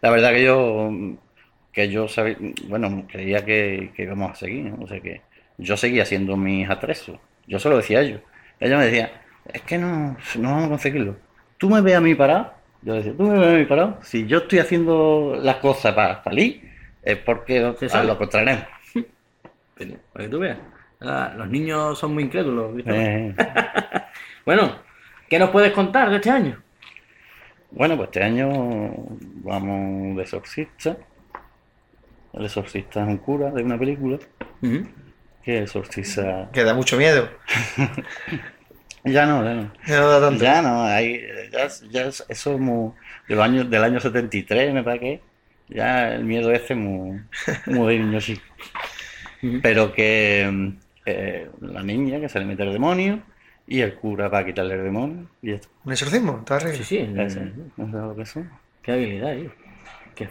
La 0.00 0.10
verdad 0.10 0.30
que 0.32 0.44
yo, 0.44 0.90
que 1.72 1.88
yo 1.88 2.08
sabía, 2.08 2.36
bueno, 2.64 3.04
creía 3.10 3.44
que, 3.44 3.92
que 3.96 4.02
íbamos 4.04 4.32
a 4.32 4.34
seguir, 4.36 4.66
¿no? 4.66 4.84
O 4.84 4.86
sea 4.88 5.00
que 5.00 5.20
yo 5.58 5.76
seguía 5.76 6.04
haciendo 6.04 6.36
mis 6.36 6.68
atresos. 6.70 7.18
Yo 7.46 7.58
se 7.58 7.68
lo 7.68 7.76
decía 7.78 7.98
a 7.98 8.02
ellos. 8.02 8.20
Ella 8.60 8.78
me 8.78 8.86
decía, 8.86 9.10
es 9.52 9.62
que 9.62 9.78
no, 9.78 10.16
no 10.36 10.50
vamos 10.50 10.66
a 10.66 10.68
conseguirlo. 10.68 11.16
Tú 11.56 11.68
me 11.70 11.80
ves 11.80 11.96
a 11.96 12.00
mí 12.00 12.14
parado. 12.14 12.52
Yo 12.82 12.94
decía, 12.94 13.12
tú 13.16 13.24
me 13.24 13.38
ves 13.38 13.48
a 13.48 13.58
mí 13.58 13.64
parado. 13.64 13.98
Si 14.02 14.26
yo 14.26 14.38
estoy 14.38 14.60
haciendo 14.60 15.36
las 15.40 15.56
cosas 15.56 15.94
para 15.94 16.22
salir, 16.22 16.62
es 17.02 17.16
porque 17.18 17.60
lo 17.60 17.74
contrario. 18.18 18.66
Para 20.12 20.24
que 20.24 20.28
tú 20.30 20.38
veas. 20.38 20.58
Ah, 21.00 21.32
Los 21.36 21.48
niños 21.48 21.98
son 21.98 22.14
muy 22.14 22.24
incrédulos, 22.24 22.74
¿viste? 22.74 22.90
Eh, 22.92 23.34
Bueno, 24.44 24.76
¿qué 25.28 25.38
nos 25.38 25.50
puedes 25.50 25.72
contar 25.72 26.10
de 26.10 26.16
este 26.16 26.30
año? 26.30 26.60
bueno, 27.70 27.96
pues 27.96 28.08
este 28.08 28.22
año 28.24 28.48
vamos 29.44 30.16
de 30.16 30.22
exorcista. 30.22 30.96
El 32.32 32.44
exorcista 32.46 33.02
es 33.02 33.08
un 33.08 33.18
cura 33.18 33.50
de 33.50 33.62
una 33.62 33.78
película 33.78 34.18
que 35.42 35.58
exorciza... 35.62 36.48
Que 36.52 36.64
da 36.64 36.72
mucho 36.74 36.96
miedo. 36.96 37.28
Ya 39.04 39.26
no, 39.26 39.44
ya 39.44 39.54
no. 39.54 39.72
No 39.86 40.08
da 40.08 40.20
tanto. 40.28 40.44
Ya 40.44 40.62
no, 40.62 40.82
hay, 40.84 41.20
ya, 41.52 41.68
ya 41.90 42.06
es- 42.06 42.24
eso 42.28 42.54
es 42.54 42.60
muy, 42.60 42.92
de 43.28 43.34
los 43.36 43.44
años, 43.44 43.70
del 43.70 43.84
año 43.84 44.00
73, 44.00 44.72
me 44.74 44.82
parece 44.82 45.00
que 45.04 45.20
ya 45.74 46.14
el 46.14 46.24
miedo 46.24 46.50
ese 46.52 46.72
es 46.74 46.78
muy, 46.78 47.20
muy 47.66 47.94
de 47.98 48.04
niño. 48.04 48.18
Ujú. 48.18 49.60
Pero 49.62 49.92
que 49.92 50.74
eh, 51.06 51.48
la 51.60 51.82
niña 51.82 52.20
que 52.20 52.28
se 52.28 52.38
le 52.40 52.44
mete 52.44 52.64
el 52.64 52.72
demonio 52.72 53.22
y 53.66 53.80
el 53.80 53.94
cura 53.94 54.30
para 54.30 54.44
quitarle 54.46 54.74
el 54.74 54.84
demonio 54.84 55.28
y 55.42 55.52
esto. 55.52 55.68
¿Un 55.84 55.92
exorcismo? 55.92 56.42
¿Toda 56.44 56.60
regla? 56.60 56.78
Sí, 56.78 56.84
sí, 56.84 56.98
Ese, 57.16 57.40
no 57.76 57.86
sé 57.86 57.92
lo 57.98 58.16
que 58.16 58.26
son. 58.26 58.50
qué 58.82 58.92
habilidad, 58.92 59.34
tío. 59.36 59.52
Qué- 60.14 60.28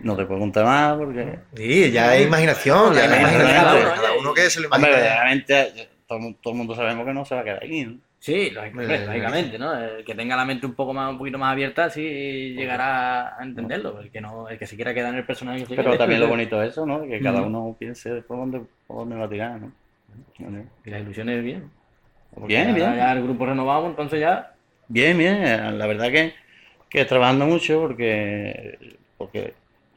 No 0.00 0.16
te 0.16 0.24
puedo 0.24 0.40
contar 0.40 0.64
más 0.64 0.96
porque... 0.96 1.38
Sí, 1.54 1.90
ya 1.92 2.10
hay 2.10 2.22
imaginación, 2.24 2.94
ya 2.94 3.02
hay 3.02 3.20
imaginación. 3.20 3.54
Cada, 3.94 4.12
uno 4.18 4.32
que 4.34 4.48
se 4.50 4.60
lo 4.60 4.68
Hombre, 4.70 4.90
imagine. 4.90 5.88
Todo, 6.12 6.16
el 6.18 6.22
mu- 6.22 6.34
todo 6.34 6.52
el 6.52 6.58
mundo 6.58 6.74
sabemos 6.74 7.06
que 7.06 7.14
no 7.14 7.24
se 7.24 7.34
va 7.34 7.40
a 7.40 7.44
quedar 7.44 7.64
aquí, 7.64 7.84
¿no? 7.84 7.98
Sí, 8.18 8.50
lógicamente, 8.50 9.06
lógicamente, 9.06 9.58
¿no? 9.58 9.74
El 9.74 10.04
que 10.04 10.14
tenga 10.14 10.36
la 10.36 10.44
mente 10.44 10.66
un 10.66 10.74
poco 10.74 10.94
más, 10.94 11.10
un 11.10 11.18
poquito 11.18 11.38
más 11.38 11.52
abierta, 11.52 11.90
sí 11.90 12.54
llegará 12.54 13.36
a 13.36 13.42
entenderlo. 13.42 14.00
El 14.00 14.12
que 14.12 14.20
no, 14.20 14.48
el 14.48 14.58
que 14.58 14.66
se 14.66 14.76
quiera 14.76 14.94
quedar 14.94 15.12
en 15.12 15.18
el 15.18 15.26
personaje 15.26 15.64
Pero 15.68 15.96
también 15.98 16.20
lo 16.20 16.26
pues, 16.26 16.36
bonito 16.38 16.62
es 16.62 16.70
eso, 16.70 16.86
¿no? 16.86 17.02
Que 17.02 17.20
cada 17.20 17.42
uno 17.42 17.74
piense 17.78 18.22
por 18.22 18.36
dónde, 18.36 18.62
por 18.86 18.98
dónde 18.98 19.16
va 19.16 19.24
a 19.24 19.28
tirar, 19.28 19.60
¿no? 19.60 19.72
Y 20.84 20.90
las 20.90 21.02
ilusiones 21.02 21.42
bien. 21.42 21.70
Porque 22.34 22.54
Bien, 22.54 22.68
ahora 22.68 22.74
bien. 22.74 22.96
Ya 22.96 23.12
el 23.12 23.22
grupo 23.24 23.46
renovado, 23.46 23.86
entonces 23.86 24.20
ya. 24.20 24.54
Bien, 24.88 25.18
bien, 25.18 25.44
eh, 25.44 25.72
la 25.72 25.86
verdad 25.86 26.10
que, 26.10 26.32
que 26.90 27.04
trabajando 27.04 27.46
mucho 27.46 27.80
porque, 27.80 28.78
porque 29.18 29.54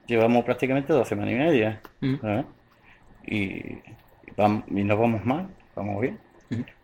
llevamos 0.08 0.44
prácticamente 0.46 0.94
dos 0.94 1.08
semanas 1.08 1.34
y 1.34 1.38
media. 1.38 1.82
¿sabes? 2.22 2.46
Y, 3.28 3.36
y, 3.38 3.84
vamos, 4.38 4.64
y 4.68 4.84
no 4.84 4.98
vamos 4.98 5.26
mal, 5.26 5.48
vamos 5.76 6.02
bien. 6.02 6.20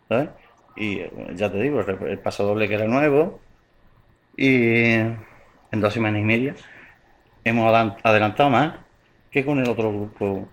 ¿sabes? 0.08 0.28
Y 0.76 1.00
eh, 1.00 1.12
ya 1.34 1.50
te 1.50 1.60
digo, 1.60 1.80
el, 1.80 2.18
paso 2.18 2.44
doble 2.44 2.68
que 2.68 2.74
era 2.74 2.86
nuevo 2.86 3.40
y 4.36 4.94
en 4.94 5.80
dos 5.80 5.92
semanas 5.92 6.20
y 6.20 6.24
media 6.24 6.54
hemos 7.44 7.94
adelantado 8.02 8.50
más 8.50 8.74
que 9.30 9.44
con 9.44 9.58
el 9.58 9.68
otro 9.68 9.90
grupo 9.92 10.48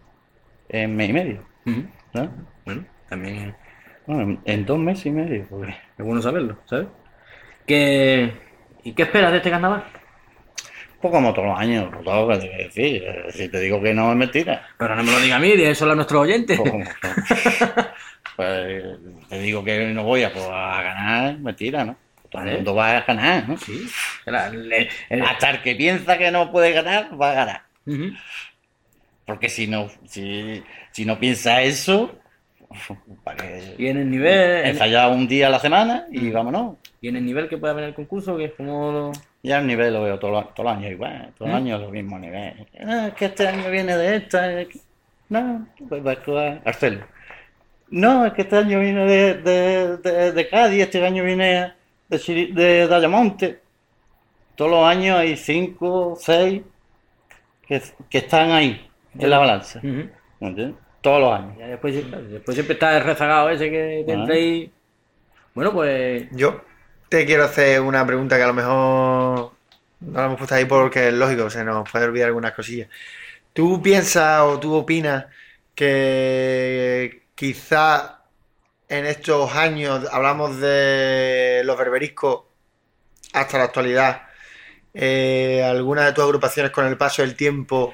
en 0.69 0.95
mes 0.95 1.09
y 1.09 1.13
medio. 1.13 1.43
Bueno, 2.65 2.85
también 3.07 3.55
Bueno, 4.05 4.41
en, 4.45 4.65
dos 4.65 4.79
meses 4.79 5.05
y 5.07 5.11
medio, 5.11 5.45
porque 5.49 5.71
es 5.97 6.05
bueno 6.05 6.21
saberlo, 6.21 6.57
¿sabes? 6.65 6.87
¿Qué, 7.65 8.33
¿Y 8.83 8.93
qué 8.93 9.03
esperas 9.03 9.31
de 9.31 9.37
este 9.37 9.51
carnaval? 9.51 9.83
Pues 11.01 11.13
como 11.13 11.33
todos 11.33 11.47
los 11.47 11.59
años, 11.59 11.89
lo 11.91 11.99
que 11.99 12.03
te 12.03 12.09
voy 12.09 12.33
a 12.33 12.57
decir. 12.57 13.03
Eh, 13.03 13.25
Si 13.31 13.47
te 13.47 13.59
digo 13.59 13.81
que 13.81 13.93
no 13.93 14.11
es 14.11 14.17
mentira. 14.17 14.67
Pero 14.77 14.95
no 14.95 15.03
me 15.03 15.11
lo 15.11 15.19
diga 15.19 15.37
a 15.37 15.39
mí, 15.39 15.55
díselo 15.55 15.93
a 15.93 15.95
nuestros 15.95 16.23
oyentes. 16.23 16.59
Pues, 16.59 16.89
pues, 18.39 18.83
te 19.27 19.39
digo 19.39 19.63
que 19.65 19.87
no 19.87 20.03
voy 20.05 20.23
a, 20.23 20.31
pues, 20.31 20.45
a 20.49 20.81
ganar, 20.81 21.37
mentira, 21.39 21.83
¿no? 21.83 21.97
Todo 22.29 22.43
el 22.43 22.53
mundo 22.55 22.73
va 22.75 22.95
a 22.97 23.01
ganar, 23.01 23.49
¿no? 23.49 23.57
Sí. 23.57 23.85
Le- 24.53 24.87
el- 25.09 25.21
Hasta 25.23 25.49
el 25.49 25.61
que 25.61 25.75
piensa 25.75 26.17
que 26.17 26.31
no 26.31 26.51
puede 26.51 26.71
ganar, 26.71 27.09
va 27.19 27.31
a 27.31 27.33
ganar. 27.33 27.61
Porque 29.25 29.49
si 29.49 29.67
no, 29.67 29.89
si, 30.07 30.63
si 30.91 31.05
no 31.05 31.19
piensa 31.19 31.61
eso, 31.63 32.15
para 33.23 33.37
que 33.37 33.75
Y 33.77 33.87
en 33.87 33.97
el 33.97 34.09
nivel. 34.09 34.59
en- 34.61 34.67
ensaya 34.67 35.07
un 35.09 35.27
día 35.27 35.47
a 35.47 35.49
la 35.49 35.59
semana 35.59 36.05
y 36.11 36.29
vámonos. 36.31 36.77
y 37.01 37.07
en 37.09 37.15
el 37.17 37.25
nivel 37.25 37.47
que 37.49 37.57
puede 37.57 37.71
haber 37.71 37.83
en 37.83 37.89
el 37.89 37.95
concurso, 37.95 38.37
que 38.37 38.45
es 38.45 38.53
como. 38.53 38.91
lo- 38.91 39.11
Ya 39.43 39.59
el 39.59 39.67
nivel 39.67 39.93
lo 39.93 40.03
veo 40.03 40.17
todos 40.19 40.33
los 40.45 40.53
todos 40.53 40.69
los 40.69 40.77
años 40.77 40.91
igual, 40.91 41.33
todos 41.37 41.51
los 41.51 41.59
¿Mm? 41.59 41.63
años 41.63 41.81
lo 41.81 41.89
mismo 41.89 42.19
nivel. 42.19 42.67
Ah, 42.85 43.07
es 43.07 43.13
que 43.15 43.25
este 43.25 43.47
año 43.47 43.69
viene 43.69 43.97
de 43.97 44.15
esta. 44.17 44.49
No, 45.29 45.67
pues 45.89 46.05
va 46.05 46.11
a 46.11 46.13
actuar 46.13 46.61
Arcelo. 46.65 47.05
No, 47.91 48.25
es 48.25 48.33
que 48.33 48.43
este 48.43 48.57
año 48.57 48.79
viene 48.79 49.05
de, 49.05 49.33
de, 49.35 49.97
de, 49.97 50.31
de 50.31 50.49
Cádiz, 50.49 50.81
este 50.83 51.05
año 51.05 51.23
viene 51.23 51.73
de, 52.07 52.17
Chiri- 52.17 52.53
de 52.53 52.87
Dayamonte. 52.87 53.59
Todos 54.55 54.71
los 54.71 54.85
años 54.85 55.17
hay 55.17 55.35
cinco, 55.37 56.17
seis 56.19 56.61
que, 57.67 57.81
que 58.09 58.17
están 58.19 58.51
ahí, 58.51 58.87
en 59.17 59.29
la 59.29 59.39
balanza. 59.39 59.79
¿me 59.81 60.09
entiendes? 60.39 60.75
Todos 61.01 61.21
los 61.21 61.33
años. 61.33 61.57
Ya 61.57 61.67
después, 61.67 61.95
después 62.29 62.55
siempre 62.55 62.73
está 62.73 62.97
el 62.97 63.03
rezagado 63.03 63.49
ese 63.49 63.69
que, 63.69 64.03
que 64.05 64.11
Ah. 64.11 64.15
entra 64.15 64.35
ahí. 64.35 64.71
Bueno, 65.55 65.71
pues. 65.73 66.27
Yo 66.31 66.61
te 67.07 67.25
quiero 67.25 67.45
hacer 67.45 67.81
una 67.81 68.05
pregunta 68.05 68.35
que 68.37 68.43
a 68.43 68.47
lo 68.47 68.53
mejor 68.53 69.51
no 70.01 70.19
la 70.19 70.25
hemos 70.25 70.37
puesto 70.37 70.55
ahí 70.55 70.65
porque 70.65 71.07
es 71.07 71.13
lógico, 71.13 71.49
se 71.49 71.63
nos 71.63 71.89
puede 71.89 72.05
olvidar 72.05 72.27
algunas 72.27 72.51
cosillas. 72.51 72.87
¿Tú 73.53 73.81
piensas 73.81 74.41
o 74.41 74.59
tú 74.59 74.73
opinas 74.75 75.25
que 75.73 77.23
quizá 77.39 78.25
en 78.89 79.05
estos 79.05 79.55
años, 79.55 80.05
hablamos 80.11 80.59
de 80.59 81.61
los 81.63 81.77
berberiscos 81.77 82.41
hasta 83.31 83.59
la 83.59 83.63
actualidad, 83.63 84.23
eh, 84.93 85.63
alguna 85.63 86.03
de 86.05 86.11
tus 86.11 86.25
agrupaciones 86.25 86.73
con 86.73 86.85
el 86.85 86.97
paso 86.97 87.21
del 87.21 87.35
tiempo 87.35 87.93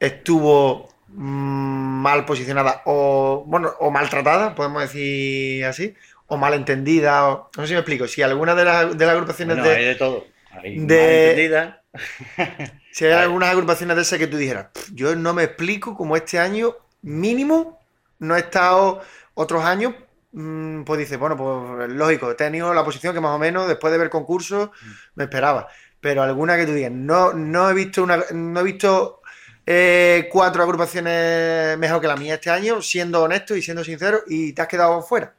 estuvo 0.00 0.88
mm, 1.06 2.02
mal 2.02 2.24
posicionada 2.24 2.82
o 2.86 3.44
bueno 3.46 3.72
o 3.78 3.92
maltratada, 3.92 4.52
podemos 4.56 4.82
decir 4.82 5.64
así, 5.64 5.94
o 6.26 6.36
mal 6.36 6.54
entendida, 6.54 7.28
o, 7.28 7.50
no 7.56 7.62
sé 7.62 7.68
si 7.68 7.74
me 7.74 7.78
explico, 7.80 8.08
si 8.08 8.22
alguna 8.22 8.56
de 8.56 8.64
las, 8.64 8.98
de 8.98 9.06
las 9.06 9.14
agrupaciones 9.14 9.58
Bueno, 9.58 9.70
de, 9.70 9.76
hay 9.76 9.84
de 9.84 9.94
todo. 9.94 10.24
Hay 10.50 10.76
de- 10.76 11.72
si 12.90 13.04
hay. 13.04 13.12
algunas 13.12 13.50
agrupaciones 13.50 13.94
de 13.94 14.02
esas 14.02 14.18
que 14.18 14.26
tú 14.26 14.36
dijeras, 14.36 14.70
"Pff, 14.72 14.90
yo 14.94 15.14
no 15.14 15.34
me 15.34 15.44
explico 15.44 15.96
cómo 15.96 16.16
este 16.16 16.40
año 16.40 16.74
mínimo 17.02 17.77
no 18.18 18.36
he 18.36 18.40
estado 18.40 19.00
otros 19.34 19.64
años, 19.64 19.94
mm, 20.32 20.82
pues 20.84 20.98
dice, 21.00 21.16
bueno, 21.16 21.36
pues 21.36 21.88
lógico, 21.90 22.30
he 22.30 22.34
tenido 22.34 22.72
la 22.74 22.84
posición 22.84 23.14
que 23.14 23.20
más 23.20 23.34
o 23.34 23.38
menos 23.38 23.68
después 23.68 23.92
de 23.92 23.98
ver 23.98 24.10
concursos 24.10 24.70
me 25.14 25.24
esperaba, 25.24 25.68
pero 26.00 26.22
alguna 26.22 26.56
que 26.56 26.66
tú 26.66 26.72
digas, 26.72 26.92
no, 26.92 27.32
no 27.32 27.70
he 27.70 27.74
visto 27.74 28.02
una, 28.02 28.24
no 28.32 28.60
he 28.60 28.64
visto 28.64 29.20
eh, 29.66 30.28
cuatro 30.32 30.62
agrupaciones 30.62 31.78
mejor 31.78 32.00
que 32.00 32.06
la 32.08 32.16
mía 32.16 32.34
este 32.34 32.50
año, 32.50 32.80
siendo 32.82 33.22
honesto 33.22 33.56
y 33.56 33.62
siendo 33.62 33.84
sincero, 33.84 34.20
y 34.26 34.52
te 34.52 34.62
has 34.62 34.68
quedado 34.68 35.02
fuera. 35.02 35.34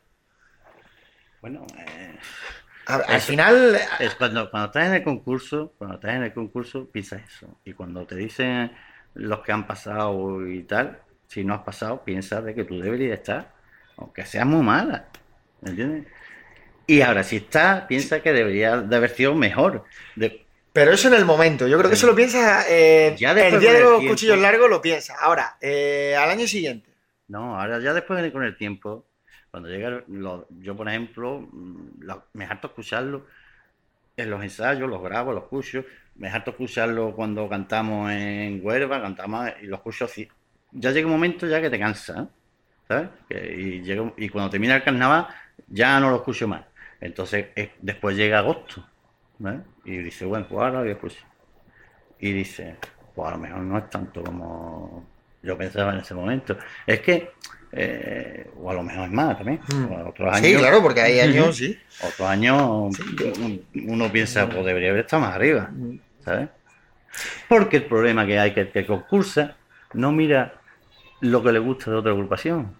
Bueno, 1.42 1.66
eh, 1.78 2.20
A- 2.88 2.96
al 3.16 3.22
Eso. 3.22 3.22
final, 3.22 3.80
Es 3.98 4.16
cuando, 4.16 4.50
cuando 4.52 4.68
estás 4.68 4.88
en 4.88 4.94
el 4.96 5.04
concurso, 5.04 5.74
cuando 5.78 5.96
estás 5.96 6.16
en 6.16 6.24
el 6.24 6.34
concurso, 6.34 6.90
piensas 6.92 7.24
eso. 7.24 7.60
Y 7.66 7.74
cuando 7.74 8.06
te 8.08 8.16
dicen 8.16 8.72
los 9.14 9.42
que 9.42 9.52
han 9.52 9.68
pasado 9.68 10.48
y 10.48 10.64
tal, 10.66 11.04
si 11.30 11.44
no 11.44 11.54
has 11.54 11.62
pasado, 11.62 12.04
piensas 12.04 12.44
de 12.44 12.56
que 12.56 12.64
tú 12.64 12.80
deberías 12.80 13.20
estar, 13.20 13.54
aunque 13.98 14.26
seas 14.26 14.46
muy 14.48 14.64
mala. 14.64 15.08
¿Me 15.62 15.70
entiendes? 15.70 16.08
Y 16.88 17.02
ahora, 17.02 17.24
si 17.24 17.36
estás, 17.38 17.84
piensa 17.84 18.20
que 18.22 18.34
debería 18.34 18.78
de 18.78 18.96
haber 18.96 19.12
sido 19.12 19.36
mejor. 19.36 19.84
De- 20.16 20.44
Pero 20.74 20.92
eso 20.92 21.08
en 21.08 21.14
el 21.14 21.26
momento, 21.26 21.68
yo 21.68 21.78
creo 21.78 21.88
que 21.90 21.96
eso 21.96 22.08
lo 22.08 22.16
piensas 22.16 22.66
eh, 22.68 23.16
Ya 23.20 23.36
después 23.36 23.54
el 23.54 23.60
día 23.60 23.74
de 23.74 23.82
los 23.82 23.98
tiempo. 24.00 24.14
cuchillos 24.14 24.40
largos 24.40 24.70
lo 24.72 24.82
piensas. 24.82 25.18
Ahora, 25.22 25.56
eh, 25.62 26.16
al 26.18 26.30
año 26.32 26.48
siguiente. 26.48 26.90
no, 27.28 27.60
ahora 27.62 27.80
ya 27.80 27.94
después 27.94 28.20
de- 28.24 28.32
con 28.32 28.44
el 28.44 28.58
tiempo, 28.58 29.06
cuando 29.52 29.70
llega, 29.70 30.04
lo- 30.08 30.48
yo 30.50 30.76
por 30.76 30.90
ejemplo, 30.90 31.42
mm, 31.52 32.02
lo- 32.02 32.26
me 32.34 32.46
harto 32.46 32.68
escucharlo 32.70 33.28
en 34.18 34.32
los 34.32 34.42
ensayos, 34.42 34.90
los 34.90 35.02
grabo, 35.04 35.32
los 35.32 35.44
escucho. 35.44 35.86
Me 36.16 36.28
harto 36.30 36.50
escucharlo 36.52 37.14
cuando 37.16 37.48
cantamos 37.48 38.12
en 38.12 38.62
Huelva, 38.66 39.00
cantamos 39.00 39.48
y 39.62 39.68
lo 39.68 39.76
escucho 39.76 40.06
ya 40.72 40.92
llega 40.92 41.08
un 41.08 41.14
momento 41.14 41.48
ya 41.48 41.62
que 41.62 41.70
te 41.70 41.80
cansa. 41.80 42.28
¿sabes? 42.88 43.10
Y, 43.30 43.82
llega- 43.82 44.14
y 44.18 44.30
cuando 44.30 44.50
termina 44.50 44.76
el 44.76 44.84
carnaval 44.84 45.28
ya 45.68 46.00
no 46.00 46.10
lo 46.10 46.16
escucho 46.18 46.48
más. 46.48 46.64
Entonces 47.00 47.48
después 47.82 48.18
llega 48.18 48.40
agosto, 48.40 48.84
¿vale? 49.38 49.60
Y 49.86 49.98
dice, 49.98 50.26
bueno, 50.26 50.48
pues 50.50 50.60
ahora 50.60 50.80
voy 50.80 50.90
a 50.90 50.94
escuchar. 50.94 51.24
Y 52.20 52.32
dice, 52.34 52.76
pues 53.16 53.28
a 53.28 53.32
lo 53.34 53.38
mejor 53.38 53.60
no 53.60 53.78
es 53.78 53.90
tanto 53.90 54.24
como 54.24 55.06
yo 55.44 55.58
pensaba 55.58 55.94
en 55.94 56.00
ese 56.00 56.14
momento. 56.16 56.58
Es 56.88 57.00
que, 57.02 57.32
eh, 57.72 58.50
o 58.58 58.72
a 58.72 58.74
lo 58.74 58.82
mejor 58.84 59.06
es 59.06 59.12
más 59.12 59.38
también. 59.38 59.60
Mm. 59.72 59.92
O 59.92 60.10
Otros 60.10 60.28
años, 60.36 60.48
Sí, 60.48 60.56
claro, 60.58 60.82
porque 60.82 61.02
hay 61.02 61.20
años, 61.20 61.56
sí. 61.58 61.80
otros 62.02 62.28
años 62.28 62.98
uno 63.86 64.12
piensa, 64.12 64.50
pues 64.50 64.66
debería 64.66 64.90
haber 64.90 65.02
estado 65.06 65.22
más 65.22 65.36
arriba, 65.36 65.70
¿sabes? 66.26 66.50
Porque 67.48 67.78
el 67.78 67.86
problema 67.86 68.26
que 68.26 68.40
hay 68.40 68.54
que 68.54 68.62
el 68.62 68.72
que 68.72 68.86
concursa 68.86 69.56
no 69.94 70.12
mira 70.12 70.59
lo 71.22 71.44
que 71.44 71.52
le 71.52 71.60
gusta 71.60 71.92
de 71.92 71.98
otra 71.98 72.12
agrupación, 72.12 72.76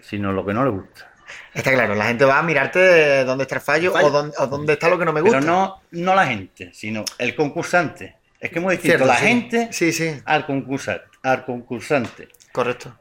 sino 0.00 0.32
lo 0.32 0.44
que 0.44 0.52
no 0.54 0.64
le 0.64 0.70
gusta. 0.70 1.10
Está 1.54 1.72
claro, 1.72 1.94
la 1.94 2.06
gente 2.06 2.24
va 2.24 2.38
a 2.38 2.42
mirarte 2.42 3.24
dónde 3.24 3.42
está 3.44 3.56
el 3.56 3.60
fallo, 3.62 3.92
Fallo. 3.92 4.06
O, 4.06 4.10
dónde, 4.10 4.36
o 4.38 4.46
dónde 4.46 4.72
está 4.74 4.88
lo 4.88 4.98
que 4.98 5.04
no 5.04 5.12
me 5.12 5.20
gusta. 5.22 5.40
Pero 5.40 5.50
no, 5.52 5.82
no 5.92 6.14
la 6.14 6.26
gente, 6.26 6.70
sino 6.74 7.04
el 7.18 7.34
concursante. 7.34 8.16
Es 8.38 8.50
que 8.50 8.58
es 8.58 8.62
muy 8.62 8.74
distinto 8.76 8.98
Cierto, 8.98 9.06
la 9.06 9.18
sí. 9.18 9.26
gente 9.26 9.68
Sí, 9.72 9.92
sí, 9.92 10.20
al 10.26 10.44
concursante. 10.44 11.04
Al 11.22 11.44
concursante. 11.46 12.28
correcto. 12.52 12.98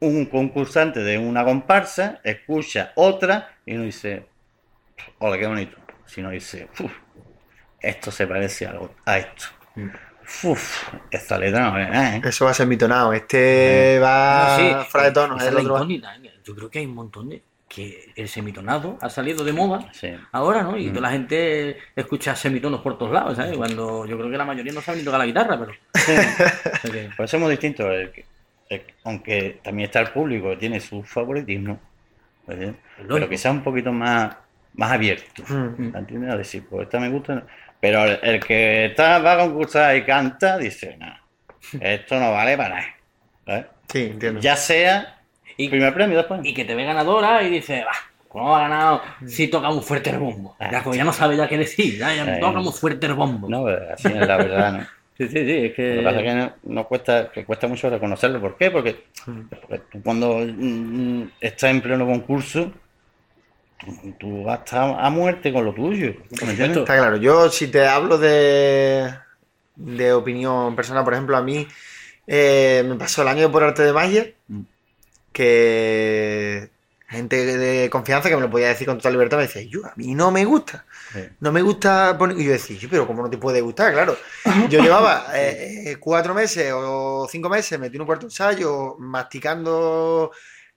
Un 0.00 0.26
concursante 0.26 1.00
de 1.00 1.18
una 1.18 1.44
comparsa 1.44 2.20
escucha 2.22 2.92
otra 2.94 3.56
y 3.66 3.74
uno 3.74 3.84
dice, 3.84 4.26
hola, 5.18 5.36
qué 5.36 5.46
bonito. 5.46 5.76
Si 6.06 6.22
no 6.22 6.30
dice, 6.30 6.68
"Uf, 6.78 6.92
esto 7.80 8.10
se 8.10 8.26
parece 8.26 8.66
a, 8.66 8.72
lo- 8.72 8.94
a 9.04 9.18
esto. 9.18 9.46
Uf, 10.44 10.88
esta 11.10 11.38
letra 11.38 11.70
no 11.70 11.78
es 11.78 11.88
nada, 11.90 12.16
¿eh? 12.16 12.22
Eso 12.24 12.44
va 12.44 12.50
a 12.52 12.54
ser 12.54 12.66
mitonado. 12.66 13.12
Este 13.12 13.98
va 14.00 14.56
No, 14.58 14.82
sí, 14.82 14.88
fuera 14.90 15.06
de 15.08 15.12
tono. 15.12 15.36
es 15.38 15.52
la 15.52 15.60
incógnita. 15.62 16.16
¿eh? 16.16 16.32
Yo 16.44 16.54
creo 16.54 16.70
que 16.70 16.78
hay 16.80 16.86
un 16.86 16.94
montón 16.94 17.28
de. 17.28 17.42
que 17.68 18.12
el 18.16 18.28
semitonado 18.28 18.98
ha 19.00 19.08
salido 19.08 19.44
de 19.44 19.52
moda 19.52 19.88
Sí. 19.92 20.08
ahora, 20.32 20.64
¿no? 20.64 20.76
Y 20.76 20.88
toda 20.88 21.02
la 21.02 21.10
gente 21.10 21.76
escucha 21.94 22.34
semitonos 22.34 22.80
por 22.80 22.98
todos 22.98 23.12
lados, 23.12 23.36
¿sabes? 23.36 23.56
Cuando 23.56 24.06
yo 24.06 24.18
creo 24.18 24.28
que 24.28 24.36
la 24.36 24.44
mayoría 24.44 24.72
no 24.72 24.80
sabe 24.80 24.98
ni 24.98 25.04
tocar 25.04 25.20
la 25.20 25.26
guitarra, 25.26 25.56
pero. 25.56 25.72
O 25.94 25.98
sea 25.98 26.90
que- 26.90 27.10
Por 27.16 27.24
eso 27.26 27.36
es 27.36 27.40
muy 27.42 27.50
distinto. 27.52 27.88
el 27.90 28.10
que- 28.10 28.24
el- 28.70 28.82
aunque 29.04 29.60
también 29.62 29.86
está 29.86 30.00
el 30.00 30.08
público 30.08 30.50
que 30.50 30.56
tiene 30.56 30.80
su 30.80 31.02
favoritismo, 31.04 31.78
pero 32.46 33.36
sea 33.38 33.50
un 33.52 33.62
poquito 33.62 33.92
más, 33.92 34.34
más 34.74 34.90
abierto. 34.92 35.42
Mm. 35.48 35.94
¿Entiendes? 35.96 36.30
A 36.32 36.36
decir, 36.36 36.64
pues 36.68 36.84
esta 36.84 36.98
me 36.98 37.08
gusta. 37.08 37.44
Pero 37.80 38.04
el, 38.04 38.18
el 38.22 38.40
que 38.40 38.86
está, 38.86 39.18
va 39.20 39.32
a 39.34 39.38
concursar 39.38 39.96
y 39.96 40.04
canta, 40.04 40.58
dice, 40.58 40.96
no, 40.98 41.12
esto 41.80 42.18
no 42.20 42.32
vale 42.32 42.56
para 42.56 42.68
nada. 42.76 42.86
¿sabes? 43.46 43.66
Sí, 43.90 44.02
entiendo. 44.12 44.40
Ya 44.40 44.56
sea 44.56 45.18
Y- 45.56 45.68
primer 45.68 45.92
premio 45.94 46.18
después. 46.18 46.40
y 46.44 46.54
que 46.54 46.64
te 46.64 46.74
ve 46.74 46.84
ganadora 46.84 47.42
y 47.42 47.50
dice, 47.50 47.82
va, 47.84 47.92
¿cómo 48.28 48.54
ha 48.56 48.60
ganado? 48.60 49.02
Si 49.26 49.48
toca 49.48 49.70
muy 49.70 49.82
fuerte 49.82 50.10
el 50.10 50.18
bombo. 50.18 50.56
Ya, 50.60 50.82
como 50.82 50.94
ya 50.94 51.04
no 51.04 51.12
sabe 51.12 51.36
ya 51.36 51.48
qué 51.48 51.58
decir, 51.58 51.98
ya, 51.98 52.14
ya 52.14 52.36
Eh. 52.36 52.40
toca 52.40 52.60
muy 52.60 52.72
fuerte 52.72 53.06
el 53.06 53.14
bombo. 53.14 53.48
No, 53.48 53.66
así 53.66 54.08
es 54.08 54.26
la 54.26 54.36
verdad, 54.36 54.72
¿no? 54.72 54.86
Sí, 55.20 55.28
sí, 55.28 55.34
sí, 55.44 55.66
es 55.66 55.74
que. 55.74 55.96
Lo 55.96 56.00
que 56.00 56.04
pasa 56.04 56.16
es 56.20 56.24
que 56.24 56.34
no, 56.34 56.52
no 56.62 56.84
cuesta, 56.88 57.30
que 57.30 57.44
cuesta 57.44 57.66
mucho 57.68 57.90
reconocerlo. 57.90 58.40
¿Por 58.40 58.56
qué? 58.56 58.70
Porque, 58.70 59.04
porque 59.50 59.82
tú 59.92 60.02
cuando 60.02 60.38
mm, 60.38 61.24
estás 61.42 61.70
en 61.72 61.82
pleno 61.82 62.06
concurso, 62.06 62.72
tú, 63.80 64.12
tú 64.18 64.44
vas 64.44 64.60
a 64.60 64.64
estar 64.64 64.96
a 65.00 65.10
muerte 65.10 65.52
con 65.52 65.64
lo 65.64 65.74
tuyo. 65.74 66.14
Está 66.30 66.84
claro. 66.84 67.16
Yo, 67.16 67.50
si 67.50 67.68
te 67.68 67.86
hablo 67.86 68.18
de, 68.18 69.12
de 69.76 70.12
opinión 70.12 70.76
personal, 70.76 71.04
por 71.04 71.14
ejemplo, 71.14 71.36
a 71.36 71.42
mí 71.42 71.66
eh, 72.26 72.84
me 72.86 72.94
pasó 72.96 73.22
el 73.22 73.28
año 73.28 73.50
por 73.50 73.64
arte 73.64 73.82
de 73.82 73.92
magia 73.92 74.26
Mm. 74.48 74.62
que 75.32 76.70
gente 77.08 77.44
de 77.58 77.90
confianza 77.90 78.28
que 78.28 78.36
me 78.36 78.42
lo 78.42 78.50
podía 78.50 78.68
decir 78.68 78.86
con 78.86 78.98
total 78.98 79.12
libertad 79.14 79.36
me 79.38 79.44
decía, 79.44 79.62
yo, 79.62 79.84
a 79.84 79.92
mí 79.96 80.14
no 80.14 80.30
me 80.30 80.44
gusta. 80.44 80.84
Sí. 81.12 81.20
No 81.40 81.50
me 81.50 81.60
gusta 81.60 82.16
poner... 82.16 82.38
Y 82.38 82.44
yo 82.44 82.52
decía, 82.52 82.78
"Yo, 82.78 82.88
pero 82.88 83.04
¿cómo 83.06 83.22
no 83.22 83.28
te 83.30 83.36
puede 83.36 83.60
gustar? 83.60 83.92
Claro. 83.92 84.16
Yo 84.68 84.80
llevaba 84.80 85.26
eh, 85.34 85.90
eh, 85.90 85.96
cuatro 85.98 86.34
meses 86.34 86.72
o 86.72 87.26
cinco 87.28 87.48
meses 87.48 87.80
metí 87.80 87.96
en 87.96 88.02
un 88.02 88.06
cuarto 88.06 88.26
ensayo 88.26 88.94
masticando 89.00 90.30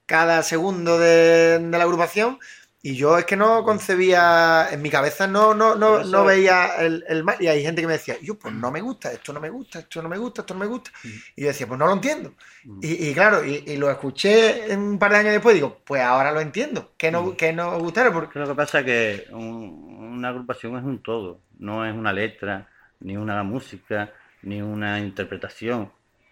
cada 0.06 0.42
segundo 0.42 0.98
de, 0.98 1.60
de 1.60 1.78
la 1.78 1.84
agrupación 1.84 2.38
y 2.84 2.94
yo 2.96 3.16
es 3.18 3.24
que 3.24 3.34
no 3.36 3.64
concebía, 3.64 4.68
en 4.70 4.82
mi 4.82 4.90
cabeza 4.90 5.26
no, 5.26 5.54
no, 5.54 5.74
no, 5.74 6.04
no 6.04 6.24
veía 6.24 6.76
el, 6.80 7.02
el 7.08 7.24
mal. 7.24 7.36
Y 7.40 7.46
hay 7.48 7.62
gente 7.62 7.80
que 7.80 7.86
me 7.86 7.94
decía, 7.94 8.16
yo, 8.22 8.38
pues 8.38 8.52
no 8.54 8.70
me 8.70 8.82
gusta, 8.82 9.10
esto 9.10 9.32
no 9.32 9.40
me 9.40 9.48
gusta, 9.48 9.78
esto 9.80 10.02
no 10.02 10.08
me 10.10 10.18
gusta, 10.18 10.42
esto 10.42 10.52
no 10.54 10.60
me 10.60 10.66
gusta. 10.66 10.90
Y 11.34 11.42
yo 11.42 11.48
decía, 11.48 11.66
pues 11.66 11.78
no 11.78 11.86
lo 11.86 11.94
entiendo. 11.94 12.34
Y, 12.80 13.08
y 13.08 13.14
claro, 13.14 13.44
y, 13.44 13.64
y 13.66 13.76
lo 13.78 13.90
escuché 13.90 14.76
un 14.76 14.98
par 14.98 15.12
de 15.12 15.18
años 15.18 15.32
después 15.32 15.54
y 15.54 15.58
digo, 15.60 15.78
pues 15.84 16.02
ahora 16.02 16.30
lo 16.32 16.40
entiendo, 16.40 16.92
que 16.98 17.10
no, 17.10 17.36
que 17.36 17.52
no 17.54 17.78
gustara, 17.78 18.12
porque... 18.12 18.38
Lo 18.38 18.48
que 18.48 18.54
pasa 18.54 18.80
es 18.80 18.84
que 18.84 19.26
un- 19.32 20.12
una 20.18 20.28
agrupación 20.28 20.76
es 20.78 20.84
un 20.84 21.02
todo, 21.02 21.40
no 21.58 21.86
es 21.86 21.94
una 21.94 22.12
letra, 22.12 22.68
ni 23.00 23.16
una 23.16 23.42
música, 23.42 24.12
ni 24.42 24.60
una 24.62 25.00
interpretación, 25.00 25.90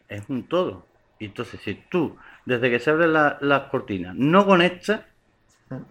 es 0.08 0.22
un 0.28 0.48
todo. 0.48 0.86
Y 1.18 1.26
entonces, 1.26 1.60
si 1.62 1.74
tú, 1.90 2.16
desde 2.44 2.70
que 2.70 2.78
se 2.78 2.90
abren 2.90 3.12
la- 3.14 3.38
las 3.40 3.62
cortinas, 3.70 4.14
no 4.16 4.44
conectas, 4.46 5.00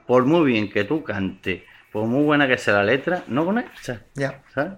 por 0.08 0.26
muy 0.26 0.52
bien 0.52 0.70
que 0.70 0.84
tú 0.84 1.04
cantes, 1.04 1.64
por 1.92 2.06
muy 2.06 2.24
buena 2.24 2.48
que 2.48 2.58
sea 2.58 2.76
la 2.76 2.84
letra, 2.84 3.24
no 3.28 3.46
conectas, 3.46 4.02
Ya. 4.16 4.42
¿sabes? 4.54 4.74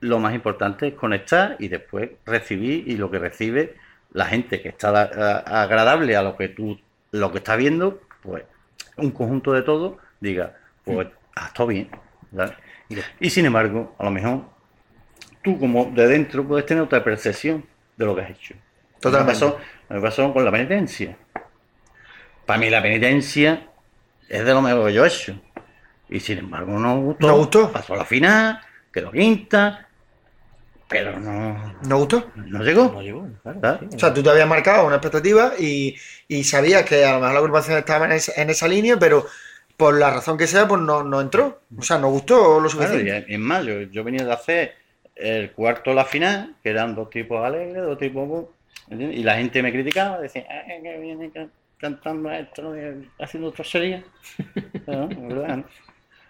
Lo 0.00 0.18
más 0.18 0.34
importante 0.34 0.88
es 0.88 0.94
conectar 0.94 1.56
y 1.58 1.68
después 1.68 2.10
recibir 2.24 2.88
y 2.88 2.96
lo 2.96 3.10
que 3.10 3.18
recibe 3.18 3.76
la 4.12 4.24
gente 4.24 4.60
que 4.62 4.70
está 4.70 4.88
agradable 5.62 6.16
a 6.16 6.22
lo 6.22 6.36
que 6.36 6.48
tú 6.48 6.78
lo 7.12 7.32
que 7.32 7.38
estás 7.38 7.58
viendo, 7.58 8.00
pues 8.22 8.44
un 8.96 9.10
conjunto 9.10 9.52
de 9.52 9.62
todo 9.62 9.98
diga, 10.20 10.54
pues 10.84 11.08
ha 11.36 11.48
estado 11.48 11.66
bien. 11.68 11.90
Y 13.18 13.30
sin 13.30 13.46
embargo, 13.46 13.94
a 13.98 14.04
lo 14.04 14.10
mejor 14.10 14.42
tú 15.42 15.58
como 15.58 15.86
de 15.86 16.06
dentro 16.06 16.46
puedes 16.46 16.66
tener 16.66 16.82
otra 16.82 17.02
percepción 17.02 17.64
de 17.96 18.06
lo 18.06 18.14
que 18.14 18.22
has 18.22 18.30
hecho. 18.30 18.54
Totalmente. 19.00 19.32
Me 19.32 19.50
pasó, 19.50 19.58
me 19.88 20.00
pasó 20.00 20.32
con 20.32 20.44
la 20.44 20.50
penitencia. 20.52 21.16
Para 22.50 22.58
mí 22.58 22.68
la 22.68 22.82
penitencia 22.82 23.62
es 24.28 24.44
de 24.44 24.52
lo 24.52 24.60
mejor 24.60 24.88
que 24.88 24.92
yo 24.94 25.04
he 25.04 25.06
hecho. 25.08 25.40
Y 26.08 26.18
sin 26.18 26.38
embargo 26.38 26.76
no 26.80 27.00
gustó. 27.00 27.28
¿No 27.28 27.36
gustó? 27.36 27.70
Pasó 27.70 27.94
a 27.94 27.98
la 27.98 28.04
final, 28.04 28.58
quedó 28.92 29.12
quinta, 29.12 29.86
pero 30.88 31.20
no, 31.20 31.76
¿No 31.86 31.98
gustó? 31.98 32.32
no 32.34 32.64
llegó. 32.64 32.90
No 32.90 33.02
llegó, 33.02 33.28
claro. 33.44 33.78
sí. 33.88 33.94
O 33.94 33.98
sea, 34.00 34.12
tú 34.12 34.20
te 34.24 34.30
habías 34.30 34.48
marcado 34.48 34.84
una 34.84 34.96
expectativa 34.96 35.52
y, 35.60 35.94
y 36.26 36.42
sabías 36.42 36.82
que 36.82 37.04
a 37.04 37.12
lo 37.12 37.20
mejor 37.20 37.34
la 37.34 37.38
agrupación 37.38 37.78
estaba 37.78 38.06
en 38.06 38.12
esa, 38.12 38.42
en 38.42 38.50
esa 38.50 38.66
línea, 38.66 38.96
pero 38.98 39.24
por 39.76 39.96
la 39.96 40.10
razón 40.10 40.36
que 40.36 40.48
sea, 40.48 40.66
pues 40.66 40.80
no, 40.82 41.04
no 41.04 41.20
entró. 41.20 41.62
O 41.78 41.82
sea, 41.82 41.98
no 41.98 42.10
gustó 42.10 42.58
lo 42.58 42.68
Claro, 42.68 42.88
suficiente. 42.94 43.26
y 43.28 43.34
es 43.34 43.38
más, 43.38 43.64
yo, 43.64 43.82
yo 43.82 44.02
venía 44.02 44.24
de 44.24 44.32
hacer 44.32 44.74
el 45.14 45.52
cuarto 45.52 45.90
de 45.90 45.94
la 45.96 46.04
final, 46.04 46.56
que 46.64 46.70
eran 46.70 46.96
dos 46.96 47.10
tipos 47.10 47.44
alegres, 47.44 47.80
dos 47.84 47.96
tipos... 47.96 48.46
Y 48.90 49.22
la 49.22 49.36
gente 49.36 49.62
me 49.62 49.70
criticaba, 49.70 50.18
decía, 50.18 50.44
"Ah, 50.50 50.64
que 50.66 50.98
viene 50.98 51.30
ca- 51.30 51.46
cantando 51.80 52.30
esto, 52.30 52.62
¿no? 52.62 52.76
Y 52.76 53.08
haciendo 53.18 53.50
trocería. 53.52 54.04
No, 54.86 55.10
es 55.10 55.28
verdad, 55.28 55.56
¿no? 55.58 55.64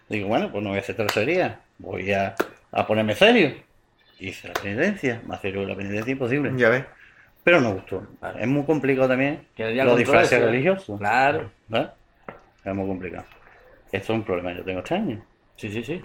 Digo, 0.09 0.28
bueno, 0.28 0.51
pues 0.51 0.62
no 0.62 0.70
voy 0.70 0.78
a 0.78 0.80
hacer 0.80 0.96
trocería, 0.96 1.61
voy 1.78 2.12
a, 2.12 2.34
a 2.72 2.86
ponerme 2.86 3.14
serio. 3.14 3.55
Hice 4.18 4.48
la 4.48 4.55
penitencia, 4.55 5.22
más 5.26 5.40
serio 5.40 5.61
que 5.62 5.66
la 5.68 5.76
penitencia 5.76 6.12
imposible. 6.12 6.53
Ya 6.57 6.68
ves. 6.68 6.84
Pero 7.42 7.61
no 7.61 7.74
gustó. 7.74 8.07
Es 8.38 8.46
muy 8.46 8.64
complicado 8.64 9.09
también 9.09 9.46
los 9.57 9.96
disfraces 9.96 10.32
eso, 10.32 10.42
¿eh? 10.42 10.46
religiosos. 10.46 10.98
Claro. 10.98 11.51
¿verdad? 11.68 11.94
Es 12.64 12.74
muy 12.74 12.86
complicado. 12.86 13.24
Esto 13.90 14.12
es 14.12 14.18
un 14.18 14.24
problema 14.24 14.53
yo 14.53 14.62
tengo 14.62 14.80
este 14.80 14.94
año. 14.94 15.24
Sí, 15.57 15.70
sí, 15.70 15.82
sí. 15.82 16.03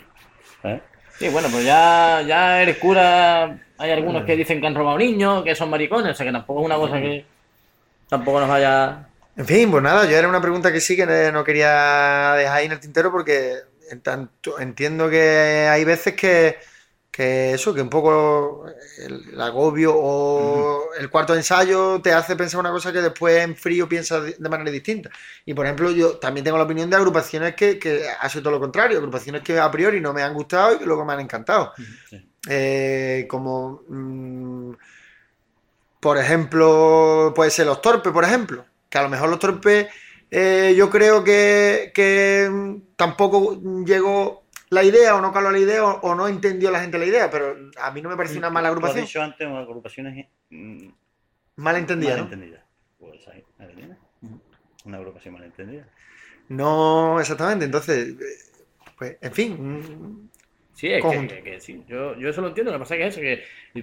¿sabes? 0.62 0.82
Sí, 1.18 1.30
bueno, 1.30 1.48
pues 1.52 1.66
ya, 1.66 2.22
ya 2.26 2.62
eres 2.62 2.78
cura. 2.78 3.58
Hay 3.78 3.92
algunos 3.92 4.24
que 4.24 4.36
dicen 4.36 4.62
que 4.62 4.68
han 4.68 4.76
robado 4.76 4.98
niños, 4.98 5.44
que 5.44 5.56
son 5.56 5.70
maricones, 5.70 6.12
o 6.12 6.16
sea 6.16 6.26
que 6.26 6.32
tampoco 6.32 6.62
es 6.62 6.66
una 6.66 6.76
cosa 6.76 7.02
que 7.02 7.26
tampoco 8.10 8.40
nos 8.40 8.50
vaya. 8.50 9.08
En 9.38 9.46
fin, 9.46 9.70
pues 9.70 9.84
nada, 9.84 10.06
yo 10.06 10.16
era 10.16 10.30
una 10.30 10.42
pregunta 10.42 10.72
que 10.72 10.80
sí 10.80 10.96
que 10.96 11.06
no 11.32 11.44
quería 11.44 12.34
dejar 12.38 12.58
ahí 12.58 12.66
en 12.68 12.72
el 12.72 12.80
tintero 12.80 13.12
porque 13.12 13.56
en 13.90 14.02
tanto, 14.02 14.60
entiendo 14.60 15.10
que 15.10 15.68
hay 15.70 15.84
veces 15.84 16.16
que, 16.16 16.58
que 17.12 17.54
eso, 17.54 17.74
que 17.74 17.82
un 17.82 17.90
poco 17.90 18.66
el, 18.98 19.34
el 19.34 19.42
agobio 19.42 19.94
o 19.94 20.94
el 20.98 21.10
cuarto 21.10 21.36
ensayo 21.36 22.02
te 22.02 22.14
hace 22.14 22.36
pensar 22.36 22.62
una 22.62 22.72
cosa 22.72 22.94
que 22.94 23.02
después 23.02 23.44
en 23.44 23.56
frío 23.56 23.90
piensas 23.90 24.38
de 24.38 24.50
manera 24.50 24.72
distinta. 24.72 25.10
Y 25.46 25.54
por 25.54 25.66
ejemplo, 25.66 25.92
yo 25.92 26.18
también 26.18 26.46
tengo 26.46 26.58
la 26.58 26.64
opinión 26.64 26.90
de 26.90 26.96
agrupaciones 26.96 27.56
que, 27.56 27.78
que 27.78 28.08
ha 28.10 28.30
sido 28.30 28.44
todo 28.44 28.54
lo 28.54 28.60
contrario, 28.62 28.98
agrupaciones 28.98 29.42
que 29.44 29.60
a 29.60 29.70
priori 29.70 30.00
no 30.00 30.14
me 30.14 30.24
han 30.24 30.34
gustado 30.34 30.76
y 30.76 30.80
que 30.80 30.86
luego 30.86 31.04
me 31.06 31.14
han 31.14 31.20
encantado. 31.20 31.74
Sí. 32.10 32.26
Eh, 32.48 33.26
como, 33.30 33.84
mm, 33.88 34.74
por 36.00 36.18
ejemplo, 36.18 37.34
puede 37.36 37.50
ser 37.52 37.66
los 37.66 37.82
torpes, 37.82 38.14
por 38.14 38.24
ejemplo. 38.24 38.66
Que 38.96 39.00
a 39.00 39.04
lo 39.04 39.10
mejor 39.10 39.28
los 39.30 39.40
torpes, 39.40 39.88
eh, 40.32 40.74
yo 40.78 40.90
creo 40.90 41.22
que, 41.22 41.92
que 41.94 42.48
mm, 42.50 42.96
tampoco 42.96 43.60
llegó 43.86 44.46
la 44.70 44.86
idea 44.86 45.18
o 45.18 45.22
no 45.22 45.34
caló 45.34 45.52
la 45.52 45.60
idea 45.60 45.84
o, 45.84 46.00
o 46.00 46.16
no 46.16 46.30
entendió 46.30 46.72
la 46.72 46.80
gente 46.80 46.98
la 46.98 47.04
idea, 47.06 47.30
pero 47.30 47.58
a 47.82 47.92
mí 47.92 48.02
no 48.02 48.08
me 48.08 48.16
parece 48.16 48.38
una 48.38 48.50
mala 48.50 48.70
agrupación. 48.70 49.04
dicho 49.04 49.22
antes 49.22 49.46
agrupaciones 49.46 50.28
mm, 50.50 50.88
Malentendida, 51.58 52.12
¿no? 52.16 52.24
Malentendida. 52.24 52.64
Pues 52.98 53.28
ahí, 53.28 53.44
ahí 53.60 53.68
lo 53.68 53.74
tienes. 53.76 53.98
Una 54.86 54.96
agrupación 54.98 55.34
malentendida. 55.34 55.90
No, 56.48 57.20
exactamente. 57.20 57.66
Entonces, 57.66 58.14
eh, 58.14 58.64
pues, 58.98 59.18
en 59.20 59.34
fin. 59.34 59.58
mm, 59.60 60.30
Sí, 60.74 60.88
es 60.88 60.96
que, 60.96 61.02
Conjunto. 61.02 61.36
que- 61.36 61.44
que 61.44 61.60
sí. 61.60 61.84
Yo, 61.86 62.16
yo 62.18 62.30
eso 62.30 62.40
lo 62.42 62.48
entiendo. 62.48 62.72
Lo 62.72 62.78
que 62.78 62.84
pasa 62.84 62.96
es 62.96 63.16
que 63.16 63.34
eso, 63.34 63.44
que 63.74 63.82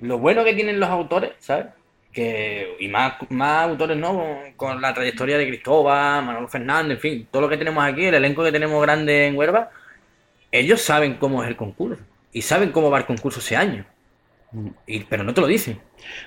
mm, 0.00 0.06
lo 0.06 0.18
bueno 0.18 0.42
que 0.42 0.54
tienen 0.54 0.80
los 0.80 0.88
autores, 0.88 1.32
¿sabes? 1.38 1.66
Que, 2.12 2.76
y 2.80 2.88
más, 2.88 3.14
más 3.30 3.68
autores, 3.68 3.96
¿no? 3.96 4.38
Con, 4.56 4.80
la 4.80 4.94
trayectoria 4.94 5.38
de 5.38 5.46
Cristóbal, 5.46 6.24
Manolo 6.24 6.48
Fernández, 6.48 6.96
en 6.96 7.00
fin, 7.00 7.28
todo 7.30 7.42
lo 7.42 7.48
que 7.48 7.56
tenemos 7.56 7.84
aquí, 7.84 8.06
el 8.06 8.14
elenco 8.14 8.42
que 8.42 8.50
tenemos 8.50 8.80
grande 8.82 9.26
en 9.26 9.36
Huelva, 9.36 9.70
ellos 10.50 10.80
saben 10.80 11.14
cómo 11.14 11.42
es 11.42 11.48
el 11.48 11.56
concurso 11.56 12.02
y 12.32 12.42
saben 12.42 12.72
cómo 12.72 12.90
va 12.90 12.98
el 12.98 13.06
concurso 13.06 13.40
ese 13.40 13.56
año. 13.56 13.84
Y- 14.86 15.00
pero 15.00 15.22
no 15.22 15.34
te 15.34 15.40
lo 15.40 15.46
dicen. 15.46 15.78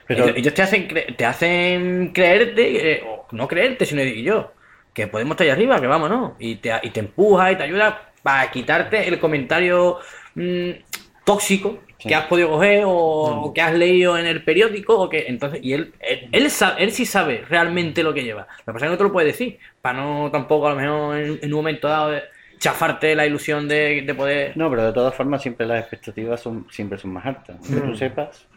Pero- 0.07 0.25
ellos, 0.25 0.37
ellos 0.37 0.53
te 0.53 0.61
hacen 0.61 0.87
te 1.17 1.25
hacen 1.25 2.11
creerte, 2.13 2.93
eh, 2.93 3.03
o 3.05 3.25
no 3.31 3.47
creerte, 3.47 3.85
sino 3.85 4.01
decir 4.01 4.23
yo, 4.23 4.53
que 4.93 5.07
podemos 5.07 5.31
estar 5.33 5.45
ahí 5.45 5.51
arriba, 5.51 5.79
que 5.79 5.87
vamos, 5.87 6.09
¿no? 6.09 6.35
Y 6.39 6.55
te, 6.57 6.71
y 6.83 6.89
te 6.91 6.99
empuja 6.99 7.51
y 7.51 7.55
te 7.57 7.63
ayuda 7.63 8.11
para 8.21 8.51
quitarte 8.51 9.07
el 9.07 9.19
comentario 9.19 9.99
mm, 10.35 10.71
tóxico 11.23 11.79
Sí. 12.01 12.09
que 12.09 12.15
has 12.15 12.25
podido 12.25 12.49
coger 12.49 12.83
o, 12.85 12.91
o 12.91 13.53
que 13.53 13.61
has 13.61 13.73
leído 13.73 14.17
en 14.17 14.25
el 14.25 14.43
periódico 14.43 14.97
o 14.99 15.07
que 15.07 15.25
entonces 15.27 15.59
y 15.63 15.73
él 15.73 15.93
él, 15.99 16.29
él, 16.31 16.91
sí 16.91 17.05
sabe 17.05 17.45
realmente 17.47 18.01
lo 18.03 18.13
que 18.13 18.23
lleva 18.23 18.47
lo 18.65 18.65
que 18.65 18.73
pasa 18.73 18.85
es 18.85 18.89
que 18.89 18.93
no 18.93 18.97
te 18.97 19.03
lo 19.03 19.11
puede 19.11 19.27
decir 19.27 19.59
para 19.81 19.99
no 20.01 20.29
tampoco 20.31 20.67
a 20.67 20.71
lo 20.71 20.75
mejor 20.77 21.17
en, 21.17 21.39
en 21.41 21.53
un 21.53 21.59
momento 21.59 21.87
dado 21.87 22.09
de 22.11 22.23
chafarte 22.57 23.15
la 23.15 23.25
ilusión 23.25 23.67
de, 23.67 24.01
de 24.01 24.13
poder 24.15 24.57
No, 24.57 24.69
pero 24.69 24.85
de 24.85 24.93
todas 24.93 25.13
formas 25.15 25.41
siempre 25.41 25.65
las 25.65 25.79
expectativas 25.81 26.39
son 26.41 26.65
siempre 26.71 26.97
son 26.97 27.13
más 27.13 27.25
altas. 27.25 27.57
Que 27.67 27.75
Mm. 27.75 27.87
tú 27.91 27.95
sepas 27.95 28.47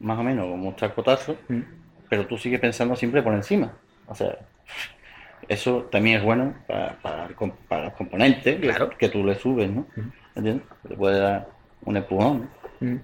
más 0.00 0.18
o 0.18 0.22
menos 0.22 0.46
cómo 0.48 0.70
está 0.70 0.86
el 0.86 0.92
cotazo, 0.92 1.36
Mm. 1.48 1.60
pero 2.08 2.26
tú 2.26 2.36
sigues 2.38 2.58
pensando 2.60 2.94
siempre 2.96 3.22
por 3.22 3.34
encima. 3.34 3.72
O 4.06 4.14
sea, 4.14 4.36
eso 5.48 5.88
también 5.90 6.18
es 6.18 6.22
bueno 6.24 6.54
para, 6.66 7.28
los 7.28 7.92
componentes 7.94 8.54
que- 8.56 8.60
Claro. 8.60 8.90
que, 8.96 9.08
tú 9.08 9.24
le 9.24 9.34
subes, 9.34 9.68
¿no? 9.70 9.86
¿Entiendes? 10.36 10.64
Te 10.88 10.94
puede 10.94 11.18
dar 11.18 11.48
un 11.84 11.96
empujón. 11.96 12.48
Mm. 12.80 12.96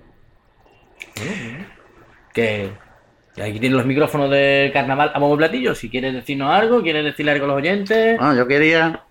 Que 2.32 2.70
aquí 3.42 3.60
tienen 3.60 3.76
los 3.76 3.86
micrófonos 3.86 4.30
del 4.30 4.72
carnaval 4.72 5.12
a 5.14 5.18
bombo 5.18 5.34
y 5.34 5.38
platillo. 5.38 5.74
Si 5.74 5.90
quieres 5.90 6.14
decirnos 6.14 6.50
algo, 6.54 6.82
quieres 6.82 7.04
decirle 7.04 7.32
algo 7.32 7.44
a 7.44 7.48
los 7.48 7.56
oyentes. 7.56 8.18
Bueno, 8.18 8.34
yo 8.34 8.46
quería 8.46 9.04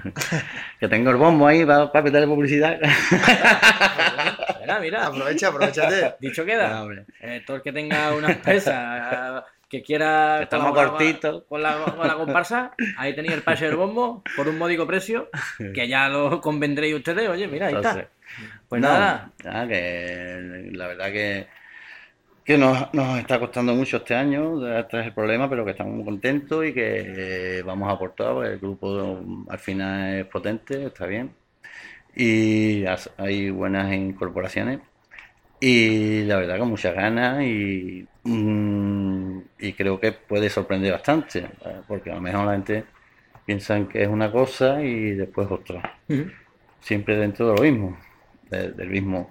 que 0.80 0.88
tengo 0.88 1.10
el 1.10 1.16
bombo 1.16 1.46
ahí 1.46 1.64
para, 1.64 1.90
para 1.90 2.04
meterle 2.04 2.26
publicidad. 2.26 2.78
Mira, 4.60 4.80
mira. 4.80 5.06
Aprovecha, 5.06 5.48
aprovechate. 5.48 6.14
Dicho 6.20 6.44
queda. 6.44 6.84
No. 6.84 6.92
Eh, 7.20 7.42
todo 7.46 7.56
el 7.56 7.62
que 7.62 7.72
tenga 7.72 8.14
una 8.14 8.32
empresa 8.32 9.44
que 9.68 9.82
quiera 9.82 10.42
estamos 10.42 10.72
cortitos. 10.72 11.44
con 11.48 11.62
la, 11.62 11.78
con 11.96 12.06
la 12.06 12.14
comparsa, 12.14 12.72
ahí 12.98 13.14
tenéis 13.14 13.34
el 13.34 13.42
pase 13.42 13.64
del 13.66 13.76
bombo 13.76 14.22
por 14.36 14.46
un 14.46 14.58
módico 14.58 14.86
precio, 14.86 15.30
que 15.74 15.88
ya 15.88 16.08
lo 16.08 16.42
convendréis 16.42 16.94
ustedes. 16.94 17.28
Oye, 17.28 17.48
mira, 17.48 17.68
ahí 17.68 17.74
está. 17.74 18.06
Pues 18.72 18.80
no, 18.80 18.88
nada, 18.88 19.30
nada, 19.44 19.68
que 19.68 20.70
la 20.72 20.86
verdad 20.86 21.12
que, 21.12 21.46
que 22.42 22.56
nos, 22.56 22.94
nos 22.94 23.18
está 23.18 23.38
costando 23.38 23.74
mucho 23.74 23.98
este 23.98 24.14
año 24.14 24.58
tras 24.88 25.04
el 25.04 25.12
problema, 25.12 25.46
pero 25.50 25.62
que 25.62 25.72
estamos 25.72 25.94
muy 25.94 26.06
contentos 26.06 26.64
y 26.64 26.72
que 26.72 27.58
eh, 27.58 27.62
vamos 27.64 27.90
a 27.90 27.92
aportar. 27.92 28.32
porque 28.32 28.48
El 28.48 28.58
grupo 28.58 29.20
al 29.46 29.58
final 29.58 30.14
es 30.20 30.24
potente, 30.24 30.86
está 30.86 31.04
bien. 31.04 31.34
Y 32.16 32.84
hay 33.18 33.50
buenas 33.50 33.92
incorporaciones. 33.92 34.80
Y 35.60 36.22
la 36.24 36.36
verdad 36.36 36.58
con 36.58 36.70
muchas 36.70 36.94
ganas 36.94 37.42
y, 37.42 38.06
mm, 38.24 39.38
y 39.58 39.72
creo 39.74 40.00
que 40.00 40.12
puede 40.12 40.48
sorprender 40.48 40.92
bastante, 40.92 41.46
porque 41.86 42.10
a 42.10 42.14
lo 42.14 42.22
mejor 42.22 42.46
la 42.46 42.52
gente 42.52 42.84
piensa 43.44 43.86
que 43.86 44.02
es 44.04 44.08
una 44.08 44.32
cosa 44.32 44.82
y 44.82 45.10
después 45.12 45.50
otra 45.50 45.98
siempre 46.80 47.16
dentro 47.16 47.48
de 47.48 47.56
lo 47.56 47.62
mismo, 47.62 47.96
de- 48.52 48.72
del 48.72 48.88
mismo, 48.90 49.30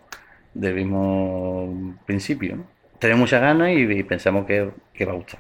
del 0.54 0.76
mismo 0.76 1.96
principio. 2.06 2.56
¿no? 2.58 2.66
Tenemos 3.00 3.22
muchas 3.22 3.42
ganas 3.42 3.70
y, 3.70 3.82
y 3.82 4.04
pensamos 4.04 4.46
que, 4.46 4.70
que 4.94 5.06
va 5.06 5.14
a 5.14 5.16
gustar. 5.16 5.40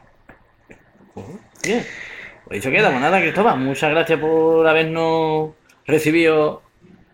Bien. 1.64 1.84
Pues 2.46 2.62
dicho 2.62 2.72
queda, 2.72 2.90
pues 2.90 3.02
nada, 3.02 3.20
Cristóbal, 3.20 3.60
muchas 3.60 3.92
gracias 3.92 4.20
por 4.20 4.68
habernos 4.68 5.52
recibido 5.86 6.64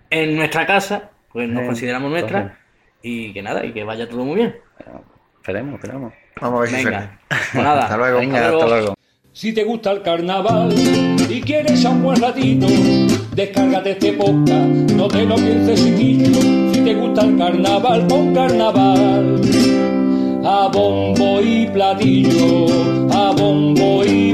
en 0.10 0.36
nuestra 0.36 0.66
casa, 0.66 1.10
pues 1.34 1.50
nos 1.50 1.64
Eh, 1.64 1.66
consideramos 1.68 2.10
nuestra, 2.10 2.58
y 3.02 3.34
que 3.34 3.42
nada, 3.42 3.66
y 3.66 3.74
que 3.74 3.84
vaya 3.84 4.08
todo 4.08 4.24
muy 4.24 4.36
bien. 4.36 4.56
Esperemos, 5.42 5.76
esperemos. 5.76 6.14
Vamos 6.42 6.58
a 6.58 6.62
ver 6.62 6.70
si 6.70 6.76
pues 6.84 7.64
nada, 7.64 7.82
Hasta 7.84 7.98
luego. 7.98 8.20
Venga, 8.20 8.36
Hasta 8.38 8.48
hasta 8.48 8.66
luego. 8.66 8.80
luego. 8.82 8.94
Si 9.34 9.54
te 9.54 9.64
gusta 9.64 9.92
el 9.92 10.02
carnaval 10.02 10.74
y 11.30 11.42
quieres 11.42 11.86
a 11.86 11.90
un 11.92 12.04
buen 12.04 12.22
ratito, 12.22 12.68
descárgate 13.38 13.92
este 13.92 14.14
podcast, 14.14 14.92
no 14.96 15.08
te 15.08 15.24
lo 15.24 15.36
pienses 15.36 15.80
chiquito. 15.86 16.42
Si 16.74 16.82
te 16.82 16.96
gusta 16.96 17.22
el 17.22 17.38
carnaval, 17.38 18.08
pon 18.08 18.34
carnaval. 18.34 19.42
A 20.44 20.68
bombo 20.74 21.40
y 21.40 21.68
platillo, 21.68 22.66
a 23.12 23.32
bombo 23.34 24.04
y 24.04 24.34